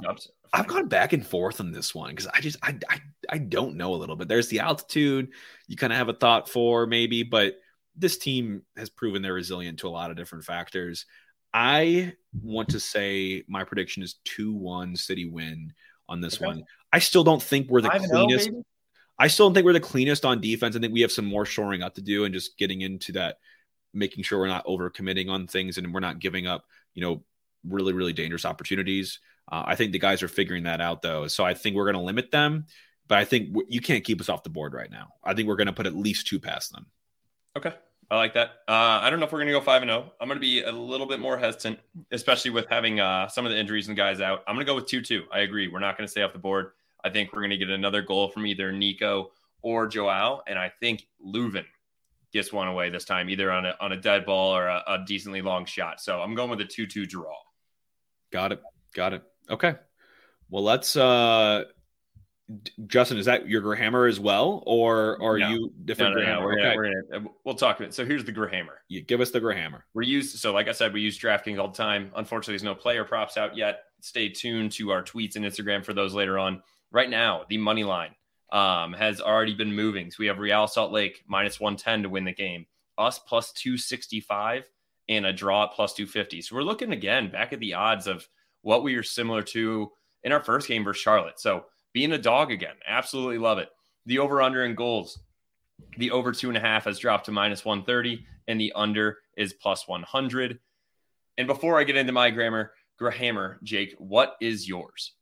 I've 0.52 0.66
gone 0.66 0.88
back 0.88 1.12
and 1.12 1.26
forth 1.26 1.60
on 1.60 1.72
this 1.72 1.94
one 1.94 2.10
because 2.10 2.26
I 2.26 2.40
just 2.40 2.56
I, 2.62 2.76
I 2.88 3.00
I 3.28 3.38
don't 3.38 3.76
know 3.76 3.94
a 3.94 3.96
little 3.96 4.16
bit. 4.16 4.28
There's 4.28 4.48
the 4.48 4.60
altitude 4.60 5.28
you 5.66 5.76
kind 5.76 5.92
of 5.92 5.98
have 5.98 6.08
a 6.08 6.14
thought 6.14 6.48
for 6.48 6.86
maybe, 6.86 7.22
but 7.22 7.56
this 7.96 8.18
team 8.18 8.62
has 8.76 8.90
proven 8.90 9.22
they're 9.22 9.32
resilient 9.32 9.80
to 9.80 9.88
a 9.88 9.90
lot 9.90 10.10
of 10.10 10.16
different 10.16 10.44
factors. 10.44 11.06
I 11.52 12.12
want 12.42 12.70
to 12.70 12.80
say 12.80 13.44
my 13.48 13.64
prediction 13.64 14.02
is 14.02 14.16
2 14.24 14.52
1 14.52 14.96
City 14.96 15.24
win 15.24 15.72
on 16.08 16.20
this 16.20 16.36
okay. 16.36 16.46
one. 16.46 16.64
I 16.92 16.98
still 16.98 17.24
don't 17.24 17.42
think 17.42 17.68
we're 17.68 17.80
the 17.80 17.90
cleanest. 17.90 18.50
I 19.18 19.28
still 19.28 19.46
don't 19.46 19.54
think 19.54 19.64
we're 19.64 19.72
the 19.72 19.80
cleanest 19.80 20.24
on 20.24 20.40
defense. 20.40 20.76
I 20.76 20.80
think 20.80 20.92
we 20.92 21.00
have 21.00 21.12
some 21.12 21.24
more 21.24 21.46
shoring 21.46 21.82
up 21.82 21.94
to 21.94 22.02
do 22.02 22.24
and 22.24 22.34
just 22.34 22.58
getting 22.58 22.82
into 22.82 23.12
that, 23.12 23.38
making 23.94 24.24
sure 24.24 24.38
we're 24.38 24.48
not 24.48 24.64
over 24.66 24.90
committing 24.90 25.30
on 25.30 25.46
things 25.46 25.78
and 25.78 25.94
we're 25.94 26.00
not 26.00 26.18
giving 26.18 26.46
up, 26.46 26.66
you 26.94 27.02
know, 27.02 27.24
really, 27.66 27.94
really 27.94 28.12
dangerous 28.12 28.44
opportunities. 28.44 29.20
Uh, 29.50 29.62
I 29.66 29.74
think 29.76 29.92
the 29.92 29.98
guys 29.98 30.22
are 30.22 30.28
figuring 30.28 30.64
that 30.64 30.80
out 30.80 31.02
though. 31.02 31.28
So 31.28 31.44
I 31.44 31.54
think 31.54 31.76
we're 31.76 31.84
going 31.84 31.94
to 31.94 32.00
limit 32.00 32.30
them, 32.30 32.66
but 33.08 33.18
I 33.18 33.24
think 33.24 33.56
you 33.68 33.80
can't 33.80 34.04
keep 34.04 34.20
us 34.20 34.28
off 34.28 34.42
the 34.42 34.50
board 34.50 34.74
right 34.74 34.90
now. 34.90 35.08
I 35.22 35.34
think 35.34 35.48
we're 35.48 35.56
going 35.56 35.66
to 35.68 35.72
put 35.72 35.86
at 35.86 35.94
least 35.94 36.26
two 36.26 36.40
past 36.40 36.72
them. 36.72 36.86
Okay. 37.56 37.72
I 38.08 38.16
like 38.16 38.34
that. 38.34 38.48
Uh, 38.68 39.00
I 39.02 39.10
don't 39.10 39.18
know 39.18 39.26
if 39.26 39.32
we're 39.32 39.40
going 39.40 39.48
to 39.48 39.52
go 39.52 39.60
five 39.60 39.82
and 39.82 39.88
zero. 39.88 40.06
Oh. 40.08 40.12
I'm 40.20 40.28
going 40.28 40.36
to 40.36 40.40
be 40.40 40.62
a 40.62 40.70
little 40.70 41.06
bit 41.06 41.18
more 41.18 41.36
hesitant, 41.36 41.80
especially 42.12 42.52
with 42.52 42.66
having 42.68 43.00
uh, 43.00 43.28
some 43.28 43.44
of 43.46 43.52
the 43.52 43.58
injuries 43.58 43.88
and 43.88 43.96
guys 43.96 44.20
out. 44.20 44.44
I'm 44.46 44.54
going 44.54 44.64
to 44.64 44.70
go 44.70 44.76
with 44.76 44.86
two 44.86 45.02
two. 45.02 45.24
I 45.32 45.40
agree. 45.40 45.66
We're 45.66 45.80
not 45.80 45.96
going 45.96 46.06
to 46.06 46.10
stay 46.10 46.22
off 46.22 46.32
the 46.32 46.38
board. 46.38 46.70
I 47.02 47.10
think 47.10 47.32
we're 47.32 47.40
going 47.40 47.50
to 47.50 47.56
get 47.56 47.70
another 47.70 48.02
goal 48.02 48.28
from 48.28 48.46
either 48.46 48.70
Nico 48.70 49.32
or 49.62 49.88
Joao, 49.88 50.42
and 50.46 50.58
I 50.58 50.72
think 50.80 51.06
Löwen 51.24 51.64
gets 52.32 52.52
one 52.52 52.68
away 52.68 52.90
this 52.90 53.04
time, 53.04 53.28
either 53.28 53.50
on 53.50 53.66
a 53.66 53.74
on 53.80 53.90
a 53.92 53.96
dead 53.96 54.24
ball 54.24 54.54
or 54.54 54.66
a, 54.66 54.82
a 54.86 55.04
decently 55.04 55.42
long 55.42 55.64
shot. 55.64 56.00
So 56.00 56.20
I'm 56.20 56.34
going 56.36 56.50
with 56.50 56.60
a 56.60 56.64
two 56.64 56.86
two 56.86 57.06
draw. 57.06 57.34
Got 58.30 58.52
it. 58.52 58.62
Got 58.94 59.14
it. 59.14 59.22
Okay. 59.50 59.74
Well, 60.48 60.62
let's 60.62 60.96
uh 60.96 61.64
Justin, 62.86 63.18
is 63.18 63.26
that 63.26 63.48
your 63.48 63.60
Grahammer 63.60 64.08
as 64.08 64.20
well, 64.20 64.62
or, 64.66 65.20
or 65.20 65.34
are 65.34 65.38
no. 65.38 65.50
you 65.50 65.72
different? 65.84 66.16
No, 66.16 66.22
no, 66.22 66.34
no. 66.34 66.40
We're, 66.42 66.52
okay. 66.52 66.62
gonna, 66.62 66.76
we're 66.76 67.02
gonna, 67.18 67.28
we'll 67.44 67.54
talk 67.56 67.76
about 67.76 67.88
it. 67.88 67.94
So 67.94 68.04
here's 68.06 68.24
the 68.24 68.32
Grahammer. 68.32 68.76
You 68.88 69.02
give 69.02 69.20
us 69.20 69.32
the 69.32 69.40
Grahammer. 69.40 69.82
We're 69.94 70.02
used. 70.02 70.38
So 70.38 70.52
like 70.52 70.68
I 70.68 70.72
said, 70.72 70.92
we 70.92 71.00
use 71.00 71.18
DraftKings 71.18 71.58
all 71.58 71.68
the 71.68 71.76
time. 71.76 72.12
Unfortunately, 72.14 72.52
there's 72.52 72.62
no 72.62 72.74
player 72.74 73.04
props 73.04 73.36
out 73.36 73.56
yet. 73.56 73.80
Stay 74.00 74.28
tuned 74.28 74.72
to 74.72 74.92
our 74.92 75.02
tweets 75.02 75.34
and 75.34 75.44
Instagram 75.44 75.84
for 75.84 75.92
those 75.92 76.14
later 76.14 76.38
on. 76.38 76.62
Right 76.92 77.10
now, 77.10 77.42
the 77.48 77.58
money 77.58 77.82
line 77.82 78.14
um, 78.52 78.92
has 78.92 79.20
already 79.20 79.54
been 79.54 79.74
moving. 79.74 80.12
So 80.12 80.16
we 80.20 80.26
have 80.26 80.38
Real 80.38 80.68
Salt 80.68 80.92
Lake 80.92 81.24
minus 81.26 81.58
110 81.58 82.04
to 82.04 82.08
win 82.08 82.24
the 82.24 82.32
game, 82.32 82.66
us 82.96 83.18
plus 83.18 83.52
265, 83.52 84.70
and 85.08 85.26
a 85.26 85.32
draw 85.32 85.64
at 85.64 85.72
plus 85.72 85.94
250. 85.94 86.42
So 86.42 86.54
we're 86.54 86.62
looking 86.62 86.92
again 86.92 87.28
back 87.30 87.52
at 87.52 87.58
the 87.58 87.74
odds 87.74 88.06
of 88.06 88.28
what 88.62 88.84
we 88.84 88.94
are 88.94 89.02
similar 89.02 89.42
to 89.42 89.90
in 90.22 90.32
our 90.32 90.42
first 90.42 90.68
game 90.68 90.84
versus 90.84 91.02
Charlotte. 91.02 91.40
So 91.40 91.64
being 91.96 92.12
a 92.12 92.18
dog 92.18 92.52
again. 92.52 92.74
Absolutely 92.86 93.38
love 93.38 93.56
it. 93.56 93.70
The 94.04 94.18
over 94.18 94.42
under 94.42 94.62
in 94.66 94.74
goals. 94.74 95.18
The 95.96 96.10
over 96.10 96.30
two 96.30 96.48
and 96.48 96.56
a 96.58 96.60
half 96.60 96.84
has 96.84 96.98
dropped 96.98 97.24
to 97.24 97.32
minus 97.32 97.64
130, 97.64 98.22
and 98.46 98.60
the 98.60 98.74
under 98.76 99.16
is 99.34 99.54
plus 99.54 99.88
100. 99.88 100.58
And 101.38 101.46
before 101.46 101.80
I 101.80 101.84
get 101.84 101.96
into 101.96 102.12
my 102.12 102.28
grammar, 102.28 102.72
Grahammer, 103.00 103.62
Jake, 103.62 103.94
what 103.96 104.36
is 104.42 104.68
yours? 104.68 105.14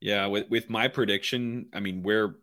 Yeah, 0.00 0.26
with, 0.26 0.50
with 0.50 0.70
my 0.70 0.88
prediction, 0.88 1.66
I 1.72 1.78
mean, 1.78 2.02
we're 2.02 2.34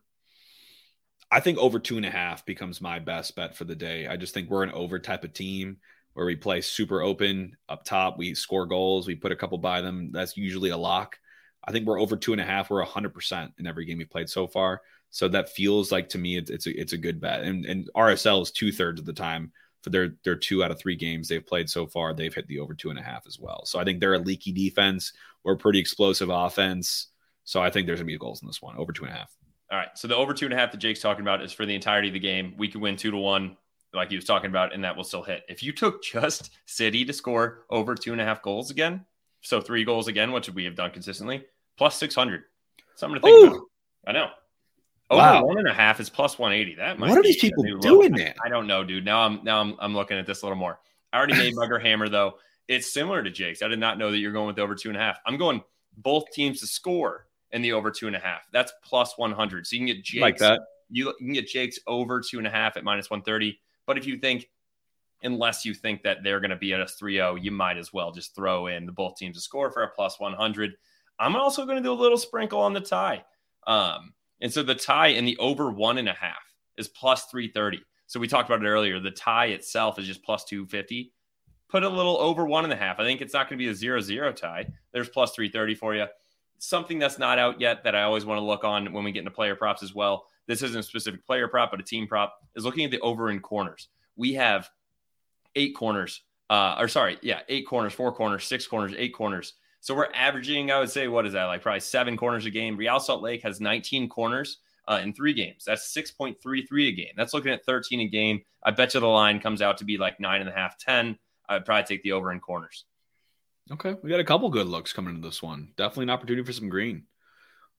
I 1.29 1.41
think 1.41 1.57
over 1.57 1.79
two 1.79 1.97
and 1.97 2.05
a 2.05 2.09
half 2.09 2.45
becomes 2.45 2.79
my 2.79 2.99
best 2.99 3.35
bet 3.35 3.57
for 3.57 3.65
the 3.65 3.75
day. 3.75 4.07
I 4.07 4.15
just 4.15 4.33
think 4.33 4.49
we're 4.49 4.63
an 4.63 4.71
over 4.71 4.99
type 4.99 5.25
of 5.25 5.33
team 5.33 5.79
where 6.13 6.25
we 6.25 6.37
play 6.37 6.61
super 6.61 7.01
open 7.01 7.57
up 7.67 7.83
top. 7.83 8.17
We 8.17 8.35
score 8.35 8.65
goals, 8.65 9.05
we 9.05 9.15
put 9.15 9.33
a 9.33 9.35
couple 9.35 9.57
by 9.57 9.81
them. 9.81 10.11
That's 10.13 10.37
usually 10.37 10.69
a 10.69 10.77
lock. 10.77 11.17
I 11.67 11.71
think 11.71 11.85
we're 11.85 11.99
over 11.99 12.15
two 12.15 12.31
and 12.31 12.41
a 12.41 12.45
half. 12.45 12.69
We're 12.69 12.83
hundred 12.83 13.13
percent 13.13 13.53
in 13.57 13.67
every 13.67 13.85
game 13.85 13.97
we've 13.97 14.09
played 14.09 14.29
so 14.29 14.47
far. 14.47 14.81
So 15.09 15.27
that 15.29 15.49
feels 15.49 15.91
like 15.91 16.09
to 16.09 16.17
me 16.17 16.37
it's 16.37 16.49
it's 16.51 16.67
a, 16.67 16.79
it's 16.79 16.93
a 16.93 16.97
good 16.97 17.19
bet. 17.19 17.41
And 17.41 17.65
and 17.65 17.89
RSL 17.95 18.41
is 18.41 18.51
two 18.51 18.71
thirds 18.71 18.99
of 18.99 19.05
the 19.05 19.13
time 19.13 19.51
for 19.81 19.89
their 19.89 20.15
their 20.23 20.35
two 20.35 20.63
out 20.63 20.71
of 20.71 20.79
three 20.79 20.95
games 20.95 21.27
they've 21.27 21.45
played 21.45 21.69
so 21.69 21.87
far. 21.87 22.13
They've 22.13 22.33
hit 22.33 22.47
the 22.47 22.59
over 22.59 22.73
two 22.73 22.89
and 22.89 22.99
a 22.99 23.03
half 23.03 23.25
as 23.27 23.39
well. 23.39 23.65
So 23.65 23.79
I 23.79 23.83
think 23.83 23.99
they're 23.99 24.13
a 24.13 24.19
leaky 24.19 24.51
defense. 24.51 25.13
We're 25.43 25.53
a 25.53 25.57
pretty 25.57 25.79
explosive 25.79 26.29
offense. 26.29 27.07
So 27.43 27.61
I 27.61 27.69
think 27.69 27.87
there's 27.87 27.99
gonna 27.99 28.07
be 28.07 28.17
goals 28.17 28.41
in 28.41 28.47
this 28.47 28.61
one 28.61 28.77
over 28.77 28.91
two 28.91 29.05
and 29.05 29.13
a 29.13 29.17
half. 29.17 29.35
All 29.71 29.77
right. 29.77 29.89
So 29.95 30.07
the 30.07 30.15
over 30.15 30.33
two 30.33 30.45
and 30.45 30.53
a 30.53 30.57
half 30.57 30.71
that 30.71 30.77
Jake's 30.77 31.01
talking 31.01 31.21
about 31.21 31.41
is 31.41 31.51
for 31.51 31.65
the 31.65 31.75
entirety 31.75 32.09
of 32.09 32.13
the 32.13 32.19
game. 32.19 32.53
We 32.57 32.67
could 32.67 32.81
win 32.81 32.97
two 32.97 33.11
to 33.11 33.17
one, 33.17 33.57
like 33.93 34.09
he 34.09 34.15
was 34.15 34.25
talking 34.25 34.49
about, 34.49 34.73
and 34.73 34.83
that 34.83 34.95
will 34.95 35.03
still 35.03 35.23
hit. 35.23 35.43
If 35.49 35.63
you 35.63 35.71
took 35.71 36.03
just 36.03 36.51
City 36.65 37.05
to 37.05 37.13
score 37.13 37.65
over 37.69 37.95
two 37.95 38.11
and 38.11 38.21
a 38.21 38.25
half 38.25 38.41
goals 38.41 38.69
again, 38.69 39.05
so 39.41 39.61
three 39.61 39.83
goals 39.83 40.07
again, 40.07 40.31
which 40.31 40.49
we 40.49 40.65
have 40.65 40.75
done 40.75 40.91
consistently, 40.91 41.45
plus 41.77 41.97
600. 41.97 42.43
Something 42.95 43.21
to 43.21 43.25
think 43.25 43.37
Ooh. 43.37 43.47
about. 43.47 43.61
I 44.07 44.11
know. 44.11 44.27
Over 45.09 45.21
wow. 45.21 45.45
one 45.45 45.57
and 45.59 45.67
a 45.67 45.73
half 45.73 45.99
is 45.99 46.09
plus 46.09 46.39
180. 46.39 46.75
That 46.75 46.97
might 46.97 47.09
what 47.09 47.19
are 47.19 47.23
these 47.23 47.37
people 47.37 47.63
doing 47.79 48.11
there? 48.11 48.33
I 48.43 48.49
don't 48.49 48.65
know, 48.65 48.83
dude. 48.83 49.05
Now 49.05 49.21
I'm 49.21 49.43
now 49.43 49.61
I'm, 49.61 49.75
I'm 49.79 49.93
looking 49.93 50.17
at 50.17 50.25
this 50.25 50.41
a 50.41 50.45
little 50.45 50.57
more. 50.57 50.79
I 51.13 51.17
already 51.17 51.33
made 51.33 51.55
Mugger 51.55 51.77
Hammer 51.77 52.09
though. 52.09 52.35
It's 52.67 52.91
similar 52.91 53.21
to 53.21 53.29
Jake's. 53.29 53.61
I 53.61 53.67
did 53.67 53.79
not 53.79 53.99
know 53.99 54.09
that 54.09 54.17
you're 54.17 54.31
going 54.31 54.47
with 54.47 54.57
over 54.57 54.73
two 54.73 54.89
and 54.89 54.97
a 54.97 54.99
half. 54.99 55.19
I'm 55.27 55.37
going 55.37 55.61
both 55.97 56.31
teams 56.31 56.59
to 56.61 56.67
score 56.67 57.27
in 57.51 57.61
the 57.61 57.73
over 57.73 57.91
two 57.91 58.07
and 58.07 58.15
a 58.15 58.19
half. 58.19 58.41
That's 58.51 58.73
plus 58.83 59.15
100. 59.17 59.67
So 59.67 59.75
you 59.75 59.79
can 59.79 59.87
get 59.87 60.03
Jake's 60.03 60.21
like 60.21 60.37
that. 60.37 60.61
You, 60.89 61.07
you 61.19 61.25
can 61.25 61.33
get 61.33 61.47
Jake's 61.47 61.79
over 61.85 62.21
two 62.21 62.39
and 62.39 62.47
a 62.47 62.49
half 62.49 62.75
at 62.75 62.83
minus 62.83 63.09
130. 63.09 63.59
But 63.85 63.99
if 63.99 64.07
you 64.07 64.17
think, 64.17 64.49
unless 65.21 65.65
you 65.65 65.73
think 65.73 66.03
that 66.03 66.23
they're 66.23 66.39
going 66.39 66.49
to 66.49 66.55
be 66.55 66.73
at 66.73 66.81
a 66.81 66.87
3 66.87 67.13
0, 67.13 67.35
you 67.35 67.51
might 67.51 67.77
as 67.77 67.93
well 67.93 68.11
just 68.11 68.35
throw 68.35 68.67
in 68.67 68.87
the 68.87 68.91
both 68.91 69.15
teams 69.17 69.35
to 69.37 69.41
score 69.41 69.71
for 69.71 69.83
a 69.83 69.89
plus 69.89 70.19
100. 70.19 70.73
I'm 71.19 71.35
also 71.35 71.65
going 71.65 71.77
to 71.77 71.83
do 71.83 71.91
a 71.91 71.93
little 71.93 72.17
sprinkle 72.17 72.59
on 72.59 72.73
the 72.73 72.81
tie. 72.81 73.23
Um, 73.67 74.13
and 74.41 74.51
so 74.51 74.63
the 74.63 74.75
tie 74.75 75.07
in 75.07 75.25
the 75.25 75.37
over 75.37 75.71
one 75.71 75.97
and 75.97 76.09
a 76.09 76.13
half 76.13 76.43
is 76.77 76.87
plus 76.87 77.25
330. 77.25 77.81
So 78.07 78.19
we 78.19 78.27
talked 78.27 78.49
about 78.49 78.63
it 78.63 78.67
earlier. 78.69 78.99
The 78.99 79.11
tie 79.11 79.47
itself 79.47 79.97
is 79.97 80.05
just 80.05 80.23
plus 80.23 80.43
250. 80.45 81.11
Put 81.69 81.83
a 81.83 81.89
little 81.89 82.17
over 82.17 82.45
one 82.45 82.63
and 82.63 82.73
a 82.73 82.75
half. 82.75 82.99
I 82.99 83.03
think 83.03 83.21
it's 83.21 83.33
not 83.33 83.49
going 83.49 83.57
to 83.57 83.63
be 83.63 83.69
a 83.69 83.75
zero 83.75 83.99
zero 83.99 84.31
tie. 84.31 84.67
There's 84.91 85.09
plus 85.09 85.31
330 85.31 85.75
for 85.75 85.95
you. 85.95 86.05
Something 86.59 86.99
that's 86.99 87.17
not 87.17 87.39
out 87.39 87.59
yet 87.59 87.83
that 87.83 87.95
I 87.95 88.03
always 88.03 88.25
want 88.25 88.39
to 88.39 88.45
look 88.45 88.63
on 88.63 88.93
when 88.93 89.03
we 89.03 89.11
get 89.11 89.19
into 89.19 89.31
player 89.31 89.55
props 89.55 89.83
as 89.83 89.93
well. 89.93 90.25
This 90.47 90.61
isn't 90.61 90.79
a 90.79 90.83
specific 90.83 91.25
player 91.25 91.47
prop, 91.47 91.71
but 91.71 91.79
a 91.79 91.83
team 91.83 92.07
prop 92.07 92.35
is 92.55 92.63
looking 92.63 92.85
at 92.85 92.91
the 92.91 92.99
over 92.99 93.29
in 93.29 93.39
corners. 93.39 93.89
We 94.15 94.33
have 94.33 94.69
eight 95.55 95.75
corners, 95.75 96.21
uh, 96.49 96.75
or 96.77 96.87
sorry, 96.87 97.17
yeah, 97.21 97.39
eight 97.49 97.67
corners, 97.67 97.93
four 97.93 98.13
corners, 98.13 98.45
six 98.45 98.67
corners, 98.67 98.93
eight 98.97 99.13
corners 99.13 99.53
so 99.85 99.93
we're 99.93 100.09
averaging, 100.15 100.71
I 100.71 100.79
would 100.79 100.89
say, 100.89 101.07
what 101.07 101.27
is 101.27 101.33
that 101.33 101.43
like? 101.43 101.61
Probably 101.61 101.79
seven 101.79 102.17
corners 102.17 102.47
a 102.47 102.49
game. 102.49 102.75
Real 102.75 102.99
Salt 102.99 103.21
Lake 103.21 103.43
has 103.43 103.61
19 103.61 104.09
corners 104.09 104.57
uh, 104.87 104.99
in 105.03 105.13
three 105.13 105.31
games. 105.31 105.63
That's 105.63 105.95
6.33 105.95 106.87
a 106.87 106.91
game. 106.91 107.13
That's 107.15 107.35
looking 107.35 107.51
at 107.51 107.63
13 107.65 107.99
a 107.99 108.07
game. 108.07 108.41
I 108.63 108.71
bet 108.71 108.95
you 108.95 108.99
the 108.99 109.05
line 109.05 109.39
comes 109.39 109.61
out 109.61 109.77
to 109.77 109.85
be 109.85 109.99
like 109.99 110.19
nine 110.19 110.41
and 110.41 110.49
a 110.49 110.53
half, 110.53 110.79
10. 110.79 111.19
I'd 111.47 111.65
probably 111.65 111.83
take 111.83 112.01
the 112.01 112.13
over 112.13 112.31
in 112.31 112.39
corners. 112.39 112.85
Okay. 113.71 113.95
We 114.01 114.09
got 114.09 114.19
a 114.19 114.23
couple 114.23 114.49
good 114.49 114.65
looks 114.65 114.91
coming 114.91 115.13
into 115.13 115.27
this 115.27 115.43
one. 115.43 115.69
Definitely 115.77 116.05
an 116.05 116.09
opportunity 116.09 116.43
for 116.43 116.53
some 116.53 116.69
green. 116.69 117.03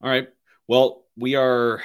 All 0.01 0.09
right. 0.09 0.29
Well, 0.65 1.03
we 1.17 1.35
are 1.35 1.83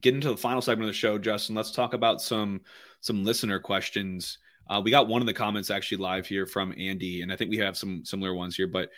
getting 0.00 0.22
to 0.22 0.30
the 0.30 0.36
final 0.36 0.60
segment 0.60 0.88
of 0.88 0.92
the 0.92 0.98
show, 0.98 1.18
Justin. 1.18 1.54
Let's 1.54 1.70
talk 1.70 1.94
about 1.94 2.20
some 2.20 2.62
some 3.00 3.22
listener 3.24 3.60
questions. 3.60 4.38
Uh, 4.68 4.80
we 4.84 4.90
got 4.90 5.06
one 5.06 5.22
of 5.22 5.26
the 5.26 5.34
comments 5.34 5.70
actually 5.70 5.98
live 5.98 6.26
here 6.26 6.46
from 6.46 6.74
Andy, 6.76 7.22
and 7.22 7.32
I 7.32 7.36
think 7.36 7.50
we 7.50 7.58
have 7.58 7.76
some 7.76 8.04
similar 8.04 8.34
ones 8.34 8.56
here. 8.56 8.66
But 8.66 8.90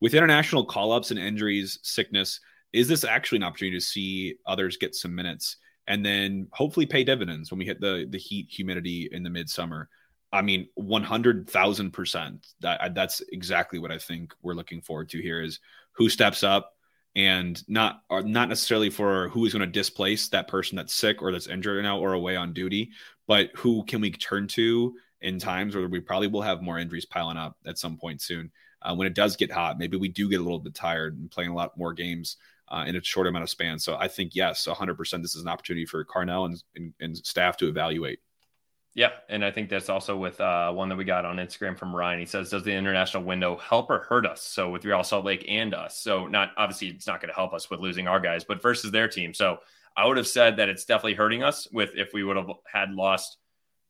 with 0.00 0.14
international 0.14 0.64
call 0.64 0.92
ups 0.92 1.10
and 1.10 1.18
injuries, 1.18 1.78
sickness, 1.82 2.40
is 2.72 2.88
this 2.88 3.04
actually 3.04 3.36
an 3.36 3.44
opportunity 3.44 3.76
to 3.76 3.84
see 3.84 4.36
others 4.46 4.76
get 4.76 4.94
some 4.94 5.14
minutes 5.14 5.56
and 5.86 6.04
then 6.04 6.46
hopefully 6.52 6.86
pay 6.86 7.02
dividends 7.02 7.50
when 7.50 7.58
we 7.58 7.64
hit 7.64 7.80
the 7.80 8.06
the 8.08 8.18
heat 8.18 8.48
humidity 8.50 9.08
in 9.10 9.22
the 9.22 9.30
midsummer? 9.30 9.88
I 10.32 10.42
mean, 10.42 10.68
one 10.74 11.02
hundred 11.02 11.50
thousand 11.50 11.90
percent. 11.92 12.46
That 12.60 12.94
that's 12.94 13.20
exactly 13.32 13.78
what 13.78 13.90
I 13.90 13.98
think 13.98 14.32
we're 14.42 14.54
looking 14.54 14.80
forward 14.80 15.08
to 15.10 15.20
here 15.20 15.42
is 15.42 15.58
who 15.92 16.08
steps 16.08 16.44
up 16.44 16.72
and 17.16 17.60
not 17.68 18.02
not 18.10 18.48
necessarily 18.48 18.90
for 18.90 19.28
who 19.30 19.44
is 19.44 19.52
going 19.52 19.66
to 19.66 19.66
displace 19.66 20.28
that 20.28 20.46
person 20.46 20.76
that's 20.76 20.94
sick 20.94 21.22
or 21.22 21.32
that's 21.32 21.48
injured 21.48 21.82
now 21.82 21.98
or 21.98 22.12
away 22.12 22.36
on 22.36 22.52
duty, 22.52 22.90
but 23.26 23.50
who 23.56 23.84
can 23.84 24.00
we 24.00 24.12
turn 24.12 24.46
to 24.48 24.94
in 25.20 25.38
times 25.38 25.74
where 25.74 25.88
we 25.88 26.00
probably 26.00 26.28
will 26.28 26.42
have 26.42 26.62
more 26.62 26.78
injuries 26.78 27.04
piling 27.04 27.36
up 27.36 27.56
at 27.66 27.78
some 27.78 27.96
point 27.96 28.22
soon 28.22 28.50
uh, 28.82 28.94
when 28.94 29.06
it 29.06 29.14
does 29.14 29.36
get 29.36 29.50
hot, 29.50 29.78
maybe 29.78 29.96
we 29.96 30.08
do 30.08 30.28
get 30.28 30.40
a 30.40 30.42
little 30.42 30.58
bit 30.58 30.74
tired 30.74 31.18
and 31.18 31.30
playing 31.30 31.50
a 31.50 31.54
lot 31.54 31.76
more 31.76 31.92
games 31.92 32.36
uh, 32.68 32.84
in 32.86 32.96
a 32.96 33.02
short 33.02 33.26
amount 33.26 33.42
of 33.42 33.50
span. 33.50 33.78
So 33.78 33.96
I 33.96 34.08
think, 34.08 34.34
yes, 34.34 34.66
100% 34.66 35.22
this 35.22 35.34
is 35.34 35.42
an 35.42 35.48
opportunity 35.48 35.86
for 35.86 36.04
Carnell 36.04 36.46
and, 36.46 36.62
and, 36.76 36.92
and 37.00 37.16
staff 37.16 37.56
to 37.58 37.68
evaluate. 37.68 38.20
Yeah, 38.94 39.10
and 39.28 39.44
I 39.44 39.52
think 39.52 39.70
that's 39.70 39.88
also 39.88 40.16
with 40.16 40.40
uh, 40.40 40.72
one 40.72 40.88
that 40.88 40.96
we 40.96 41.04
got 41.04 41.24
on 41.24 41.36
Instagram 41.36 41.78
from 41.78 41.94
Ryan. 41.94 42.18
He 42.18 42.26
says, 42.26 42.50
"Does 42.50 42.64
the 42.64 42.72
international 42.72 43.22
window 43.22 43.56
help 43.56 43.88
or 43.88 44.00
hurt 44.00 44.26
us?" 44.26 44.42
So 44.42 44.68
with 44.68 44.84
Real 44.84 45.04
Salt 45.04 45.24
Lake 45.24 45.44
and 45.48 45.72
us, 45.74 46.00
so 46.00 46.26
not 46.26 46.50
obviously 46.56 46.88
it's 46.88 47.06
not 47.06 47.20
going 47.20 47.28
to 47.28 47.34
help 47.34 47.54
us 47.54 47.70
with 47.70 47.78
losing 47.78 48.08
our 48.08 48.18
guys, 48.18 48.42
but 48.42 48.60
versus 48.60 48.90
their 48.90 49.06
team. 49.06 49.32
So 49.32 49.58
I 49.96 50.06
would 50.06 50.16
have 50.16 50.26
said 50.26 50.56
that 50.56 50.68
it's 50.68 50.84
definitely 50.84 51.14
hurting 51.14 51.44
us 51.44 51.68
with 51.72 51.90
if 51.94 52.12
we 52.12 52.24
would 52.24 52.36
have 52.36 52.50
had 52.70 52.90
lost 52.90 53.36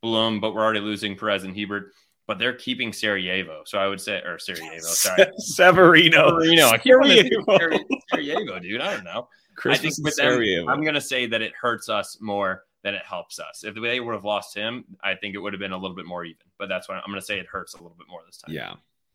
Blom, 0.03 0.39
but 0.39 0.55
we're 0.55 0.63
already 0.63 0.81
losing 0.81 1.17
Perez 1.17 1.45
and 1.45 1.55
Hiebert. 1.55 1.93
But 2.31 2.39
they're 2.39 2.53
keeping 2.53 2.93
Sarajevo. 2.93 3.63
So 3.67 3.77
I 3.77 3.89
would 3.89 4.01
say, 4.01 4.19
or 4.19 4.39
Sarajevo, 4.39 4.79
sorry, 4.83 5.27
Savarino, 5.41 6.31
Savarino. 6.31 6.71
I 6.71 6.79
can't 6.79 7.05
Sarajevo. 7.05 7.85
Sarajevo, 8.09 8.59
dude. 8.61 8.81
I 8.81 8.95
don't 8.95 9.03
know. 9.03 9.27
Christmas 9.57 9.99
I 9.99 10.11
think 10.13 10.39
them, 10.39 10.69
I'm 10.69 10.81
going 10.83 10.95
to 10.95 11.01
say 11.01 11.27
that 11.27 11.43
it 11.43 11.53
hurts 11.61 11.89
us 11.89 12.19
more 12.21 12.63
than 12.85 12.95
it 12.95 13.03
helps 13.05 13.41
us. 13.41 13.65
If 13.65 13.75
they 13.75 13.99
would 13.99 14.15
have 14.15 14.25
lost 14.25 14.55
him, 14.55 14.85
I 15.03 15.17
think 15.17 15.35
it 15.35 15.39
would 15.39 15.53
have 15.53 15.59
been 15.59 15.73
a 15.73 15.77
little 15.77 15.97
bit 15.97 16.07
more 16.07 16.25
even. 16.25 16.39
But 16.57 16.69
that's 16.69 16.89
why 16.89 16.99
I'm 16.99 17.11
going 17.11 17.19
to 17.19 17.27
say 17.27 17.41
it 17.41 17.49
hurts 17.49 17.75
a 17.75 17.79
little 17.79 17.97
bit 17.99 18.07
more 18.09 18.21
this 18.25 18.37
time. 18.37 18.55
Yeah, 18.55 18.75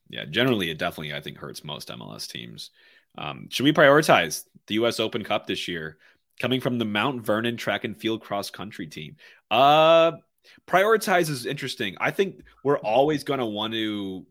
yeah. 0.09 0.25
Generally, 0.25 0.71
it 0.71 0.77
definitely 0.77 1.13
I 1.13 1.21
think 1.21 1.37
hurts 1.37 1.63
most 1.63 1.87
MLS 1.87 2.29
teams. 2.29 2.71
Um, 3.17 3.47
should 3.49 3.63
we 3.63 3.71
prioritize 3.71 4.43
the 4.67 4.73
U.S. 4.73 4.99
Open 4.99 5.23
Cup 5.23 5.47
this 5.47 5.69
year? 5.69 5.99
Coming 6.41 6.59
from 6.59 6.79
the 6.79 6.83
Mount 6.83 7.25
Vernon 7.25 7.55
track 7.55 7.85
and 7.85 7.95
field 7.95 8.19
cross 8.19 8.49
country 8.49 8.87
team. 8.87 9.15
Uh, 9.49 10.11
prioritize 10.67 11.29
is 11.29 11.45
interesting. 11.45 11.95
I 11.99 12.11
think 12.11 12.43
we're 12.63 12.79
always 12.79 13.23
going 13.23 13.39
to 13.39 13.45
want 13.45 13.73
to 13.73 14.25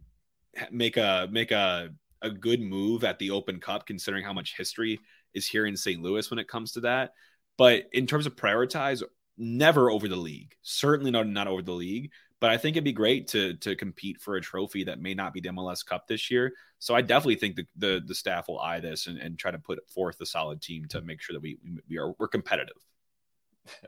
make 0.71 0.97
a 0.97 1.29
make 1.31 1.51
a 1.51 1.91
a 2.23 2.31
good 2.31 2.61
move 2.61 3.05
at 3.05 3.19
the 3.19 3.31
Open 3.31 3.61
Cup, 3.61 3.87
considering 3.87 4.25
how 4.25 4.33
much 4.33 4.57
history 4.57 4.99
is 5.35 5.47
here 5.47 5.67
in 5.67 5.77
St. 5.77 6.01
Louis 6.01 6.31
when 6.31 6.39
it 6.39 6.49
comes 6.49 6.73
to 6.73 6.81
that. 6.81 7.13
But 7.59 7.85
in 7.93 8.07
terms 8.07 8.27
of 8.27 8.35
prioritize, 8.35 9.03
never 9.37 9.91
over 9.91 10.09
the 10.09 10.17
league. 10.17 10.55
Certainly 10.63 11.11
not 11.11 11.29
not 11.29 11.49
over 11.49 11.63
the 11.63 11.73
league. 11.73 12.11
But 12.41 12.51
I 12.51 12.59
think 12.59 12.77
it'd 12.77 12.85
be 12.85 12.93
great 12.93 13.29
to 13.29 13.55
to 13.55 13.77
compete 13.77 14.21
for 14.21 14.37
a 14.37 14.41
trophy 14.41 14.85
that 14.85 15.01
may 15.01 15.15
not 15.15 15.33
be 15.33 15.41
the 15.41 15.51
MLS 15.51 15.85
Cup 15.85 16.07
this 16.07 16.31
year. 16.31 16.53
So 16.79 16.95
I 16.95 17.01
definitely 17.01 17.37
think 17.37 17.57
the 17.57 17.67
the, 17.77 18.03
the 18.05 18.15
staff 18.15 18.49
will 18.49 18.61
eye 18.61 18.81
this 18.81 19.07
and, 19.07 19.19
and 19.19 19.39
try 19.39 19.51
to 19.51 19.59
put 19.59 19.89
forth 19.89 20.21
a 20.21 20.27
solid 20.27 20.61
team 20.61 20.87
to 20.91 21.01
make 21.01 21.23
sure 21.23 21.35
that 21.35 21.43
we 21.43 21.59
we 21.89 21.99
are 21.99 22.13
we're 22.19 22.29
competitive. 22.29 22.77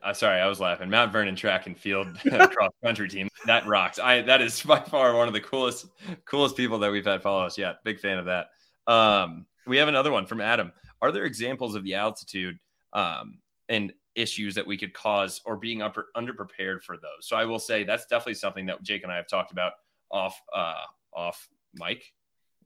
Uh, 0.03 0.13
sorry, 0.13 0.41
I 0.41 0.47
was 0.47 0.61
laughing. 0.61 0.89
Mount 0.89 1.13
Vernon 1.13 1.37
track 1.37 1.67
and 1.67 1.77
field 1.77 2.09
cross 2.29 2.73
country 2.83 3.09
team 3.09 3.29
that 3.47 3.67
rocks. 3.67 3.99
I 3.99 4.23
that 4.23 4.41
is 4.41 4.63
by 4.63 4.81
far 4.81 5.15
one 5.15 5.29
of 5.29 5.35
the 5.35 5.41
coolest 5.41 5.87
coolest 6.25 6.57
people 6.57 6.79
that 6.81 6.91
we've 6.91 7.05
had 7.05 7.23
follow 7.23 7.45
us. 7.45 7.59
Yeah, 7.59 7.75
big 7.85 8.01
fan 8.01 8.19
of 8.19 8.27
that. 8.27 8.49
Um, 8.87 9.47
we 9.67 9.77
have 9.79 9.89
another 9.89 10.13
one 10.13 10.27
from 10.27 10.41
Adam. 10.41 10.73
Are 11.03 11.13
there 11.13 11.25
examples 11.25 11.75
of 11.75 11.85
the 11.85 11.95
altitude 11.95 12.59
um, 12.93 13.39
and 13.69 13.93
issues 14.17 14.55
that 14.55 14.67
we 14.67 14.77
could 14.77 14.95
cause 14.95 15.41
or 15.45 15.57
being 15.57 15.83
upper, 15.83 16.07
underprepared 16.17 16.83
for 16.83 16.97
those. 16.97 17.21
So 17.21 17.37
I 17.37 17.45
will 17.45 17.59
say 17.59 17.85
that's 17.85 18.07
definitely 18.07 18.35
something 18.35 18.67
that 18.67 18.83
Jake 18.83 19.03
and 19.03 19.13
I 19.13 19.17
have 19.17 19.29
talked 19.29 19.53
about 19.53 19.73
off 20.11 20.41
uh 20.55 20.83
off 21.13 21.49
mic. 21.75 22.13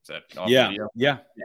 Is 0.03 0.09
that 0.09 0.23
yeah, 0.49 0.69
video? 0.69 0.89
yeah, 0.95 1.19
yeah, 1.37 1.45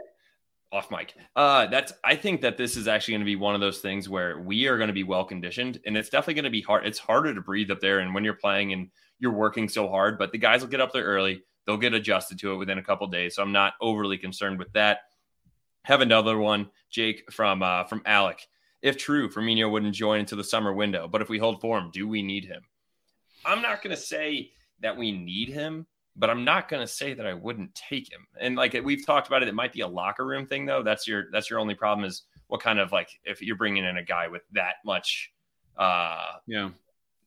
off 0.72 0.90
mic. 0.90 1.14
Uh, 1.34 1.66
that's 1.66 1.92
I 2.04 2.16
think 2.16 2.40
that 2.42 2.56
this 2.56 2.76
is 2.76 2.88
actually 2.88 3.12
going 3.12 3.20
to 3.22 3.26
be 3.26 3.36
one 3.36 3.54
of 3.54 3.60
those 3.60 3.78
things 3.78 4.08
where 4.08 4.40
we 4.40 4.66
are 4.66 4.76
going 4.76 4.88
to 4.88 4.94
be 4.94 5.04
well 5.04 5.24
conditioned, 5.24 5.80
and 5.86 5.96
it's 5.96 6.08
definitely 6.08 6.34
going 6.34 6.44
to 6.44 6.50
be 6.50 6.62
hard. 6.62 6.86
It's 6.86 6.98
harder 6.98 7.34
to 7.34 7.40
breathe 7.40 7.70
up 7.70 7.80
there, 7.80 8.00
and 8.00 8.14
when 8.14 8.24
you're 8.24 8.34
playing 8.34 8.72
and 8.72 8.90
you're 9.18 9.32
working 9.32 9.68
so 9.68 9.88
hard, 9.88 10.18
but 10.18 10.32
the 10.32 10.38
guys 10.38 10.60
will 10.60 10.68
get 10.68 10.80
up 10.80 10.92
there 10.92 11.04
early. 11.04 11.42
They'll 11.64 11.76
get 11.76 11.94
adjusted 11.94 12.38
to 12.40 12.52
it 12.52 12.56
within 12.56 12.78
a 12.78 12.82
couple 12.82 13.06
days, 13.08 13.34
so 13.34 13.42
I'm 13.42 13.52
not 13.52 13.74
overly 13.80 14.18
concerned 14.18 14.58
with 14.58 14.72
that. 14.74 15.00
Have 15.82 16.00
another 16.00 16.38
one, 16.38 16.70
Jake 16.90 17.32
from 17.32 17.62
uh, 17.62 17.84
from 17.84 18.02
Alec. 18.04 18.46
If 18.82 18.96
true, 18.96 19.28
Firmino 19.28 19.70
wouldn't 19.70 19.94
join 19.94 20.20
into 20.20 20.36
the 20.36 20.44
summer 20.44 20.72
window, 20.72 21.08
but 21.08 21.22
if 21.22 21.28
we 21.28 21.38
hold 21.38 21.60
form, 21.60 21.90
do 21.92 22.06
we 22.06 22.22
need 22.22 22.44
him? 22.44 22.62
I'm 23.44 23.62
not 23.62 23.82
going 23.82 23.94
to 23.94 24.00
say 24.00 24.50
that 24.80 24.96
we 24.96 25.12
need 25.12 25.48
him, 25.48 25.86
but 26.16 26.30
I'm 26.30 26.44
not 26.44 26.68
going 26.68 26.82
to 26.82 26.86
say 26.86 27.14
that 27.14 27.26
I 27.26 27.34
wouldn't 27.34 27.74
take 27.74 28.10
him. 28.10 28.26
And 28.40 28.56
like 28.56 28.74
we've 28.82 29.04
talked 29.04 29.26
about 29.26 29.42
it, 29.42 29.48
it 29.48 29.54
might 29.54 29.72
be 29.72 29.80
a 29.80 29.88
locker 29.88 30.26
room 30.26 30.46
thing 30.46 30.66
though. 30.66 30.82
That's 30.82 31.06
your 31.06 31.26
that's 31.30 31.50
your 31.50 31.58
only 31.58 31.74
problem 31.74 32.04
is 32.04 32.22
what 32.48 32.60
kind 32.60 32.78
of 32.78 32.92
like 32.92 33.10
if 33.24 33.42
you're 33.42 33.56
bringing 33.56 33.84
in 33.84 33.96
a 33.98 34.02
guy 34.02 34.28
with 34.28 34.42
that 34.52 34.76
much, 34.84 35.32
uh, 35.76 36.34
yeah, 36.46 36.70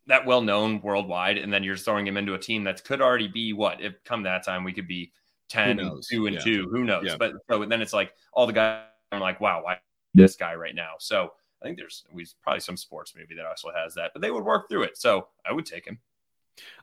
that 0.07 0.25
well 0.25 0.41
known 0.41 0.81
worldwide, 0.81 1.37
and 1.37 1.53
then 1.53 1.63
you're 1.63 1.77
throwing 1.77 2.07
him 2.07 2.17
into 2.17 2.33
a 2.33 2.39
team 2.39 2.63
that 2.63 2.83
could 2.83 3.01
already 3.01 3.27
be 3.27 3.53
what 3.53 3.81
if 3.81 4.03
come 4.03 4.23
that 4.23 4.43
time 4.43 4.63
we 4.63 4.73
could 4.73 4.87
be 4.87 5.11
10 5.49 5.79
and 5.79 6.03
two 6.07 6.27
and 6.27 6.35
yeah. 6.35 6.41
two, 6.41 6.69
who 6.71 6.83
knows? 6.83 7.05
Yeah. 7.05 7.15
But 7.17 7.33
so 7.49 7.65
then 7.65 7.81
it's 7.81 7.93
like 7.93 8.13
all 8.33 8.47
the 8.47 8.53
guys 8.53 8.83
are 9.11 9.19
like, 9.19 9.41
wow, 9.41 9.61
why 9.63 9.79
this 10.13 10.35
guy 10.35 10.55
right 10.55 10.75
now? 10.75 10.93
So 10.99 11.31
I 11.61 11.65
think 11.65 11.77
there's 11.77 12.05
we 12.11 12.25
probably 12.41 12.61
some 12.61 12.77
sports 12.77 13.13
movie 13.15 13.35
that 13.35 13.45
also 13.45 13.69
has 13.75 13.93
that, 13.95 14.11
but 14.13 14.21
they 14.21 14.31
would 14.31 14.43
work 14.43 14.69
through 14.69 14.83
it. 14.83 14.97
So 14.97 15.27
I 15.45 15.51
would 15.51 15.65
take 15.65 15.85
him. 15.85 15.99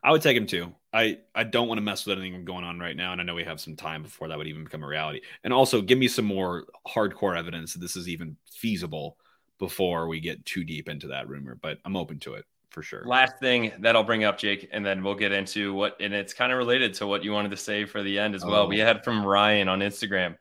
I 0.03 0.13
would 0.13 0.23
take 0.23 0.37
him 0.37 0.47
too. 0.47 0.73
I, 0.93 1.19
I 1.35 1.45
don't 1.45 1.69
want 1.69 1.79
to 1.79 1.83
mess 1.83 2.07
with 2.07 2.19
anything 2.19 2.45
going 2.45 2.65
on 2.65 2.79
right 2.79 2.97
now. 2.97 3.13
And 3.13 3.21
I 3.21 3.25
know 3.25 3.35
we 3.35 3.45
have 3.45 3.61
some 3.61 3.77
time 3.77 4.03
before 4.03 4.29
that 4.29 4.39
would 4.39 4.47
even 4.47 4.65
become 4.65 4.83
a 4.83 4.87
reality. 4.87 5.21
And 5.45 5.53
also 5.53 5.83
give 5.83 5.99
me 5.99 6.09
some 6.09 6.25
more 6.25 6.65
hardcore 6.87 7.37
evidence 7.37 7.75
that 7.75 7.81
this 7.81 7.97
is 7.97 8.09
even 8.09 8.37
feasible 8.51 9.19
before 9.59 10.09
we 10.09 10.21
get 10.21 10.45
too 10.47 10.65
deep 10.65 10.89
into 10.89 11.09
that 11.09 11.29
rumor. 11.29 11.59
But 11.61 11.79
I'm 11.85 11.97
open 11.97 12.19
to 12.21 12.35
it 12.35 12.45
for 12.71 12.83
sure. 12.83 13.03
Last 13.05 13.39
thing 13.41 13.73
that 13.81 13.97
I'll 13.97 14.05
bring 14.05 14.25
up, 14.25 14.39
Jake, 14.39 14.69
and 14.73 14.85
then 14.85 15.03
we'll 15.03 15.15
get 15.15 15.33
into 15.33 15.73
what 15.75 15.97
and 16.01 16.15
it's 16.15 16.35
kind 16.35 16.53
of 16.53 16.59
related 16.59 16.95
to 16.95 17.07
what 17.07 17.25
you 17.25 17.33
wanted 17.33 17.51
to 17.51 17.57
say 17.57 17.85
for 17.85 18.03
the 18.03 18.19
end 18.19 18.35
as 18.35 18.45
well. 18.45 18.65
Oh. 18.65 18.69
We 18.69 18.79
had 18.79 19.03
from 19.05 19.25
Ryan 19.25 19.69
on 19.69 19.81
Instagram. 19.81 20.37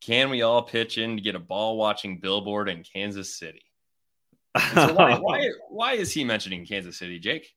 Can 0.00 0.30
we 0.30 0.42
all 0.42 0.62
pitch 0.62 0.98
in 0.98 1.16
to 1.16 1.22
get 1.22 1.34
a 1.34 1.40
ball 1.40 1.76
watching 1.76 2.18
billboard 2.18 2.68
in 2.68 2.82
Kansas 2.84 3.34
City? 3.34 3.62
So 4.74 4.94
why, 4.94 5.18
why, 5.18 5.50
why 5.68 5.92
is 5.92 6.12
he 6.12 6.24
mentioning 6.24 6.64
Kansas 6.64 6.96
City, 6.96 7.18
Jake? 7.18 7.54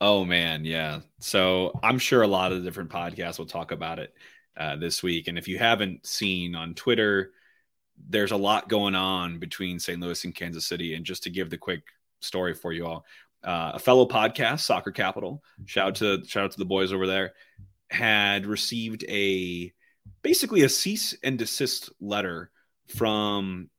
Oh 0.00 0.24
man, 0.24 0.64
yeah. 0.64 1.00
So 1.20 1.78
I'm 1.82 1.98
sure 1.98 2.22
a 2.22 2.28
lot 2.28 2.52
of 2.52 2.58
the 2.58 2.64
different 2.64 2.90
podcasts 2.90 3.38
will 3.38 3.46
talk 3.46 3.72
about 3.72 3.98
it 3.98 4.12
uh, 4.56 4.76
this 4.76 5.02
week. 5.02 5.28
And 5.28 5.38
if 5.38 5.48
you 5.48 5.58
haven't 5.58 6.06
seen 6.06 6.54
on 6.54 6.74
Twitter, 6.74 7.32
there's 8.08 8.32
a 8.32 8.36
lot 8.36 8.68
going 8.68 8.94
on 8.94 9.38
between 9.38 9.78
St. 9.78 10.00
Louis 10.00 10.24
and 10.24 10.34
Kansas 10.34 10.66
City. 10.66 10.94
And 10.94 11.04
just 11.04 11.22
to 11.22 11.30
give 11.30 11.48
the 11.48 11.56
quick 11.56 11.82
story 12.20 12.52
for 12.54 12.72
you 12.72 12.86
all, 12.86 13.06
uh, 13.42 13.72
a 13.74 13.78
fellow 13.78 14.06
podcast, 14.06 14.60
Soccer 14.60 14.90
Capital, 14.90 15.42
shout 15.64 15.88
out 15.88 15.94
to 15.96 16.24
shout 16.26 16.44
out 16.44 16.50
to 16.50 16.58
the 16.58 16.64
boys 16.64 16.92
over 16.92 17.06
there, 17.06 17.32
had 17.90 18.44
received 18.44 19.04
a 19.08 19.72
basically 20.22 20.62
a 20.62 20.68
cease 20.68 21.16
and 21.22 21.38
desist 21.38 21.90
letter 22.00 22.50
from 22.96 23.70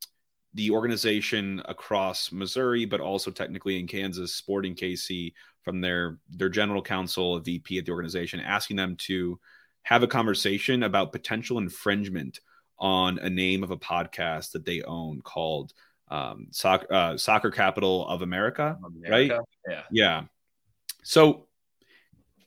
the 0.53 0.72
organization 0.72 1.61
across 1.65 2.32
Missouri, 2.32 2.86
but 2.86 3.01
also 3.01 3.30
technically 3.30 3.80
in 3.80 3.88
Kansas, 3.88 4.34
Sporting 4.34 4.74
KC, 4.74 5.34
from 5.68 5.82
their 5.82 6.18
their 6.30 6.47
general 6.47 6.82
counsel, 6.82 7.38
VP 7.41 7.78
at 7.78 7.86
the 7.86 7.91
organization, 7.91 8.39
asking 8.39 8.78
them 8.78 8.95
to 8.95 9.38
have 9.84 10.01
a 10.01 10.07
conversation 10.07 10.84
about 10.84 11.11
potential 11.11 11.57
infringement 11.57 12.39
on 12.80 13.20
a 13.20 13.30
name 13.30 13.63
of 13.63 13.72
a 13.72 13.76
podcast 13.76 14.53
that 14.53 14.63
they 14.63 14.82
own 14.84 15.20
called 15.20 15.74
um, 16.07 16.47
Soccer, 16.51 16.88
uh, 16.89 17.18
Soccer 17.18 17.51
Capital 17.51 18.07
of 18.07 18.22
America, 18.22 18.78
America, 18.82 19.11
right? 19.36 19.41
Yeah, 19.68 19.82
yeah. 19.91 20.24
So 21.03 21.47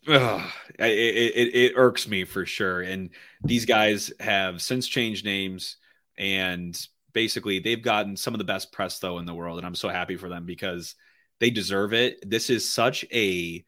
ugh, 0.08 0.50
it, 0.78 0.86
it, 0.86 1.54
it 1.54 1.72
irks 1.76 2.08
me 2.08 2.24
for 2.24 2.46
sure. 2.46 2.80
And 2.80 3.10
these 3.44 3.66
guys 3.66 4.10
have 4.18 4.62
since 4.62 4.88
changed 4.88 5.26
names 5.26 5.76
and 6.16 6.86
basically 7.12 7.58
they've 7.58 7.82
gotten 7.82 8.16
some 8.16 8.32
of 8.32 8.38
the 8.38 8.44
best 8.44 8.72
press 8.72 8.98
though 8.98 9.18
in 9.18 9.26
the 9.26 9.34
world 9.34 9.58
and 9.58 9.66
i'm 9.66 9.74
so 9.74 9.88
happy 9.88 10.16
for 10.16 10.28
them 10.28 10.46
because 10.46 10.94
they 11.40 11.50
deserve 11.50 11.92
it 11.92 12.18
this 12.28 12.50
is 12.50 12.70
such 12.70 13.04
a 13.12 13.64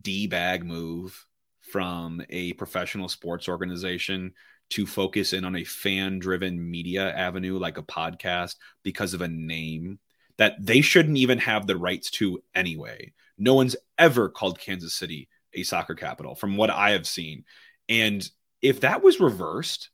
d-bag 0.00 0.64
move 0.64 1.26
from 1.60 2.22
a 2.30 2.52
professional 2.54 3.08
sports 3.08 3.48
organization 3.48 4.32
to 4.70 4.86
focus 4.86 5.32
in 5.32 5.44
on 5.44 5.56
a 5.56 5.64
fan 5.64 6.18
driven 6.18 6.70
media 6.70 7.14
avenue 7.14 7.58
like 7.58 7.78
a 7.78 7.82
podcast 7.82 8.56
because 8.82 9.14
of 9.14 9.20
a 9.20 9.28
name 9.28 9.98
that 10.38 10.54
they 10.60 10.80
shouldn't 10.80 11.18
even 11.18 11.38
have 11.38 11.66
the 11.66 11.76
rights 11.76 12.10
to 12.10 12.42
anyway 12.54 13.12
no 13.36 13.54
one's 13.54 13.76
ever 13.98 14.28
called 14.28 14.58
kansas 14.58 14.94
city 14.94 15.28
a 15.54 15.62
soccer 15.62 15.94
capital 15.94 16.34
from 16.34 16.56
what 16.56 16.70
i 16.70 16.90
have 16.90 17.06
seen 17.06 17.44
and 17.88 18.30
if 18.62 18.80
that 18.80 19.02
was 19.02 19.20
reversed 19.20 19.90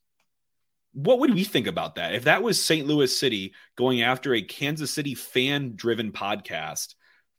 what 0.95 1.18
would 1.18 1.35
we 1.35 1.43
think 1.43 1.66
about 1.66 1.97
that? 1.97 2.14
If 2.14 2.25
that 2.25 2.45
was 2.45 2.62
St. 2.62 2.87
Louis 2.87 3.18
City 3.18 3.53
going 3.77 4.03
after 4.03 4.33
a 4.33 4.41
Kansas 4.41 4.93
City 4.93 5.16
fan 5.16 5.72
driven 5.75 6.12
podcast 6.12 6.95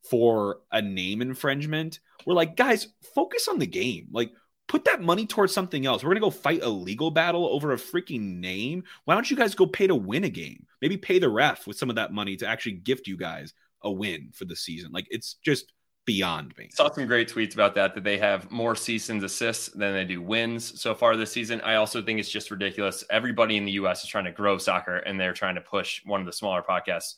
for 0.09 0.59
a 0.71 0.81
name 0.81 1.21
infringement, 1.21 1.99
we're 2.25 2.33
like, 2.33 2.55
guys, 2.55 2.87
focus 3.13 3.47
on 3.47 3.59
the 3.59 3.67
game. 3.67 4.07
Like, 4.11 4.31
put 4.67 4.85
that 4.85 5.01
money 5.01 5.25
towards 5.25 5.53
something 5.53 5.85
else. 5.85 6.03
We're 6.03 6.13
to 6.13 6.19
go 6.19 6.29
fight 6.29 6.63
a 6.63 6.69
legal 6.69 7.11
battle 7.11 7.47
over 7.47 7.71
a 7.71 7.77
freaking 7.77 8.39
name. 8.39 8.83
Why 9.05 9.13
don't 9.13 9.29
you 9.29 9.37
guys 9.37 9.55
go 9.55 9.67
pay 9.67 9.87
to 9.87 9.95
win 9.95 10.23
a 10.23 10.29
game? 10.29 10.65
Maybe 10.81 10.97
pay 10.97 11.19
the 11.19 11.29
ref 11.29 11.67
with 11.67 11.77
some 11.77 11.89
of 11.89 11.95
that 11.97 12.13
money 12.13 12.35
to 12.37 12.47
actually 12.47 12.73
gift 12.73 13.07
you 13.07 13.17
guys 13.17 13.53
a 13.81 13.91
win 13.91 14.29
for 14.33 14.45
the 14.45 14.55
season. 14.55 14.91
Like, 14.91 15.07
it's 15.09 15.35
just 15.35 15.71
beyond 16.05 16.55
me. 16.57 16.69
Saw 16.71 16.91
some 16.91 17.07
great 17.07 17.29
tweets 17.29 17.53
about 17.53 17.75
that, 17.75 17.95
that 17.95 18.03
they 18.03 18.17
have 18.17 18.49
more 18.51 18.75
seasons 18.75 19.23
assists 19.23 19.69
than 19.69 19.93
they 19.93 20.05
do 20.05 20.21
wins 20.21 20.79
so 20.79 20.93
far 20.93 21.17
this 21.17 21.31
season. 21.31 21.61
I 21.61 21.75
also 21.75 22.01
think 22.01 22.19
it's 22.19 22.29
just 22.29 22.51
ridiculous. 22.51 23.03
Everybody 23.09 23.57
in 23.57 23.65
the 23.65 23.73
US 23.73 24.03
is 24.03 24.09
trying 24.09 24.25
to 24.25 24.31
grow 24.31 24.57
soccer 24.57 24.97
and 24.97 25.19
they're 25.19 25.33
trying 25.33 25.55
to 25.55 25.61
push 25.61 26.01
one 26.05 26.19
of 26.19 26.25
the 26.25 26.33
smaller 26.33 26.61
podcasts 26.61 27.15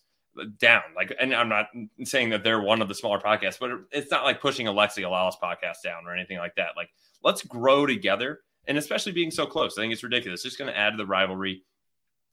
down. 0.58 0.82
Like, 0.96 1.14
and 1.20 1.34
I'm 1.34 1.50
not 1.50 1.68
saying 2.04 2.30
that 2.30 2.44
they're 2.44 2.62
one 2.62 2.82
of 2.82 2.88
the 2.88 2.96
smaller 2.96 3.20
podcasts, 3.20 3.60
but 3.60 3.72
it's 3.92 4.12
not 4.12 4.24
like 4.24 4.42
pushing 4.42 4.66
Alexi 4.68 5.04
Lalas 5.04 5.34
podcast 5.42 5.84
down 5.84 6.06
or 6.06 6.16
anything 6.16 6.38
like 6.38 6.56
that. 6.56 6.70
Like, 6.76 6.90
let's 7.24 7.44
grow 7.44 7.86
together. 7.86 8.42
And 8.68 8.78
especially 8.78 9.14
being 9.14 9.32
so 9.32 9.46
close, 9.46 9.78
I 9.78 9.82
think 9.82 9.94
it's 9.94 10.04
ridiculous. 10.04 10.40
It's 10.40 10.56
just 10.56 10.58
going 10.58 10.72
to 10.72 10.78
add 10.78 10.92
to 10.92 10.98
the 10.98 11.06
rivalry. 11.06 11.64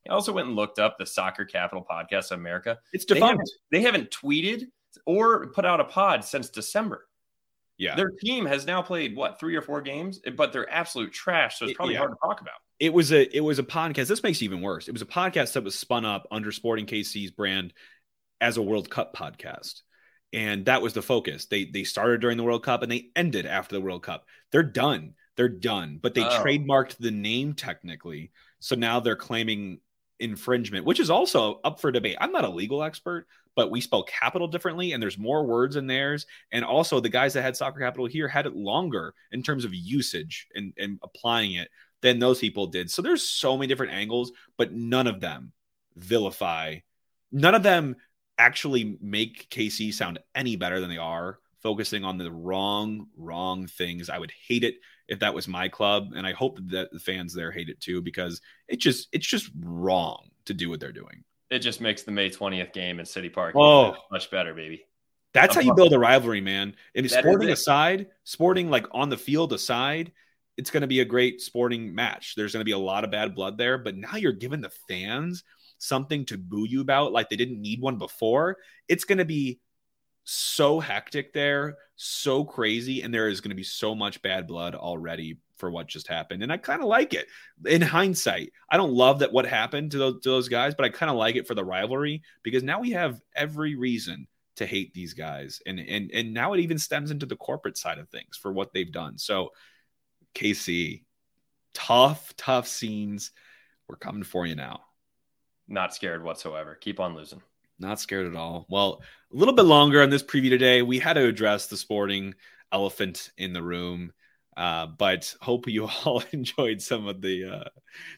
I 0.09 0.13
also 0.13 0.33
went 0.33 0.49
and 0.49 0.57
looked 0.57 0.79
up 0.79 0.97
the 0.99 1.07
Soccer 1.07 1.45
Capital 1.45 1.87
Podcast 1.89 2.31
of 2.31 2.39
America. 2.39 2.79
It's 2.93 3.05
defunct. 3.05 3.51
They 3.71 3.81
haven't, 3.81 4.09
they 4.09 4.09
haven't 4.09 4.11
tweeted 4.11 4.65
or 5.07 5.47
put 5.49 5.65
out 5.65 5.81
a 5.81 5.85
pod 5.85 6.25
since 6.25 6.51
December. 6.51 7.07
Yeah. 7.77 7.97
Their 7.97 8.11
team 8.11 8.47
has 8.47 8.67
now 8.67 8.83
played 8.83 9.17
what 9.17 9.41
three 9.41 9.57
or 9.57 9.63
four 9.63 9.81
games, 9.81 10.21
eh, 10.25 10.31
but 10.31 10.53
they're 10.53 10.71
absolute 10.73 11.13
trash. 11.13 11.59
So 11.59 11.65
it's 11.65 11.75
probably 11.75 11.95
yeah. 11.95 12.01
hard 12.01 12.13
to 12.13 12.17
talk 12.23 12.41
about. 12.41 12.55
It 12.79 12.93
was 12.93 13.13
a 13.13 13.37
it 13.37 13.41
was 13.41 13.59
a 13.59 13.65
podcast. 13.65 14.09
This 14.09 14.23
makes 14.23 14.41
it 14.41 14.45
even 14.45 14.61
worse. 14.61 14.89
It 14.89 14.93
was 14.93 15.03
a 15.03 15.07
podcast 15.07 15.53
that 15.55 15.65
was 15.65 15.79
spun 15.79 16.05
up 16.05 16.27
under 16.31 16.53
Sporting 16.53 16.87
KC's 16.87 17.31
brand 17.31 17.73
as 18.41 18.57
a 18.57 18.63
World 18.63 18.91
Cup 18.91 19.17
podcast. 19.17 19.81
And 20.33 20.67
that 20.67 20.83
was 20.83 20.93
the 20.93 21.03
focus. 21.03 21.47
They 21.47 21.65
they 21.65 21.85
started 21.85 22.21
during 22.21 22.37
the 22.37 22.45
World 22.45 22.65
Cup 22.65 22.83
and 22.83 22.91
they 22.91 23.11
ended 23.15 23.47
after 23.47 23.75
the 23.77 23.81
World 23.81 24.03
Cup. 24.03 24.27
They're 24.53 24.63
done. 24.63 25.15
They're 25.37 25.49
done. 25.49 25.99
But 26.01 26.15
they 26.15 26.25
Oh. 26.25 26.43
trademarked 26.45 26.97
the 26.99 27.11
name 27.11 27.55
technically. 27.55 28.33
So 28.61 28.77
now 28.77 29.01
they're 29.01 29.17
claiming 29.17 29.81
infringement, 30.25 30.87
which 30.87 30.99
is 30.99 31.11
also 31.11 31.61
up 31.65 31.79
for 31.79 31.93
debate. 31.93 32.17
I'm 32.21 32.33
not 32.33 32.45
a 32.45 32.49
legal 32.49 32.83
expert, 32.83 33.27
but 33.55 33.71
we 33.71 33.81
spell 33.81 34.03
capital 34.05 34.49
differently 34.49 34.93
and 34.93 35.03
there's 35.03 35.19
more 35.19 35.45
words 35.47 35.77
in 35.77 35.87
theirs. 35.87 36.27
And 36.51 36.65
also 36.65 36.99
the 36.99 37.09
guys 37.09 37.35
that 37.35 37.43
had 37.43 37.57
soccer 37.57 37.81
capital 37.81 38.07
here 38.07 38.27
had 38.27 38.47
it 38.47 38.57
longer 38.57 39.15
in 39.33 39.43
terms 39.43 39.65
of 39.65 39.75
usage 39.75 40.49
and, 40.55 40.73
and 40.79 40.99
applying 41.03 41.53
it 41.53 41.69
than 42.01 42.19
those 42.19 42.39
people 42.39 42.67
did. 42.67 42.91
So 42.91 43.03
there's 43.03 43.23
so 43.23 43.57
many 43.57 43.67
different 43.67 43.93
angles, 43.93 44.33
but 44.57 44.73
none 44.73 45.07
of 45.07 45.21
them 45.21 45.53
vilify. 45.95 46.79
None 47.31 47.55
of 47.55 47.63
them 47.63 47.97
actually 48.39 48.97
make 49.01 49.49
KC 49.51 49.93
sound 49.93 50.19
any 50.35 50.57
better 50.57 50.81
than 50.81 50.91
they 50.91 50.99
are, 50.99 51.39
focusing 51.65 52.05
on 52.05 52.19
the 52.19 52.31
wrong, 52.31 53.09
wrong 53.17 53.67
things. 53.67 54.09
I 54.09 54.19
would 54.19 54.33
hate 54.47 54.63
it 54.63 54.77
if 55.09 55.19
that 55.21 55.35
was 55.35 55.49
my 55.49 55.69
club, 55.69 56.13
and 56.15 56.25
I 56.25 56.33
hope 56.33 56.59
that 56.71 56.93
the 56.93 57.01
fans 57.01 57.35
there 57.35 57.51
hate 57.51 57.69
it 57.69 57.81
too 57.81 58.01
because 58.01 58.41
it 58.69 58.79
just 58.79 59.09
it's 59.11 59.27
just 59.27 59.51
wrong 59.59 60.29
to 60.45 60.55
do 60.55 60.71
what 60.71 60.79
they're 60.79 60.93
doing. 60.93 61.25
It 61.51 61.59
just 61.59 61.81
makes 61.81 62.03
the 62.03 62.13
May 62.13 62.31
20th 62.31 62.73
game 62.73 63.01
in 63.01 63.07
City 63.07 63.29
Park 63.29 63.55
Oh. 63.57 63.97
much 64.13 64.31
better, 64.31 64.55
baby. 64.55 64.85
That's 65.33 65.55
how 65.55 65.61
I'm 65.61 65.67
you 65.67 65.73
uh-huh. 65.73 65.77
build 65.77 65.93
a 65.95 65.99
rivalry, 65.99 66.41
man. 66.41 66.77
And 66.95 67.09
That 67.09 67.21
sporting 67.21 67.51
aside, 67.51 68.07
sporting 68.23 68.71
like 68.71 68.87
on 68.93 69.09
the 69.09 69.17
field 69.17 69.53
aside, 69.53 70.13
it's 70.57 70.71
going 70.71 70.83
to 70.83 70.87
be 70.87 71.01
a 71.01 71.05
great 71.05 71.41
sporting 71.41 71.95
match. 71.95 72.35
There's 72.37 72.53
going 72.53 72.61
to 72.61 72.65
be 72.65 72.73
a 72.73 72.79
lot 72.79 73.05
of 73.05 73.11
bad 73.11 73.35
blood 73.35 73.59
there, 73.59 73.77
but 73.79 73.97
now 73.97 74.15
you're 74.17 74.33
giving 74.33 74.61
the 74.61 74.71
fans 74.89 75.43
something 75.79 76.25
to 76.27 76.39
boo 76.39 76.67
you 76.69 76.81
about 76.81 77.13
like 77.13 77.29
they 77.29 77.37
didn't 77.37 77.61
need 77.61 77.81
one 77.81 77.99
before. 77.99 78.59
It's 78.89 79.05
going 79.05 79.19
to 79.19 79.25
be 79.25 79.61
so 80.25 80.81
hectic 80.81 81.33
there, 81.33 81.77
so 81.97 82.45
crazy, 82.45 83.03
and 83.03 83.13
there 83.13 83.29
is 83.29 83.41
going 83.41 83.51
to 83.51 83.57
be 83.57 83.63
so 83.63 83.95
much 83.95 84.23
bad 84.23 84.47
blood 84.47 84.75
already 84.75 85.39
for 85.59 85.71
what 85.71 85.87
just 85.87 86.09
happened. 86.09 86.43
And 86.43 86.53
I 86.53 86.57
kind 86.57 86.83
of 86.83 86.89
like 86.89 87.15
it. 87.15 87.27
In 87.67 87.81
hindsight, 87.81 88.53
I 88.69 88.77
don't 88.77 88.93
love 88.93 89.21
that 89.21 89.33
what 89.33 89.47
happened 89.47 89.93
to 89.93 89.99
those, 89.99 90.23
to 90.23 90.29
those 90.29 90.49
guys, 90.49 90.75
but 90.75 90.85
I 90.85 90.89
kind 90.89 91.11
of 91.11 91.17
like 91.17 91.37
it 91.37 91.47
for 91.47 91.55
the 91.55 91.65
rivalry 91.65 92.23
because 92.43 92.63
now 92.63 92.81
we 92.81 92.91
have 92.93 93.21
every 93.37 93.77
reason 93.77 94.27
to 94.57 94.67
hate 94.67 94.95
these 94.95 95.15
guys. 95.15 95.61
And 95.67 95.79
and 95.79 96.11
and 96.13 96.33
now 96.33 96.53
it 96.53 96.61
even 96.61 96.79
stems 96.79 97.11
into 97.11 97.27
the 97.27 97.37
corporate 97.37 97.77
side 97.77 97.99
of 97.99 98.09
things 98.09 98.37
for 98.37 98.53
what 98.53 98.73
they've 98.73 98.91
done. 98.91 99.19
So 99.19 99.51
KC, 100.35 101.05
tough, 101.73 102.35
tough 102.37 102.67
scenes. 102.67 103.31
We're 103.89 103.97
coming 103.97 104.25
for 104.25 104.47
you 104.47 104.55
now. 104.55 104.81
Not 105.69 105.95
scared 105.95 106.23
whatsoever. 106.23 106.75
Keep 106.75 107.01
on 107.01 107.15
losing. 107.15 107.43
Not 107.85 108.01
scared 108.01 108.27
at 108.27 108.35
all. 108.35 108.65
Well, 108.71 109.03
a 109.31 109.37
little 109.37 109.53
bit 109.53 109.67
longer 109.67 110.03
on 110.03 110.09
this 110.09 110.23
preview 110.23 110.49
today. 110.49 110.81
We 110.81 110.99
had 110.99 111.13
to 111.15 111.27
address 111.27 111.67
the 111.67 111.77
sporting 111.77 112.35
elephant 112.73 113.31
in 113.37 113.53
the 113.53 113.63
room. 113.63 114.11
Uh, 114.57 114.87
but 114.87 115.35
hope 115.43 115.69
you 115.69 115.87
all 116.05 116.23
enjoyed 116.33 116.81
some 116.81 117.07
of 117.07 117.21
the 117.21 117.45
uh, 117.45 117.69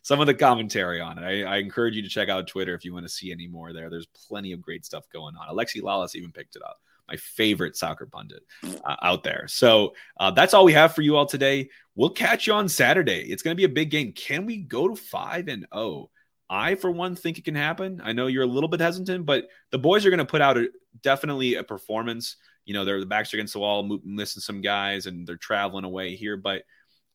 some 0.03 0.21
of 0.21 0.29
the 0.29 0.35
commentary 0.35 1.01
on 1.01 1.19
it. 1.19 1.25
I, 1.25 1.55
I 1.55 1.57
encourage 1.57 1.97
you 1.97 2.03
to 2.03 2.09
check 2.09 2.29
out 2.29 2.47
Twitter 2.47 2.75
if 2.75 2.85
you 2.85 2.93
want 2.93 3.07
to 3.07 3.13
see 3.13 3.33
any 3.33 3.49
more 3.49 3.73
there. 3.73 3.91
There's 3.91 4.07
plenty 4.29 4.53
of 4.53 4.63
great 4.63 4.85
stuff 4.85 5.05
going 5.13 5.35
on. 5.35 5.53
Alexi 5.53 5.83
Lalas 5.83 6.15
even 6.15 6.31
picked 6.31 6.55
it 6.55 6.63
up. 6.63 6.77
My 7.09 7.17
favorite 7.17 7.77
soccer 7.77 8.07
pundit 8.07 8.45
uh, 8.85 8.97
out 9.03 9.25
there. 9.25 9.47
So 9.49 9.95
uh, 10.21 10.31
that's 10.31 10.55
all 10.55 10.65
we 10.65 10.75
have 10.75 10.95
for 10.95 11.03
you 11.03 11.17
all 11.17 11.27
today. 11.27 11.71
We'll 11.97 12.11
catch 12.11 12.47
you 12.47 12.53
on 12.53 12.69
Saturday. 12.69 13.23
It's 13.33 13.43
going 13.43 13.57
to 13.57 13.61
be 13.61 13.65
a 13.65 13.69
big 13.69 13.91
game. 13.91 14.13
Can 14.13 14.47
we 14.47 14.59
go 14.59 14.87
to 14.87 14.97
five 14.97 15.49
and 15.49 15.67
zero? 15.75 16.11
I, 16.49 16.77
for 16.77 16.91
one, 16.91 17.17
think 17.17 17.39
it 17.39 17.45
can 17.45 17.55
happen. 17.55 18.01
I 18.05 18.13
know 18.13 18.29
you're 18.29 18.45
a 18.45 18.47
little 18.47 18.69
bit 18.69 18.81
hesitant, 18.81 19.27
but 19.27 19.49
the 19.71 19.79
boys 19.79 20.07
are 20.07 20.11
going 20.11 20.19
to 20.19 20.25
put 20.25 20.41
out 20.41 20.57
a, 20.57 20.69
definitely 21.03 21.55
a 21.55 21.65
performance. 21.65 22.37
You 22.65 22.75
know, 22.75 22.85
they're 22.85 23.01
the 23.01 23.07
backs 23.07 23.33
against 23.33 23.53
the 23.53 23.59
wall, 23.59 24.01
missing 24.05 24.41
some 24.41 24.61
guys, 24.61 25.07
and 25.07 25.27
they're 25.27 25.37
traveling 25.37 25.85
away 25.85 26.15
here. 26.15 26.37
But 26.37 26.63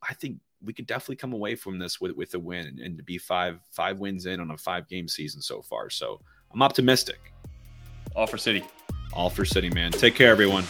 I 0.07 0.13
think 0.13 0.37
we 0.63 0.73
could 0.73 0.85
definitely 0.85 1.15
come 1.15 1.33
away 1.33 1.55
from 1.55 1.79
this 1.79 1.99
with 1.99 2.15
with 2.15 2.33
a 2.35 2.39
win 2.39 2.67
and, 2.67 2.79
and 2.79 2.97
to 2.97 3.03
be 3.03 3.17
five 3.17 3.59
five 3.71 3.99
wins 3.99 4.25
in 4.25 4.39
on 4.39 4.51
a 4.51 4.57
five 4.57 4.87
game 4.87 5.07
season 5.07 5.41
so 5.41 5.61
far. 5.61 5.89
So 5.89 6.21
I'm 6.53 6.61
optimistic. 6.61 7.33
All 8.15 8.27
for 8.27 8.37
City. 8.37 8.63
All 9.13 9.29
for 9.29 9.45
City, 9.45 9.69
man. 9.69 9.91
Take 9.91 10.15
care, 10.15 10.31
everyone. 10.31 10.65